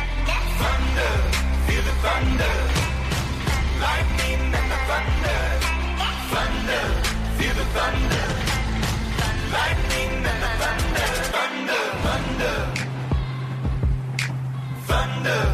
[15.24, 15.53] thunder.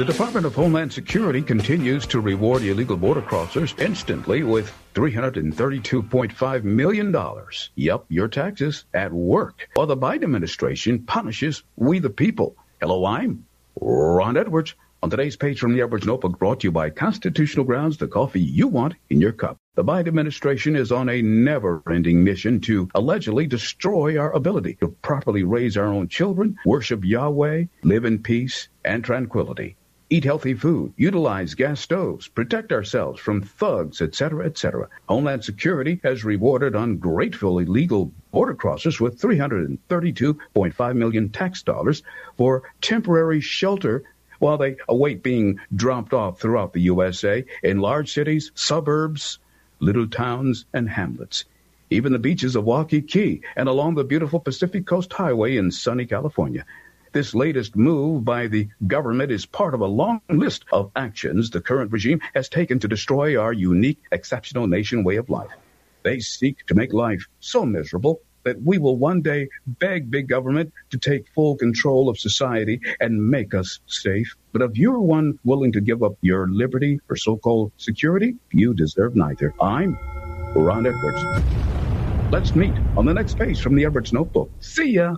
[0.00, 7.14] The Department of Homeland Security continues to reward illegal border crossers instantly with $332.5 million.
[7.74, 9.68] Yup, your taxes at work.
[9.74, 12.56] While the Biden administration punishes we the people.
[12.80, 13.44] Hello, I'm
[13.78, 14.74] Ron Edwards.
[15.02, 18.40] On today's page from the Edwards Notebook brought to you by Constitutional Grounds, the coffee
[18.40, 19.58] you want in your cup.
[19.74, 25.42] The Biden administration is on a never-ending mission to allegedly destroy our ability to properly
[25.42, 29.76] raise our own children, worship Yahweh, live in peace and tranquility
[30.10, 34.88] eat healthy food, utilize gas stoves, protect ourselves from thugs, etc., etc.
[35.08, 42.02] Homeland Security has rewarded ungrateful illegal border crossers with 332.5 million tax dollars
[42.36, 44.02] for temporary shelter
[44.40, 49.38] while they await being dropped off throughout the USA in large cities, suburbs,
[49.78, 51.44] little towns, and hamlets.
[51.90, 56.64] Even the beaches of Waikiki and along the beautiful Pacific Coast Highway in sunny California.
[57.12, 61.60] This latest move by the government is part of a long list of actions the
[61.60, 65.50] current regime has taken to destroy our unique, exceptional nation way of life.
[66.04, 70.72] They seek to make life so miserable that we will one day beg big government
[70.90, 74.36] to take full control of society and make us safe.
[74.52, 79.16] But if you're one willing to give up your liberty for so-called security, you deserve
[79.16, 79.52] neither.
[79.60, 79.98] I'm
[80.54, 81.24] Ron Edwards.
[82.30, 84.52] Let's meet on the next page from the Edwards Notebook.
[84.60, 85.16] See ya.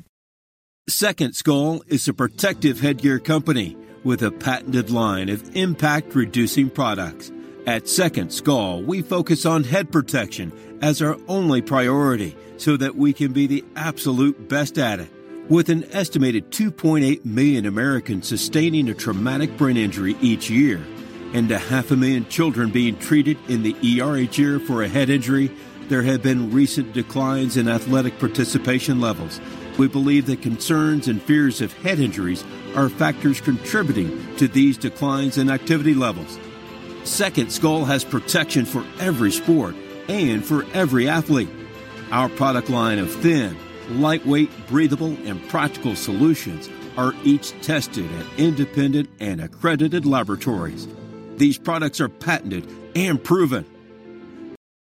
[0.89, 7.31] Second Skull is a protective headgear company with a patented line of impact reducing products.
[7.69, 10.51] At Second Skull, we focus on head protection
[10.83, 15.09] as our only priority so that we can be the absolute best at it.
[15.49, 20.85] With an estimated 2.8 million Americans sustaining a traumatic brain injury each year
[21.33, 24.89] and a half a million children being treated in the ER each year for a
[24.89, 25.49] head injury,
[25.89, 29.41] there have been recent declines in athletic participation levels.
[29.79, 32.45] We believe that concerns and fears of head injuries
[32.75, 36.39] are factors contributing to these declines in activity levels.
[37.05, 39.75] Second Skull has protection for every sport
[40.09, 41.49] and for every athlete.
[42.11, 43.57] Our product line of thin,
[43.91, 50.87] lightweight, breathable, and practical solutions are each tested at independent and accredited laboratories.
[51.37, 53.65] These products are patented and proven.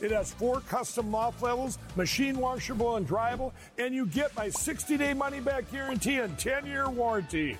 [0.00, 5.14] It has four custom loft levels, machine washable and dryable, and you get my 60-day
[5.14, 7.58] money-back guarantee and 10-year warranty.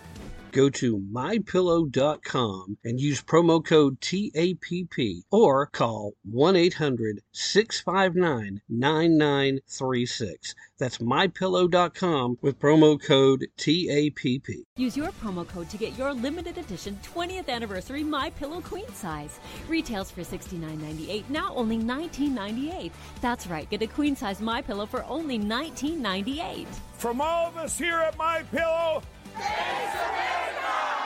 [0.56, 10.54] Go to mypillow.com and use promo code TAPP or call 1 800 659 9936.
[10.78, 14.64] That's mypillow.com with promo code TAPP.
[14.78, 19.38] Use your promo code to get your limited edition 20th anniversary My Pillow queen size.
[19.68, 22.92] Retails for $69.98, now only $19.98.
[23.20, 26.66] That's right, get a queen size My Pillow for only $19.98.
[26.94, 29.02] From all of us here at My Pillow,
[29.38, 31.05] Thanks, America!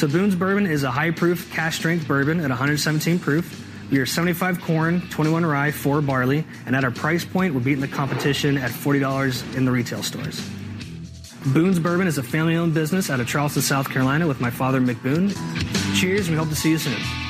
[0.00, 3.90] So Boone's Bourbon is a high proof, cash strength bourbon at 117 proof.
[3.90, 7.82] We are 75 corn, 21 rye, 4 barley, and at our price point, we're beating
[7.82, 10.40] the competition at $40 in the retail stores.
[11.52, 14.80] Boone's Bourbon is a family owned business out of Charleston, South Carolina with my father,
[14.80, 15.34] Mick Boone.
[15.94, 17.29] Cheers, and we hope to see you soon.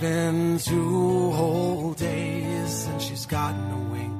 [0.00, 4.18] Been two whole days since she's gotten a wink.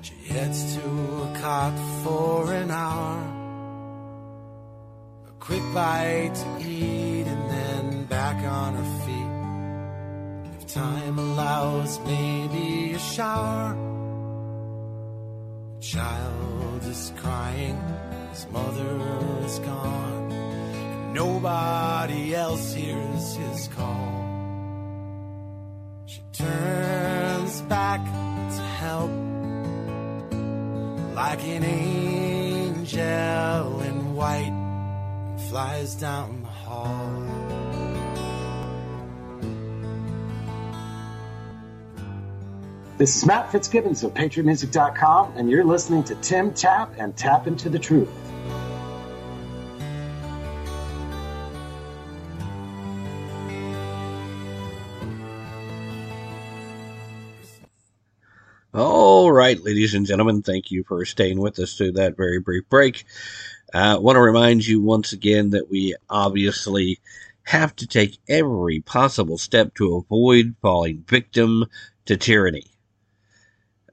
[0.00, 3.18] She heads to a cot for an hour.
[5.28, 10.60] A quick bite to eat and then back on her feet.
[10.62, 13.76] If time allows, maybe a shower.
[15.76, 17.78] The child is crying,
[18.30, 20.32] his mother is gone.
[20.32, 24.19] And nobody else hears his call.
[26.40, 29.10] Turns back to help
[31.14, 32.90] like an angel
[33.82, 37.20] in white flies down the hall.
[42.96, 47.68] This is Matt Fitzgibbons of PatriotMusic.com, and you're listening to Tim Tapp and Tapp into
[47.68, 48.08] the Truth.
[59.20, 62.66] All right, ladies and gentlemen, thank you for staying with us through that very brief
[62.70, 63.04] break.
[63.74, 67.00] I uh, want to remind you once again that we obviously
[67.42, 71.66] have to take every possible step to avoid falling victim
[72.06, 72.64] to tyranny.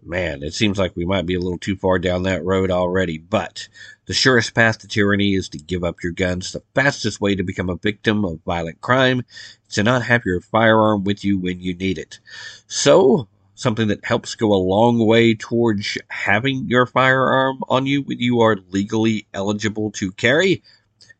[0.01, 3.17] Man, it seems like we might be a little too far down that road already,
[3.17, 3.67] but
[4.05, 6.53] the surest path to tyranny is to give up your guns.
[6.53, 9.25] The fastest way to become a victim of violent crime
[9.67, 12.21] is to not have your firearm with you when you need it.
[12.67, 13.27] So,
[13.57, 18.41] something that helps go a long way towards having your firearm on you when you
[18.41, 20.61] are legally eligible to carry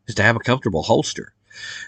[0.07, 1.33] is to have a comfortable holster.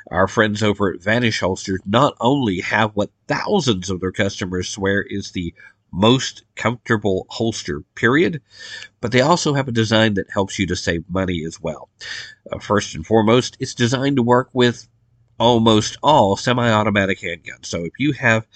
[0.09, 5.03] Our friends over at VNSH Holsters not only have what thousands of their customers swear
[5.03, 5.53] is the
[5.91, 8.41] most comfortable holster, period,
[9.01, 11.89] but they also have a design that helps you to save money as well.
[12.51, 14.87] Uh, first and foremost, it's designed to work with
[15.39, 17.67] almost all semi automatic handguns.
[17.67, 18.47] So if you have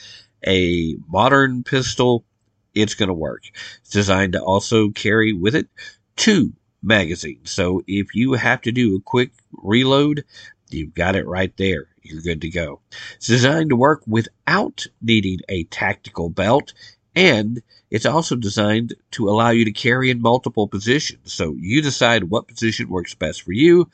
[0.46, 2.26] a modern pistol,
[2.74, 3.44] it's going to work.
[3.82, 5.68] It's designed to also carry with it
[6.16, 7.52] two magazines.
[7.52, 10.26] So if you have to do a quick reload,
[10.70, 11.88] you've got it right there.
[12.02, 12.82] You're good to go.
[13.16, 16.74] It's designed to work without needing a tactical belt
[17.16, 17.62] and
[17.92, 21.32] it's also designed to allow you to carry in multiple positions.
[21.32, 23.90] So you decide what position works best for you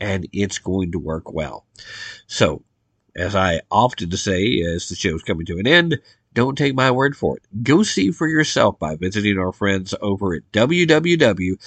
[0.00, 1.66] and it's going to work well.
[2.26, 2.62] So
[3.16, 6.00] as I often say as the show's coming to an end,
[6.34, 7.42] don't take my word for it.
[7.62, 11.60] Go see for yourself by visiting our friends over at www.vnsh.com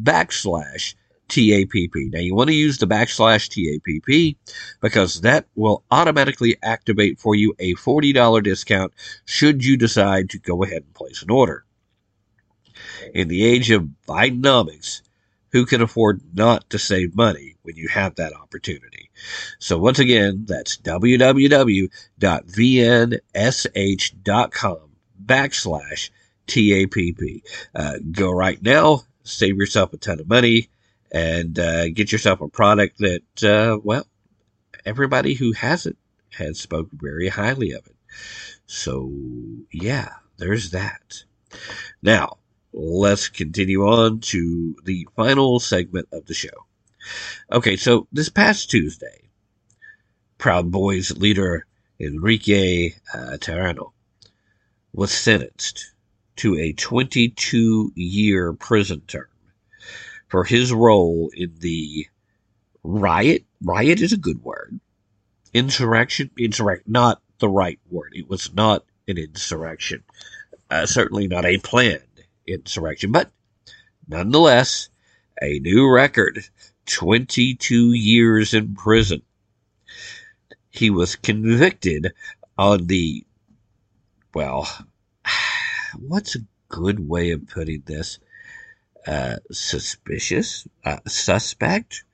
[0.00, 0.94] backslash
[1.28, 2.12] TAPP.
[2.12, 4.36] Now you want to use the backslash TAPP
[4.80, 8.92] because that will automatically activate for you a $40 discount
[9.24, 11.64] should you decide to go ahead and place an order.
[13.12, 15.02] In the age of Bidenomics,
[15.54, 19.08] who can afford not to save money when you have that opportunity?
[19.60, 21.88] So once again, that's www.vnsh.com
[25.24, 26.10] backslash
[26.48, 27.42] TAPP.
[27.72, 30.70] Uh, go right now, save yourself a ton of money,
[31.12, 34.08] and uh, get yourself a product that, uh, well,
[34.84, 35.96] everybody who has it
[36.30, 37.94] has spoken very highly of it.
[38.66, 39.12] So,
[39.70, 41.22] yeah, there's that.
[42.02, 42.38] Now,
[42.74, 46.66] let's continue on to the final segment of the show.
[47.52, 49.30] Okay, so this past Tuesday,
[50.38, 51.66] Proud Boys leader
[52.00, 53.92] Enrique uh, Tarrio
[54.92, 55.92] was sentenced
[56.36, 59.28] to a 22 year prison term
[60.26, 62.08] for his role in the
[62.82, 63.44] riot.
[63.62, 64.80] Riot is a good word.
[65.52, 68.12] Insurrection, insurrect, not the right word.
[68.16, 70.02] It was not an insurrection.
[70.68, 72.02] Uh, certainly not a planned
[72.46, 73.30] insurrection, but
[74.08, 74.88] nonetheless,
[75.40, 76.44] a new record
[76.86, 79.22] 22 years in prison.
[80.70, 82.12] He was convicted
[82.58, 83.24] on the,
[84.34, 84.68] well,
[85.98, 88.18] what's a good way of putting this?
[89.06, 92.04] Uh, suspicious, uh, suspect.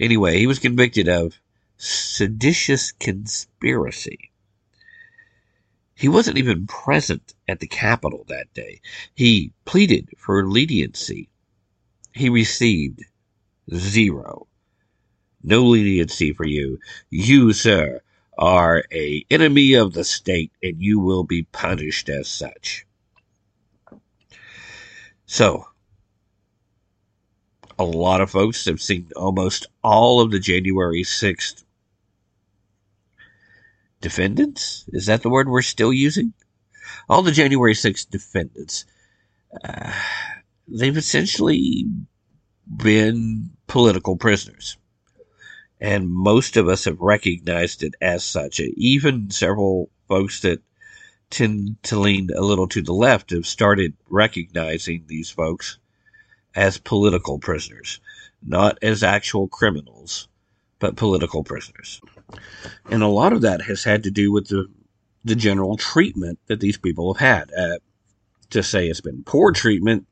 [0.00, 1.38] Anyway, he was convicted of
[1.76, 4.29] seditious conspiracy.
[6.00, 8.80] He wasn't even present at the Capitol that day.
[9.14, 11.28] He pleaded for leniency.
[12.14, 13.04] He received
[13.74, 14.48] zero.
[15.42, 16.78] No leniency for you.
[17.10, 18.00] You, sir,
[18.38, 22.86] are a enemy of the state and you will be punished as such.
[25.26, 25.66] So,
[27.78, 31.62] a lot of folks have seen almost all of the January 6th
[34.00, 34.84] defendants.
[34.88, 36.32] Is that the word we're still using?
[37.08, 38.84] All the January 6th defendants.
[39.62, 39.92] Uh,
[40.68, 41.86] they've essentially
[42.76, 44.76] been political prisoners.
[45.80, 48.60] And most of us have recognized it as such.
[48.60, 50.60] Even several folks that
[51.30, 55.78] tend to lean a little to the left have started recognizing these folks
[56.54, 58.00] as political prisoners,
[58.42, 60.28] not as actual criminals,
[60.80, 62.00] but political prisoners.
[62.90, 64.68] And a lot of that has had to do with the,
[65.24, 67.52] the general treatment that these people have had.
[67.56, 67.78] Uh,
[68.50, 70.06] to say it's been poor treatment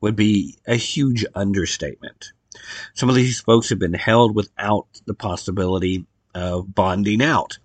[0.00, 2.32] would be a huge understatement.
[2.94, 6.04] Some of these folks have been held without the possibility
[6.34, 7.58] of bonding out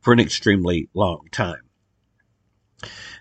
[0.00, 1.62] for an extremely long time.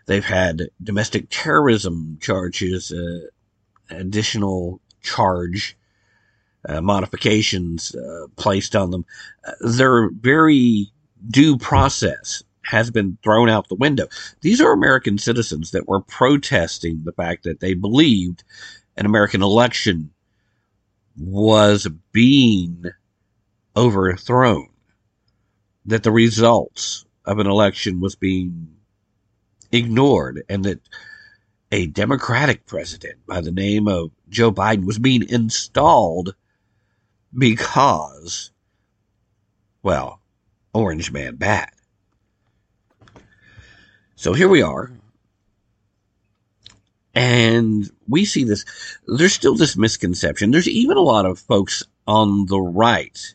[0.05, 3.27] They've had domestic terrorism charges, uh,
[3.89, 5.77] additional charge
[6.67, 9.05] uh, modifications uh, placed on them.
[9.47, 10.91] Uh, their very
[11.29, 14.07] due process has been thrown out the window.
[14.41, 18.43] These are American citizens that were protesting the fact that they believed
[18.97, 20.11] an American election
[21.17, 22.85] was being
[23.75, 24.69] overthrown,
[25.85, 28.67] that the results of an election was being
[29.71, 30.79] ignored, and that
[31.71, 36.35] a Democratic president by the name of Joe Biden was being installed
[37.37, 38.51] because,
[39.83, 40.19] well,
[40.73, 41.69] Orange Man bad.
[44.15, 44.91] So here we are.
[47.13, 48.65] And we see this,
[49.07, 50.51] there's still this misconception.
[50.51, 53.33] There's even a lot of folks on the right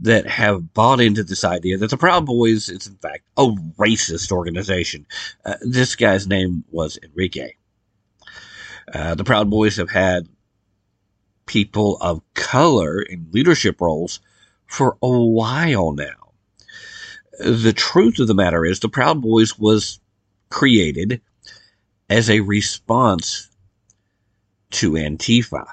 [0.00, 3.46] that have bought into this idea that the Proud Boys is in fact a
[3.78, 5.06] racist organization.
[5.44, 7.52] Uh, this guy's name was Enrique.
[8.92, 10.26] Uh, the Proud Boys have had
[11.50, 14.20] people of color in leadership roles
[14.68, 16.30] for a while now.
[17.40, 19.98] The truth of the matter is the Proud Boys was
[20.48, 21.20] created
[22.08, 23.48] as a response
[24.70, 25.66] to Antifa.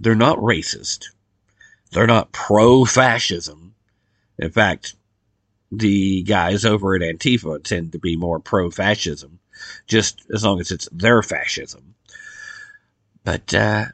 [0.00, 1.04] They're not racist.
[1.92, 3.74] They're not pro fascism.
[4.38, 4.94] In fact,
[5.70, 9.38] the guys over at Antifa tend to be more pro fascism,
[9.86, 11.94] just as long as it's their fascism.
[13.22, 13.86] But uh,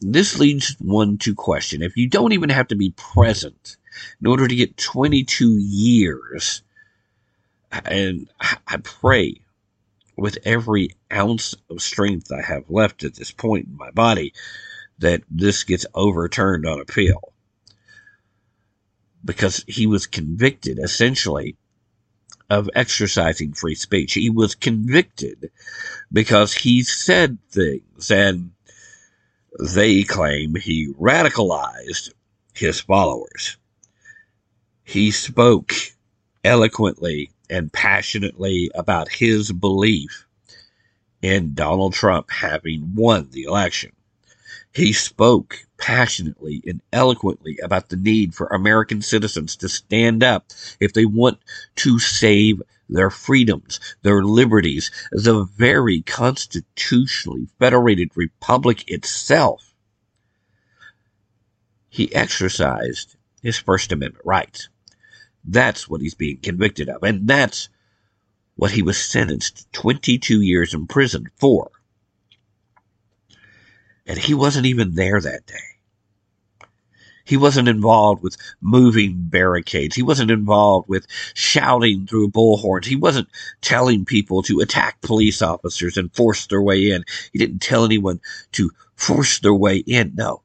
[0.00, 3.76] this leads one to question if you don't even have to be present
[4.20, 6.62] in order to get 22 years,
[7.70, 8.28] and
[8.66, 9.40] I pray
[10.16, 14.32] with every ounce of strength I have left at this point in my body
[14.98, 17.32] that this gets overturned on appeal.
[19.24, 21.56] Because he was convicted essentially
[22.50, 24.12] of exercising free speech.
[24.12, 25.50] He was convicted
[26.12, 28.53] because he said things and
[29.58, 32.12] they claim he radicalized
[32.54, 33.56] his followers.
[34.84, 35.72] He spoke
[36.42, 40.26] eloquently and passionately about his belief
[41.22, 43.92] in Donald Trump having won the election.
[44.74, 50.46] He spoke passionately and eloquently about the need for American citizens to stand up
[50.80, 51.38] if they want
[51.76, 59.74] to save their freedoms, their liberties, the very constitutionally federated republic itself.
[61.88, 64.68] He exercised his First Amendment rights.
[65.44, 67.68] That's what he's being convicted of, and that's
[68.56, 71.70] what he was sentenced to 22 years in prison for.
[74.06, 75.73] And he wasn't even there that day.
[77.24, 79.96] He wasn't involved with moving barricades.
[79.96, 82.84] He wasn't involved with shouting through bullhorns.
[82.84, 83.28] He wasn't
[83.62, 87.04] telling people to attack police officers and force their way in.
[87.32, 88.20] He didn't tell anyone
[88.52, 90.12] to force their way in.
[90.14, 90.42] No,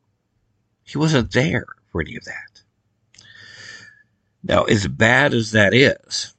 [0.83, 2.61] he wasn't there for any of that.
[4.41, 6.33] Now, as bad as that is,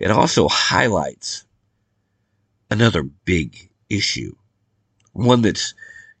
[0.00, 1.44] it also highlights
[2.68, 4.34] another big issue,
[5.12, 5.74] one that's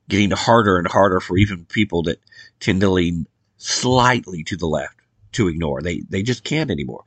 [0.08, 2.20] getting harder and harder for even people that
[2.60, 3.26] tend to lean
[3.56, 4.96] slightly to the left
[5.32, 5.82] to ignore.
[5.82, 7.04] They, they just can't anymore.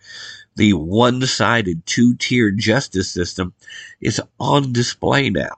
[0.55, 3.53] The one-sided two-tiered justice system
[4.01, 5.55] is on display now.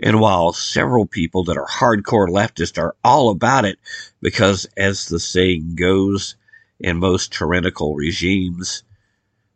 [0.00, 3.78] And while several people that are hardcore leftists are all about it,
[4.20, 6.36] because as the saying goes,
[6.78, 8.84] in most tyrannical regimes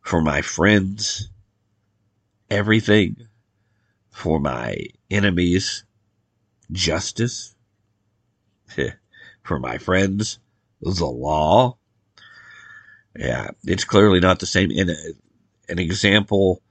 [0.00, 1.28] for my friends,
[2.50, 3.28] everything
[4.10, 4.76] for my
[5.10, 5.84] enemies,
[6.70, 7.54] justice
[9.42, 10.38] for my friends,
[10.80, 11.76] the law.
[13.16, 14.70] Yeah, it's clearly not the same.
[14.70, 14.94] And uh,
[15.68, 16.62] an example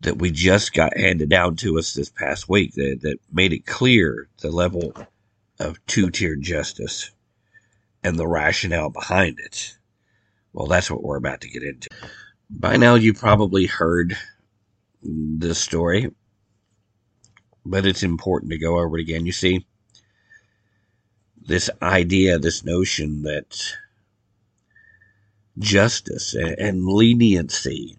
[0.00, 3.66] that we just got handed down to us this past week that, that made it
[3.66, 4.92] clear the level
[5.58, 7.10] of two tiered justice
[8.02, 9.76] and the rationale behind it.
[10.52, 11.88] Well, that's what we're about to get into.
[12.50, 14.16] By now, you probably heard
[15.02, 16.10] this story,
[17.64, 19.26] but it's important to go over it again.
[19.26, 19.66] You see,
[21.46, 23.76] this idea, this notion that
[25.58, 27.98] justice and leniency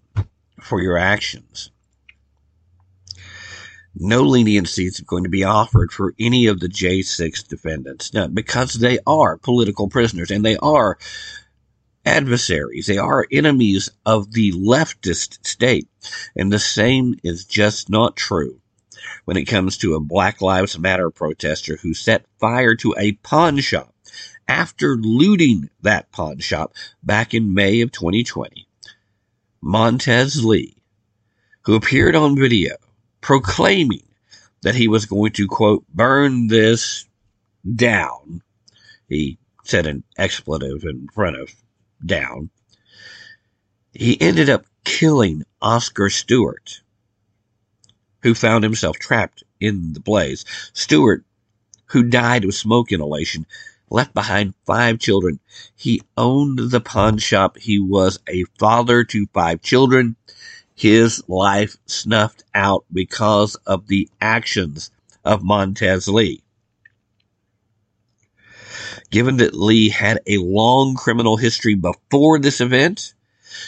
[0.60, 1.70] for your actions.
[3.98, 8.74] No leniency is going to be offered for any of the J6 defendants now, because
[8.74, 10.98] they are political prisoners and they are
[12.04, 12.86] adversaries.
[12.86, 15.88] They are enemies of the leftist state.
[16.36, 18.60] And the same is just not true
[19.24, 23.58] when it comes to a Black Lives Matter protester who set fire to a pawn
[23.58, 23.94] shop
[24.48, 26.72] after looting that pawn shop
[27.02, 28.66] back in May of 2020.
[29.60, 30.76] Montez Lee,
[31.62, 32.76] who appeared on video
[33.20, 34.06] proclaiming
[34.62, 37.06] that he was going to, quote, burn this
[37.74, 38.42] down.
[39.08, 41.50] He said an expletive in front of
[42.04, 42.50] down.
[43.92, 46.80] He ended up killing Oscar Stewart,
[48.22, 50.44] who found himself trapped in the blaze.
[50.72, 51.24] Stewart,
[51.86, 53.46] who died of smoke inhalation,
[53.90, 55.38] left behind five children.
[55.74, 57.56] He owned the pawn shop.
[57.58, 60.16] He was a father to five children.
[60.74, 64.90] His life snuffed out because of the actions
[65.24, 66.42] of Montez Lee.
[69.10, 73.14] Given that Lee had a long criminal history before this event,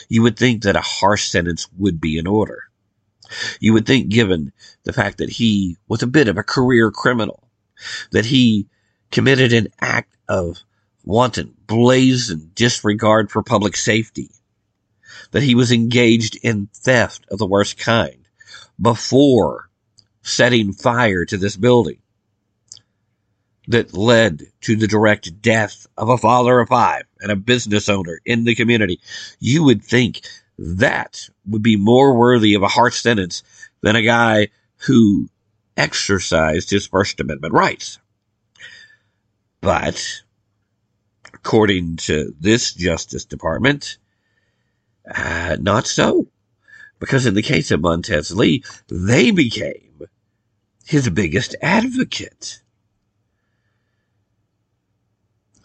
[0.08, 2.67] you would think that a harsh sentence would be in order.
[3.60, 4.52] You would think, given
[4.84, 7.48] the fact that he was a bit of a career criminal,
[8.12, 8.68] that he
[9.10, 10.58] committed an act of
[11.04, 14.30] wanton, blazing disregard for public safety,
[15.30, 18.28] that he was engaged in theft of the worst kind
[18.80, 19.68] before
[20.22, 21.98] setting fire to this building
[23.68, 28.20] that led to the direct death of a father of five and a business owner
[28.24, 29.00] in the community.
[29.40, 30.22] You would think
[30.58, 33.42] that would be more worthy of a harsh sentence
[33.80, 34.48] than a guy
[34.86, 35.28] who
[35.76, 37.98] exercised his First Amendment rights.
[39.60, 40.22] But
[41.32, 43.98] according to this Justice Department,
[45.12, 46.28] uh, not so.
[47.00, 50.02] Because in the case of Montez Lee, they became
[50.84, 52.60] his biggest advocate.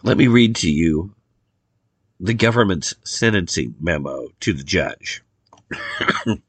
[0.04, 1.16] Let me read to you
[2.20, 5.24] the government's sentencing memo to the judge.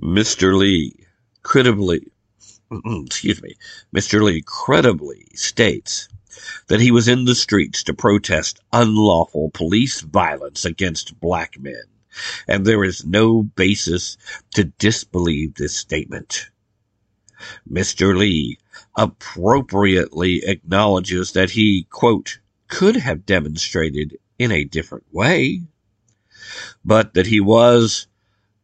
[0.00, 0.56] Mr.
[0.56, 0.94] Lee
[1.42, 2.06] credibly,
[2.84, 3.54] excuse me,
[3.94, 4.22] Mr.
[4.22, 6.08] Lee credibly states
[6.68, 11.84] that he was in the streets to protest unlawful police violence against black men,
[12.48, 14.16] and there is no basis
[14.54, 16.50] to disbelieve this statement.
[17.70, 18.16] Mr.
[18.16, 18.58] Lee
[18.96, 22.39] appropriately acknowledges that he, quote,
[22.70, 25.60] could have demonstrated in a different way,
[26.84, 28.06] but that he was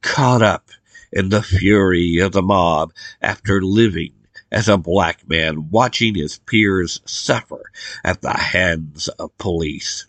[0.00, 0.70] caught up
[1.12, 4.12] in the fury of the mob after living
[4.50, 7.70] as a black man watching his peers suffer
[8.04, 10.06] at the hands of police.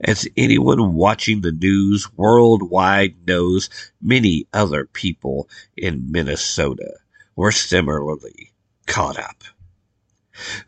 [0.00, 3.70] As anyone watching the news worldwide knows,
[4.00, 6.98] many other people in Minnesota
[7.34, 8.52] were similarly
[8.86, 9.44] caught up.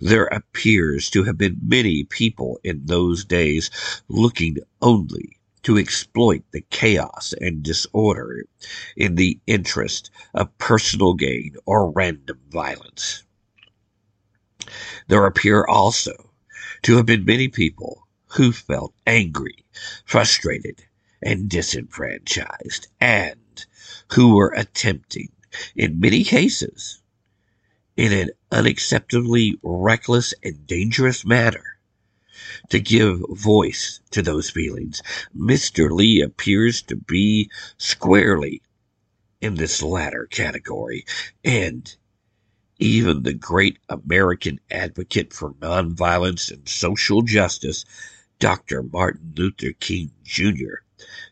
[0.01, 3.70] There appears to have been many people in those days
[4.09, 8.47] looking only to exploit the chaos and disorder
[8.97, 13.24] in the interest of personal gain or random violence.
[15.09, 16.32] There appear also
[16.82, 19.65] to have been many people who felt angry,
[20.05, 20.85] frustrated,
[21.23, 23.66] and disenfranchised, and
[24.12, 25.31] who were attempting,
[25.74, 27.03] in many cases,
[27.99, 31.81] in an unacceptably reckless and dangerous manner,
[32.69, 35.03] to give voice to those feelings.
[35.37, 35.91] Mr.
[35.91, 38.62] Lee appears to be squarely
[39.41, 41.05] in this latter category,
[41.45, 41.97] and
[42.79, 47.85] even the great American advocate for nonviolence and social justice,
[48.39, 48.85] Dr.
[48.85, 50.85] Martin Luther King Jr.,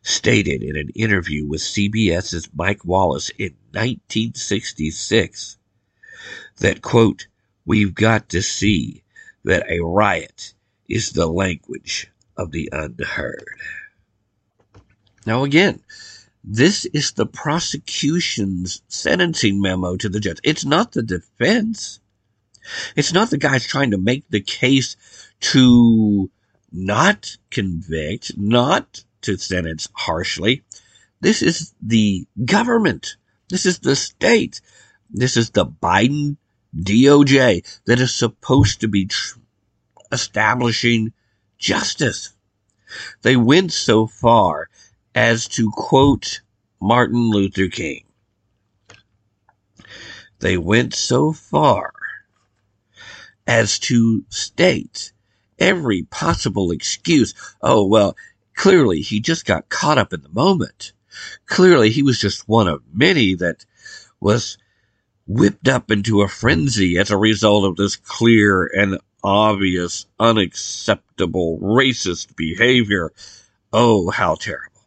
[0.02, 5.55] stated in an interview with CBS's Mike Wallace in 1966
[6.58, 7.26] that, quote,
[7.64, 9.02] we've got to see
[9.44, 10.54] that a riot
[10.88, 13.58] is the language of the unheard.
[15.26, 15.80] Now, again,
[16.44, 20.38] this is the prosecution's sentencing memo to the judge.
[20.44, 22.00] It's not the defense.
[22.94, 24.96] It's not the guys trying to make the case
[25.40, 26.30] to
[26.72, 30.62] not convict, not to sentence harshly.
[31.20, 33.16] This is the government.
[33.48, 34.60] This is the state.
[35.10, 36.36] This is the Biden
[36.76, 39.38] DOJ that is supposed to be tr-
[40.12, 41.12] establishing
[41.58, 42.32] justice.
[43.22, 44.68] They went so far
[45.14, 46.42] as to quote
[46.80, 48.04] Martin Luther King.
[50.40, 51.92] They went so far
[53.46, 55.12] as to state
[55.58, 57.34] every possible excuse.
[57.62, 58.16] Oh, well,
[58.54, 60.92] clearly he just got caught up in the moment.
[61.46, 63.64] Clearly he was just one of many that
[64.20, 64.58] was
[65.26, 72.36] whipped up into a frenzy as a result of this clear and obvious, unacceptable racist
[72.36, 73.12] behavior.
[73.72, 74.82] Oh, how terrible.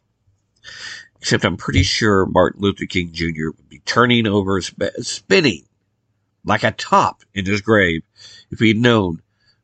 [1.20, 3.50] Except I'm pretty sure Martin Luther King Jr.
[3.56, 5.64] would be turning over, spinning
[6.44, 8.02] like a top in his grave
[8.50, 9.20] if he'd known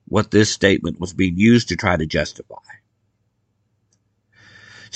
[0.06, 2.56] what this statement was being used to try to justify.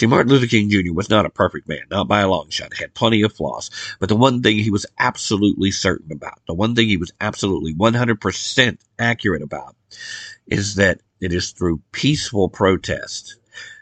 [0.01, 0.95] See, Martin Luther King Jr.
[0.95, 2.73] was not a perfect man, not by a long shot.
[2.73, 3.71] He had plenty of flaws.
[3.99, 7.75] But the one thing he was absolutely certain about, the one thing he was absolutely
[7.75, 9.77] 100% accurate about,
[10.47, 13.37] is that it is through peaceful protest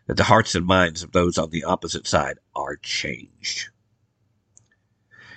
[0.09, 3.69] that the hearts and minds of those on the opposite side are changed.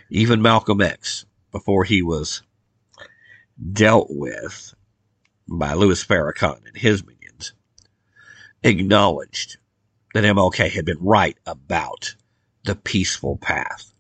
[0.10, 2.42] Even Malcolm X, before he was
[3.72, 4.74] dealt with
[5.48, 7.54] by Louis Farrakhan and his minions,
[8.64, 9.58] acknowledged
[10.14, 12.16] that MLK had been right about
[12.64, 13.94] the peaceful path,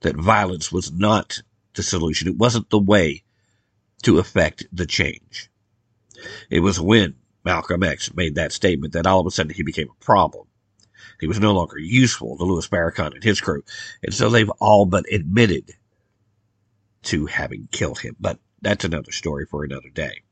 [0.00, 1.42] that violence was not
[1.74, 2.28] the solution.
[2.28, 3.24] It wasn't the way
[4.02, 5.50] to effect the change.
[6.50, 9.88] It was when Malcolm X made that statement that all of a sudden he became
[9.90, 10.46] a problem.
[11.20, 13.62] He was no longer useful to Louis Farrakhan and his crew.
[14.02, 15.72] And so they've all but admitted
[17.04, 18.16] to having killed him.
[18.18, 20.22] But that's another story for another day.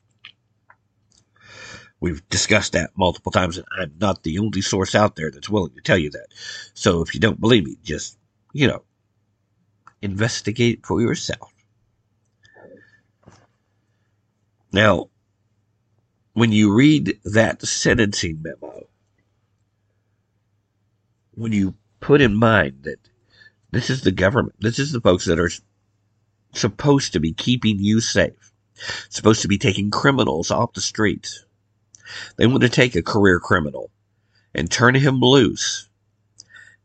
[2.03, 5.77] We've discussed that multiple times, and I'm not the only source out there that's willing
[5.77, 6.27] to tell you that.
[6.75, 8.19] So if you don't believe me, just,
[8.53, 8.83] you know,
[10.03, 11.53] investigate for yourself.
[14.73, 15.11] Now,
[16.33, 18.89] when you read that sentencing memo,
[21.35, 22.99] when you put in mind that
[23.71, 25.53] this is the government, this is the folks that are
[26.53, 28.53] supposed to be keeping you safe,
[29.09, 31.45] supposed to be taking criminals off the streets.
[32.37, 33.91] They want to take a career criminal
[34.55, 35.89] and turn him loose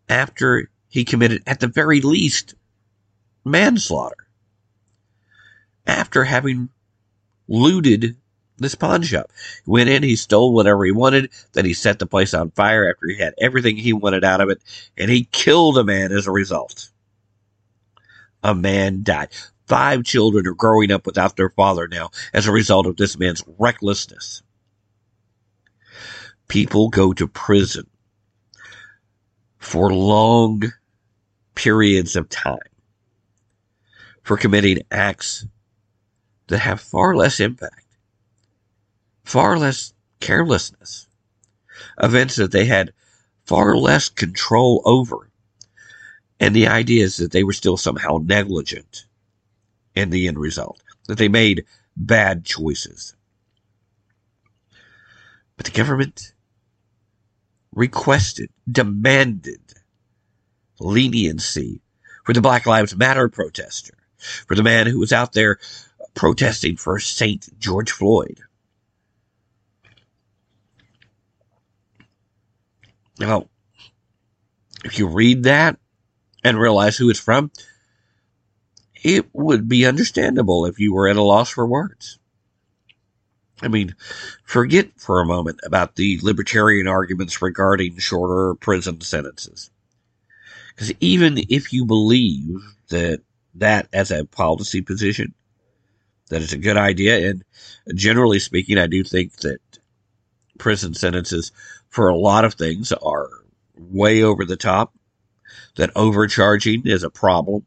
[0.09, 2.55] after he committed, at the very least,
[3.43, 4.27] manslaughter.
[5.85, 6.69] After having
[7.47, 8.17] looted
[8.57, 9.31] this pawn shop.
[9.65, 12.89] He went in, he stole whatever he wanted, then he set the place on fire
[12.89, 14.61] after he had everything he wanted out of it,
[14.97, 16.89] and he killed a man as a result.
[18.43, 19.29] A man died.
[19.67, 23.43] Five children are growing up without their father now as a result of this man's
[23.59, 24.41] recklessness.
[26.47, 27.87] People go to prison
[29.57, 30.61] for long
[31.55, 32.57] periods of time
[34.23, 35.45] for committing acts
[36.47, 37.87] that have far less impact
[39.27, 41.05] far less carelessness,
[42.01, 42.93] events that they had
[43.43, 45.29] far less control over.
[46.39, 49.05] And the idea is that they were still somehow negligent
[49.95, 51.65] in the end result, that they made
[51.97, 53.16] bad choices.
[55.57, 56.33] But the government
[57.73, 59.61] requested, demanded
[60.79, 61.81] leniency
[62.23, 65.59] for the Black Lives Matter protester, for the man who was out there
[66.13, 67.59] protesting for St.
[67.59, 68.41] George Floyd.
[73.19, 73.47] Now,
[74.83, 75.77] if you read that
[76.43, 77.51] and realize who it's from,
[79.03, 82.19] it would be understandable if you were at a loss for words.
[83.61, 83.95] I mean,
[84.43, 89.71] forget for a moment about the libertarian arguments regarding shorter prison sentences.
[90.69, 92.59] Because even if you believe
[92.89, 93.21] that
[93.55, 95.33] that as a policy position,
[96.29, 97.43] that it's a good idea, and
[97.95, 99.59] generally speaking, I do think that
[100.59, 101.51] prison sentences
[101.89, 103.29] for a lot of things are
[103.75, 104.93] way over the top,
[105.77, 107.65] that overcharging is a problem.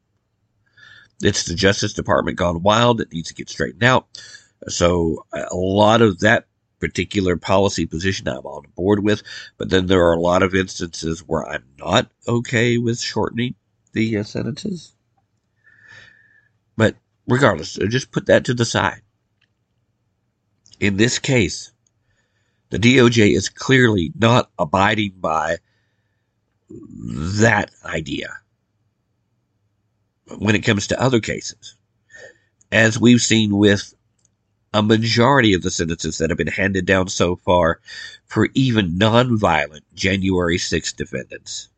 [1.22, 4.06] It's the Justice Department gone wild It needs to get straightened out.
[4.68, 6.46] So a lot of that
[6.80, 9.22] particular policy position I'm on board with,
[9.58, 13.54] but then there are a lot of instances where I'm not okay with shortening
[13.92, 14.94] the uh, sentences.
[16.76, 16.96] But
[17.28, 19.02] regardless, just put that to the side.
[20.80, 21.72] In this case,
[22.70, 25.58] The DOJ is clearly not abiding by
[26.70, 28.28] that idea
[30.38, 31.76] when it comes to other cases.
[32.72, 33.94] As we've seen with
[34.72, 37.80] a majority of the sentences that have been handed down so far
[38.26, 41.68] for even nonviolent January 6 defendants.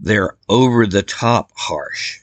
[0.00, 2.20] They're over the top harsh.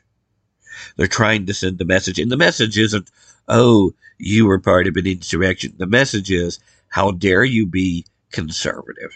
[0.98, 3.10] They're trying to send a message, and the message isn't,
[3.48, 5.74] oh, you were part of an insurrection.
[5.78, 9.14] The message is, how dare you be conservative?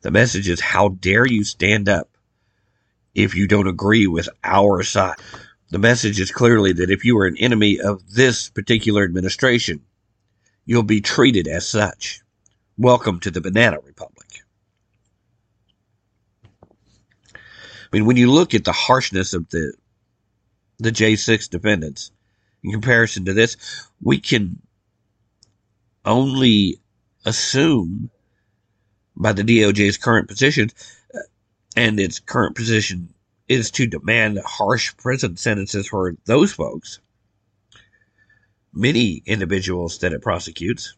[0.00, 2.08] The message is, how dare you stand up
[3.14, 5.16] if you don't agree with our side?
[5.70, 9.82] The message is clearly that if you are an enemy of this particular administration,
[10.64, 12.20] you'll be treated as such.
[12.78, 14.28] Welcome to the Banana Republic.
[17.34, 17.38] I
[17.92, 19.72] mean, when you look at the harshness of the
[20.78, 22.12] the J6 defendants
[22.62, 23.56] in comparison to this,
[24.00, 24.60] we can
[26.04, 26.78] only
[27.24, 28.10] assume
[29.16, 30.70] by the DOJ's current position
[31.14, 31.20] uh,
[31.74, 33.14] and its current position
[33.48, 37.00] is to demand harsh prison sentences for those folks.
[38.72, 40.94] Many individuals that it prosecutes.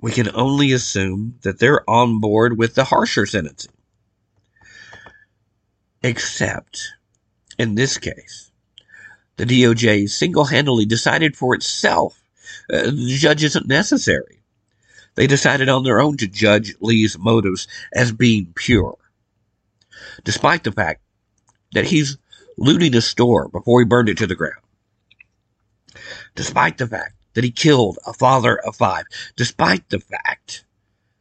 [0.00, 3.72] We can only assume that they're on board with the harsher sentencing.
[6.02, 6.92] Except,
[7.58, 8.52] in this case,
[9.36, 12.22] the DOJ single handedly decided for itself
[12.72, 14.43] uh, the judge isn't necessary.
[15.14, 18.96] They decided on their own to judge Lee's motives as being pure,
[20.24, 21.02] despite the fact
[21.72, 22.18] that he's
[22.56, 24.62] looting a store before he burned it to the ground,
[26.34, 29.04] despite the fact that he killed a father of five,
[29.36, 30.64] despite the fact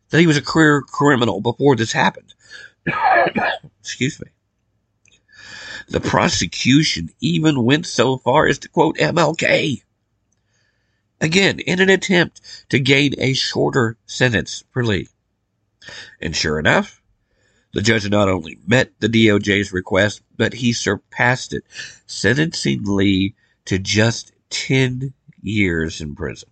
[0.10, 2.34] that he was a career criminal before this happened.
[3.80, 4.28] Excuse me.
[5.90, 9.84] The prosecution even went so far as to quote MLK
[11.24, 15.08] again in an attempt to gain a shorter sentence for Lee.
[16.22, 17.02] And sure enough,
[17.74, 21.64] the judge not only met the DOJ's request, but he surpassed it,
[22.06, 23.36] sentencing Lee
[23.66, 26.50] to just 10 years in prison.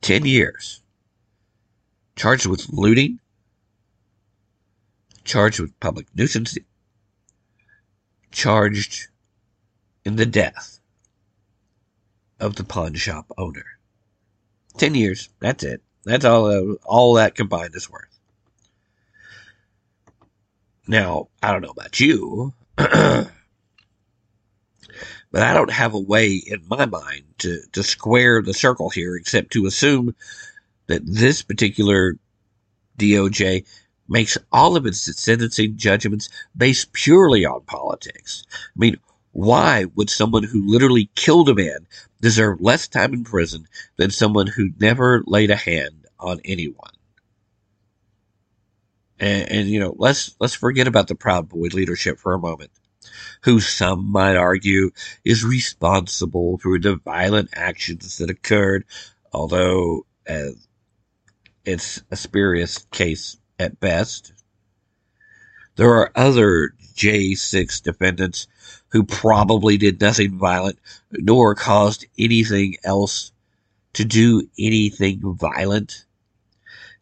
[0.00, 0.80] 10 years.
[2.14, 3.18] Charged with looting,
[5.24, 6.56] charged with public nuisance,
[8.30, 9.08] charged
[10.04, 10.76] in the death
[12.40, 13.64] of the pawn shop owner.
[14.76, 15.28] Ten years.
[15.40, 15.82] That's it.
[16.04, 16.46] That's all.
[16.46, 18.16] Uh, all that combined is worth.
[20.86, 23.28] Now, I don't know about you, but
[25.32, 29.52] I don't have a way in my mind to, to square the circle here except
[29.52, 30.14] to assume
[30.86, 32.16] that this particular
[32.98, 33.66] DOJ
[34.08, 38.44] makes all of its sentencing judgments based purely on politics.
[38.52, 38.96] I mean,
[39.36, 41.86] why would someone who literally killed a man
[42.22, 43.68] deserve less time in prison
[43.98, 46.92] than someone who never laid a hand on anyone?
[49.20, 52.70] And, and, you know, let's let's forget about the Proud Boy leadership for a moment,
[53.42, 54.90] who some might argue
[55.22, 58.86] is responsible for the violent actions that occurred,
[59.34, 60.52] although uh,
[61.66, 64.32] it's a spurious case at best.
[65.74, 68.46] There are other J6 defendants
[68.88, 70.78] who probably did nothing violent
[71.10, 73.32] nor caused anything else
[73.92, 76.04] to do anything violent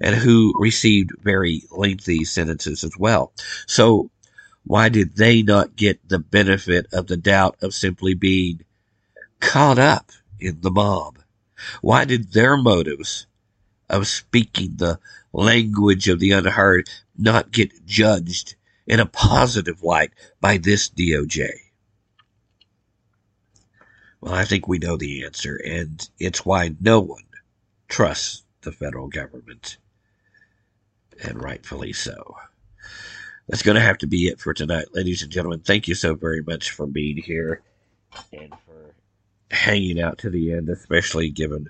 [0.01, 3.33] and who received very lengthy sentences as well.
[3.67, 4.11] So
[4.65, 8.65] why did they not get the benefit of the doubt of simply being
[9.41, 11.19] caught up in the mob?
[11.81, 13.27] Why did their motives
[13.89, 14.99] of speaking the
[15.33, 18.55] language of the unheard not get judged
[18.87, 21.64] in a positive light by this DOJ?
[24.25, 27.27] Well, I think we know the answer, and it's why no one
[27.89, 29.77] trusts the federal government.
[31.23, 32.35] And rightfully so.
[33.47, 35.61] That's going to have to be it for tonight, ladies and gentlemen.
[35.61, 37.61] Thank you so very much for being here
[38.33, 38.95] and for
[39.51, 41.69] hanging out to the end, especially given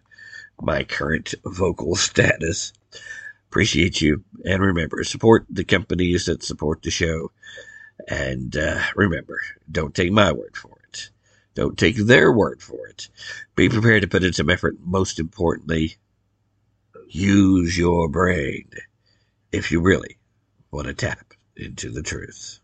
[0.63, 2.73] my current vocal status.
[3.49, 4.23] Appreciate you.
[4.45, 7.33] And remember, support the companies that support the show.
[8.09, 10.74] And uh, remember, don't take my word for it.
[11.55, 13.09] Don't take their word for it.
[13.55, 14.77] Be prepared to put in some effort.
[14.81, 15.97] Most importantly,
[17.09, 18.69] use your brain
[19.53, 20.19] if you really
[20.71, 22.59] want to tap into the truth.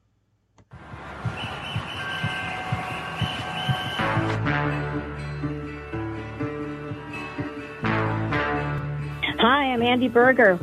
[9.42, 10.58] Hi, I'm Andy Berger,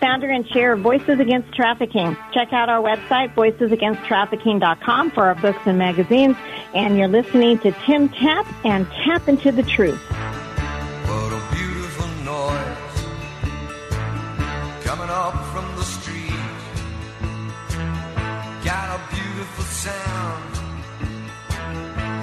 [0.00, 2.16] founder and chair of Voices Against Trafficking.
[2.32, 6.36] Check out our website, voicesagainsttrafficking.com, for our books and magazines
[6.74, 10.00] and you're listening to Tim Tapp and Tapp into the Truth.
[10.00, 12.96] What a beautiful noise
[14.84, 16.30] coming up from the street.
[18.64, 20.54] Got a beautiful sound.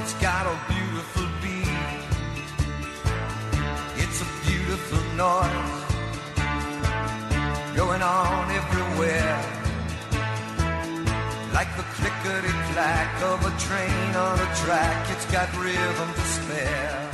[0.01, 1.67] It's got a beautiful beat.
[4.03, 5.66] It's a beautiful noise.
[12.07, 15.09] clickety clack of a train on a track.
[15.11, 17.06] It's got rhythm to spare.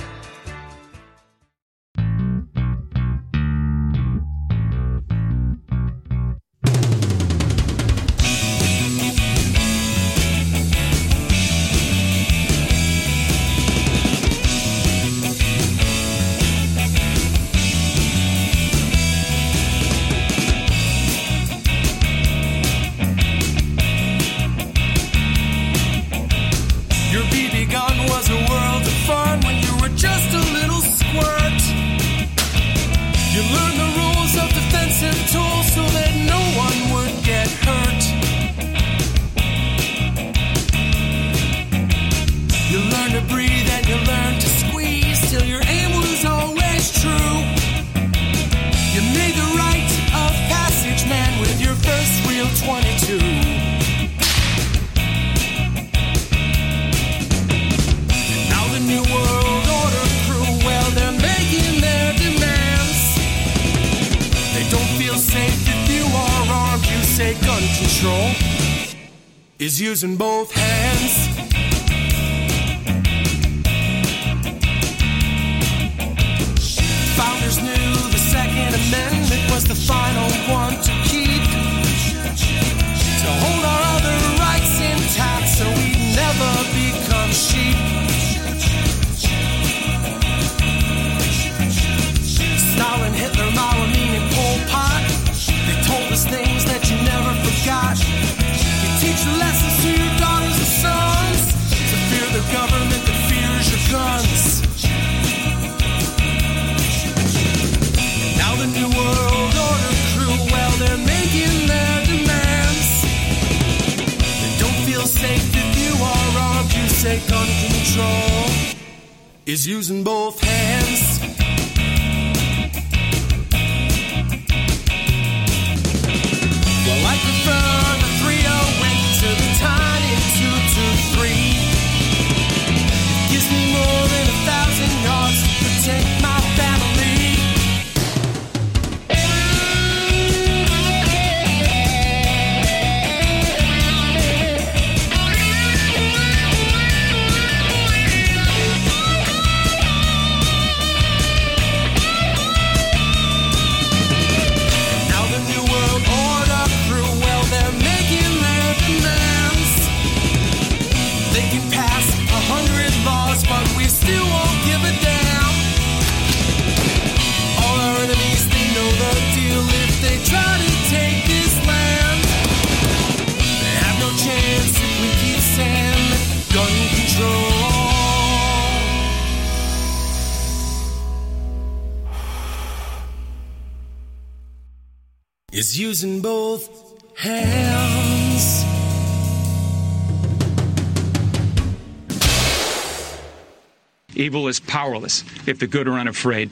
[195.46, 196.52] if the good are unafraid.